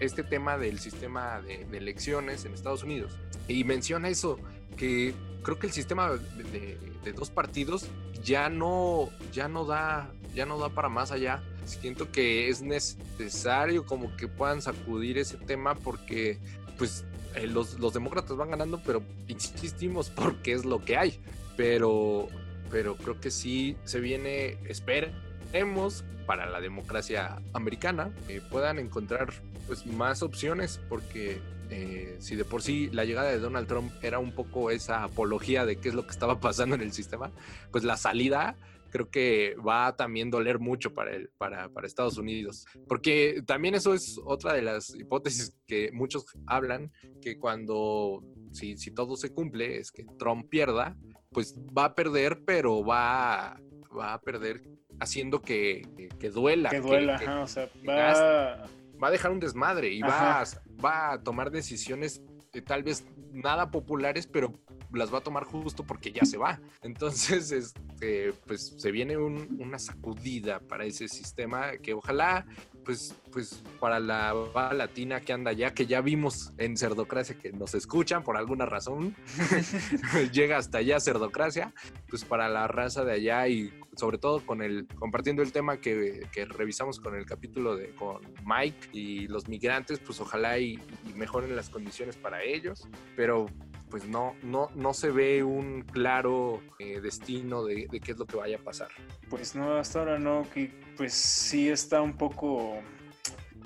este 0.00 0.22
tema 0.22 0.58
del 0.58 0.78
sistema 0.78 1.40
de, 1.40 1.62
elecciones 1.76 2.44
en 2.44 2.52
Estados 2.52 2.82
Unidos 2.82 3.12
y 3.48 3.64
menciona 3.64 4.08
eso, 4.08 4.38
que 4.76 5.14
creo 5.42 5.58
que 5.58 5.66
el 5.68 5.72
sistema 5.72 6.10
de, 6.10 6.78
de, 7.02 7.12
dos 7.12 7.30
partidos 7.30 7.86
ya 8.22 8.48
no, 8.48 9.08
ya 9.32 9.48
no 9.48 9.64
da, 9.64 10.10
ya 10.34 10.44
no 10.46 10.58
da 10.58 10.68
para 10.68 10.88
más 10.88 11.10
allá. 11.10 11.42
Siento 11.64 12.10
que 12.10 12.48
es 12.48 12.60
necesario 12.60 13.86
como 13.86 14.14
que 14.16 14.28
puedan 14.28 14.60
sacudir 14.60 15.16
ese 15.16 15.36
tema 15.38 15.74
porque 15.74 16.38
pues 16.76 17.04
eh, 17.34 17.46
los, 17.46 17.78
demócratas 17.92 18.36
van 18.36 18.50
ganando, 18.50 18.80
pero 18.84 19.02
insistimos 19.28 20.10
porque 20.10 20.52
es 20.52 20.64
lo 20.64 20.84
que 20.84 20.96
hay. 20.96 21.20
Pero, 21.56 22.28
pero 22.70 22.96
creo 22.96 23.20
que 23.20 23.30
sí 23.30 23.76
se 23.84 24.00
viene, 24.00 24.58
esperemos 24.68 26.04
para 26.26 26.46
la 26.46 26.60
democracia 26.60 27.40
americana, 27.52 28.10
que 28.26 28.40
puedan 28.40 28.78
encontrar 28.78 29.32
pues, 29.66 29.86
más 29.86 30.22
opciones, 30.22 30.80
porque 30.88 31.40
eh, 31.70 32.16
si 32.20 32.36
de 32.36 32.44
por 32.44 32.62
sí 32.62 32.88
la 32.92 33.04
llegada 33.04 33.30
de 33.30 33.38
Donald 33.38 33.66
Trump 33.66 33.92
era 34.02 34.18
un 34.18 34.32
poco 34.32 34.70
esa 34.70 35.04
apología 35.04 35.64
de 35.66 35.76
qué 35.76 35.88
es 35.88 35.94
lo 35.94 36.04
que 36.04 36.12
estaba 36.12 36.40
pasando 36.40 36.74
en 36.74 36.82
el 36.82 36.92
sistema, 36.92 37.30
pues 37.70 37.84
la 37.84 37.96
salida 37.96 38.56
creo 38.94 39.10
que 39.10 39.56
va 39.56 39.88
a 39.88 39.96
también 39.96 40.30
doler 40.30 40.60
mucho 40.60 40.94
para, 40.94 41.10
el, 41.16 41.28
para, 41.36 41.68
para 41.68 41.84
Estados 41.84 42.16
Unidos. 42.16 42.64
Porque 42.86 43.42
también 43.44 43.74
eso 43.74 43.92
es 43.92 44.20
otra 44.24 44.52
de 44.52 44.62
las 44.62 44.94
hipótesis 44.94 45.58
que 45.66 45.90
muchos 45.92 46.24
hablan, 46.46 46.92
que 47.20 47.36
cuando, 47.36 48.22
si, 48.52 48.76
si 48.76 48.92
todo 48.92 49.16
se 49.16 49.34
cumple, 49.34 49.78
es 49.78 49.90
que 49.90 50.06
Trump 50.16 50.48
pierda, 50.48 50.96
pues 51.32 51.58
va 51.76 51.86
a 51.86 51.94
perder, 51.96 52.44
pero 52.46 52.84
va, 52.84 53.60
va 53.98 54.14
a 54.14 54.20
perder 54.20 54.62
haciendo 55.00 55.42
que, 55.42 55.82
que, 56.20 56.30
duela. 56.30 56.70
Que 56.70 56.80
duela, 56.80 57.42
o 57.42 57.48
sea, 57.48 57.68
va... 57.88 58.68
va... 59.02 59.08
a 59.08 59.10
dejar 59.10 59.32
un 59.32 59.40
desmadre 59.40 59.88
y 59.88 60.02
va 60.02 60.44
va 60.84 61.14
a 61.14 61.20
tomar 61.20 61.50
decisiones 61.50 62.22
eh, 62.52 62.62
tal 62.62 62.84
vez 62.84 63.04
nada 63.32 63.72
populares, 63.72 64.28
pero 64.28 64.52
las 64.94 65.12
va 65.12 65.18
a 65.18 65.22
tomar 65.22 65.44
justo 65.44 65.84
porque 65.84 66.12
ya 66.12 66.24
se 66.24 66.36
va. 66.36 66.60
Entonces, 66.82 67.50
este, 67.52 68.32
pues 68.46 68.74
se 68.76 68.90
viene 68.90 69.16
una 69.16 69.78
sacudida 69.78 70.60
para 70.60 70.84
ese 70.84 71.08
sistema 71.08 71.72
que 71.82 71.94
ojalá, 71.94 72.46
pues, 72.84 73.14
pues 73.32 73.62
para 73.80 74.00
la 74.00 74.34
latina 74.72 75.20
que 75.20 75.32
anda 75.32 75.50
allá, 75.50 75.74
que 75.74 75.86
ya 75.86 76.00
vimos 76.00 76.52
en 76.58 76.76
Cerdocracia 76.76 77.36
que 77.38 77.52
nos 77.52 77.74
escuchan 77.74 78.22
por 78.22 78.36
alguna 78.36 78.66
razón, 78.66 79.16
llega 80.32 80.58
hasta 80.58 80.78
allá 80.78 81.00
Cerdocracia, 81.00 81.74
pues 82.08 82.24
para 82.24 82.48
la 82.48 82.68
raza 82.68 83.04
de 83.04 83.12
allá 83.12 83.48
y 83.48 83.72
sobre 83.96 84.18
todo 84.18 84.44
con 84.44 84.62
el, 84.62 84.86
compartiendo 84.98 85.42
el 85.42 85.52
tema 85.52 85.78
que, 85.78 86.26
revisamos 86.48 86.98
con 87.00 87.14
el 87.14 87.26
capítulo 87.26 87.76
de 87.76 87.90
con 87.94 88.20
Mike 88.44 88.88
y 88.92 89.26
los 89.28 89.48
migrantes, 89.48 89.98
pues 89.98 90.20
ojalá 90.20 90.58
y 90.58 90.78
mejoren 91.14 91.54
las 91.56 91.70
condiciones 91.70 92.16
para 92.16 92.42
ellos, 92.42 92.88
pero 93.16 93.46
pues 93.94 94.08
no, 94.08 94.34
no, 94.42 94.72
no 94.74 94.92
se 94.92 95.12
ve 95.12 95.44
un 95.44 95.82
claro 95.82 96.60
eh, 96.80 97.00
destino 97.00 97.62
de, 97.62 97.86
qué 98.02 98.10
es 98.10 98.18
lo 98.18 98.26
que 98.26 98.36
vaya 98.36 98.56
a 98.56 98.58
pasar. 98.58 98.88
Pues 99.30 99.54
no, 99.54 99.76
hasta 99.76 100.00
ahora 100.00 100.18
no, 100.18 100.42
que 100.52 100.68
pues 100.96 101.12
sí 101.12 101.68
está 101.68 102.02
un 102.02 102.16
poco, 102.16 102.82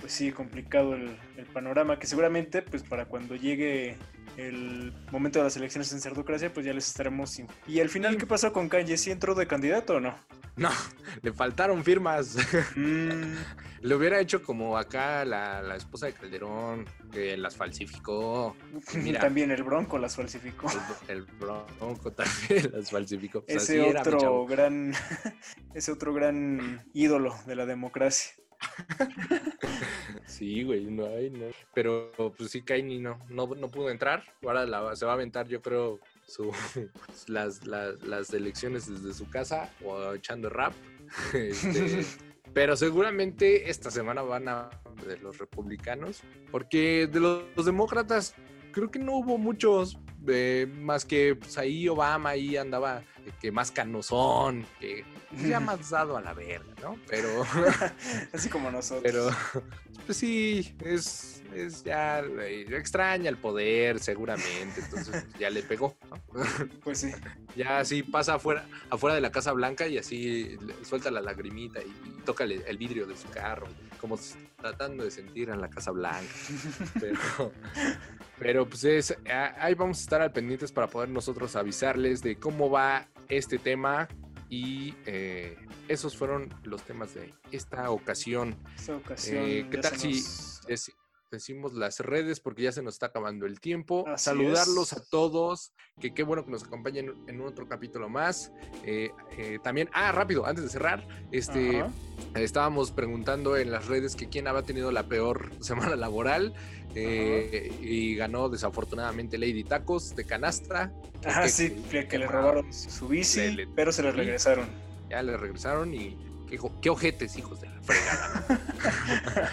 pues 0.00 0.12
sí, 0.12 0.32
complicado 0.32 0.94
el, 0.94 1.16
el 1.36 1.46
panorama, 1.46 1.98
que 1.98 2.06
seguramente 2.06 2.62
pues 2.62 2.82
para 2.82 3.06
cuando 3.06 3.36
llegue 3.36 3.96
el 4.38 4.92
momento 5.10 5.40
de 5.40 5.44
las 5.44 5.56
elecciones 5.56 5.92
en 5.92 6.00
Cerdocracia, 6.00 6.52
pues 6.52 6.64
ya 6.64 6.72
les 6.72 6.86
estaremos. 6.86 7.40
¿Y 7.66 7.80
al 7.80 7.88
final 7.88 8.16
qué 8.16 8.26
pasó 8.26 8.52
con 8.52 8.68
Kanye? 8.68 8.96
¿Sí 8.96 9.10
entró 9.10 9.34
de 9.34 9.46
candidato 9.46 9.96
o 9.96 10.00
no? 10.00 10.16
No, 10.56 10.70
le 11.22 11.32
faltaron 11.32 11.84
firmas. 11.84 12.36
Mm. 12.76 13.34
le 13.80 13.94
hubiera 13.94 14.20
hecho 14.20 14.42
como 14.42 14.76
acá 14.78 15.24
la, 15.24 15.74
esposa 15.76 16.06
de 16.06 16.12
Calderón, 16.12 16.86
que 17.10 17.36
las 17.36 17.56
falsificó. 17.56 18.56
Mira, 18.94 19.20
también 19.20 19.50
el 19.50 19.62
Bronco 19.62 19.98
las 19.98 20.14
falsificó. 20.16 20.68
El, 21.08 21.24
Bronco 21.24 22.12
también 22.12 22.70
las 22.72 22.90
falsificó. 22.90 23.44
ese 23.48 23.80
otro 23.80 24.46
gran, 24.46 24.92
ese 25.74 25.92
otro 25.92 26.12
gran 26.12 26.84
ídolo 26.92 27.34
de 27.46 27.56
la 27.56 27.66
democracia. 27.66 28.32
Sí, 30.26 30.62
güey, 30.62 30.84
no 30.84 31.06
hay, 31.06 31.30
no. 31.30 31.46
Pero 31.74 32.12
pues 32.36 32.50
sí, 32.50 32.62
Kaini 32.62 32.98
no, 32.98 33.18
no, 33.28 33.46
no 33.46 33.68
pudo 33.68 33.90
entrar. 33.90 34.22
Ahora 34.42 34.66
la, 34.66 34.94
se 34.94 35.04
va 35.04 35.12
a 35.12 35.14
aventar, 35.14 35.48
yo 35.48 35.62
creo, 35.62 35.98
su, 36.26 36.52
las, 37.26 37.66
las, 37.66 38.32
elecciones 38.32 38.88
desde 38.88 39.14
su 39.14 39.28
casa 39.30 39.70
o 39.84 40.14
echando 40.14 40.48
rap. 40.48 40.74
Este, 41.32 42.04
pero 42.52 42.76
seguramente 42.76 43.70
esta 43.70 43.90
semana 43.90 44.22
van 44.22 44.48
a 44.48 44.68
de 45.06 45.16
los 45.18 45.38
republicanos, 45.38 46.22
porque 46.50 47.06
de 47.06 47.20
los, 47.20 47.64
demócratas 47.64 48.34
creo 48.72 48.90
que 48.90 48.98
no 48.98 49.16
hubo 49.16 49.38
muchos, 49.38 49.98
eh, 50.26 50.66
más 50.80 51.04
que 51.04 51.36
pues, 51.36 51.56
ahí 51.58 51.88
Obama 51.88 52.30
ahí 52.30 52.56
andaba 52.56 53.02
que 53.40 53.52
más 53.52 53.70
canosón, 53.70 54.66
que 54.80 55.04
ya 55.46 55.60
más 55.60 55.90
dado 55.90 56.16
a 56.16 56.20
la 56.20 56.32
verga, 56.32 56.72
¿no? 56.82 56.98
Pero. 57.08 57.28
Así 58.32 58.48
como 58.48 58.70
nosotros. 58.70 59.02
Pero, 59.02 59.28
pues 60.06 60.18
sí, 60.18 60.74
es, 60.84 61.42
es 61.54 61.84
ya. 61.84 62.20
Extraña 62.20 63.28
el 63.28 63.36
poder, 63.36 63.98
seguramente. 63.98 64.80
Entonces, 64.80 65.08
pues, 65.10 65.38
ya 65.38 65.50
le 65.50 65.62
pegó, 65.62 65.96
¿no? 66.10 66.42
Pues 66.82 66.98
sí. 66.98 67.12
Ya 67.56 67.80
así 67.80 68.02
pasa 68.02 68.34
afuera, 68.34 68.66
afuera 68.90 69.14
de 69.14 69.20
la 69.20 69.30
Casa 69.30 69.52
Blanca 69.52 69.86
y 69.86 69.98
así 69.98 70.56
suelta 70.82 71.10
la 71.10 71.20
lagrimita 71.20 71.80
y, 71.80 72.22
toca 72.24 72.44
el, 72.44 72.78
vidrio 72.78 73.06
de 73.06 73.16
su 73.16 73.28
carro, 73.28 73.66
como 74.00 74.18
tratando 74.56 75.04
de 75.04 75.10
sentir 75.10 75.50
en 75.50 75.60
la 75.60 75.68
Casa 75.68 75.90
Blanca. 75.90 76.32
Pero, 77.00 77.52
pero 78.38 78.68
pues 78.68 78.84
es, 78.84 79.16
ahí 79.58 79.74
vamos 79.74 79.98
a 79.98 80.00
estar 80.02 80.22
al 80.22 80.32
pendientes 80.32 80.72
para 80.72 80.86
poder 80.86 81.08
nosotros 81.08 81.56
avisarles 81.56 82.22
de 82.22 82.36
cómo 82.36 82.70
va 82.70 83.08
este 83.28 83.58
tema 83.58 84.08
y 84.48 84.94
eh, 85.06 85.56
esos 85.88 86.16
fueron 86.16 86.52
los 86.64 86.82
temas 86.82 87.14
de 87.14 87.34
esta 87.50 87.90
ocasión. 87.90 88.56
Esta 88.76 88.96
ocasión 88.96 89.44
eh, 89.44 89.66
¿Qué 89.70 89.78
tal 89.78 89.96
si 89.96 90.22
decimos 91.30 91.74
las 91.74 92.00
redes 92.00 92.40
porque 92.40 92.62
ya 92.62 92.72
se 92.72 92.82
nos 92.82 92.94
está 92.94 93.06
acabando 93.06 93.46
el 93.46 93.60
tiempo? 93.60 94.04
Saludarlos 94.16 94.92
a 94.92 95.02
todos, 95.04 95.72
que 96.00 96.14
qué 96.14 96.22
bueno 96.22 96.44
que 96.44 96.50
nos 96.50 96.64
acompañen 96.64 97.12
en 97.26 97.40
otro 97.40 97.68
capítulo 97.68 98.08
más. 98.08 98.52
Eh, 98.84 99.10
también, 99.62 99.88
ah, 99.92 100.12
rápido, 100.12 100.46
antes 100.46 100.64
de 100.64 100.70
cerrar, 100.70 101.06
este, 101.32 101.84
estábamos 102.34 102.90
preguntando 102.90 103.56
en 103.56 103.70
las 103.70 103.86
redes 103.86 104.16
que 104.16 104.28
quién 104.28 104.46
había 104.48 104.62
tenido 104.62 104.92
la 104.92 105.08
peor 105.08 105.50
semana 105.60 105.96
laboral. 105.96 106.54
Eh, 106.94 107.70
y 107.80 108.16
ganó 108.16 108.48
desafortunadamente 108.48 109.38
Lady 109.38 109.62
Tacos 109.62 110.16
de 110.16 110.24
canastra. 110.24 110.92
Ah, 111.24 111.46
sí, 111.46 111.70
que, 111.90 112.18
le 112.18 112.26
robaron 112.26 112.72
su 112.72 113.08
bici, 113.08 113.56
pero 113.76 113.92
se 113.92 114.02
le 114.02 114.10
regresaron. 114.10 114.66
Ya 115.10 115.22
le 115.22 115.36
regresaron 115.36 115.94
y 115.94 116.16
qué, 116.80 116.90
ojetes, 116.90 117.36
hijos 117.36 117.60
de 117.60 117.68
la 117.68 117.82
fregada. 117.82 119.52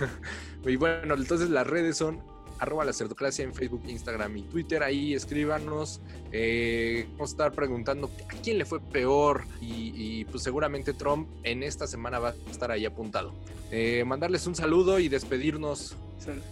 y 0.64 0.76
bueno, 0.76 1.14
entonces 1.14 1.50
las 1.50 1.66
redes 1.66 1.96
son 1.96 2.20
arroba 2.62 2.84
la 2.84 2.92
cerdocracia 2.92 3.44
en 3.44 3.52
Facebook, 3.52 3.82
Instagram 3.88 4.36
y 4.36 4.42
Twitter. 4.42 4.82
Ahí 4.84 5.14
escríbanos. 5.14 6.00
Eh, 6.30 7.06
vamos 7.12 7.30
a 7.30 7.32
estar 7.32 7.52
preguntando 7.52 8.08
a 8.30 8.34
quién 8.40 8.56
le 8.56 8.64
fue 8.64 8.80
peor. 8.80 9.44
Y, 9.60 10.24
pues 10.26 10.44
seguramente 10.44 10.94
Trump 10.94 11.28
en 11.42 11.64
esta 11.64 11.86
semana 11.86 12.20
va 12.20 12.28
a 12.30 12.50
estar 12.50 12.70
ahí 12.70 12.86
apuntado. 12.86 13.34
Eh, 13.72 14.04
mandarles 14.06 14.46
un 14.46 14.54
saludo 14.54 15.00
y 15.00 15.08
despedirnos. 15.08 15.96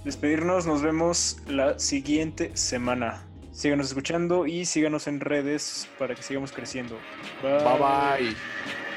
Despedirnos, 0.04 0.66
nos 0.66 0.82
vemos 0.82 1.38
la 1.46 1.78
siguiente 1.78 2.56
semana. 2.56 3.24
Síganos 3.52 3.86
escuchando 3.88 4.46
y 4.46 4.64
síganos 4.64 5.06
en 5.06 5.20
redes 5.20 5.88
para 5.98 6.16
que 6.16 6.22
sigamos 6.22 6.50
creciendo. 6.50 6.98
bye. 7.42 7.78
bye. 7.78 8.89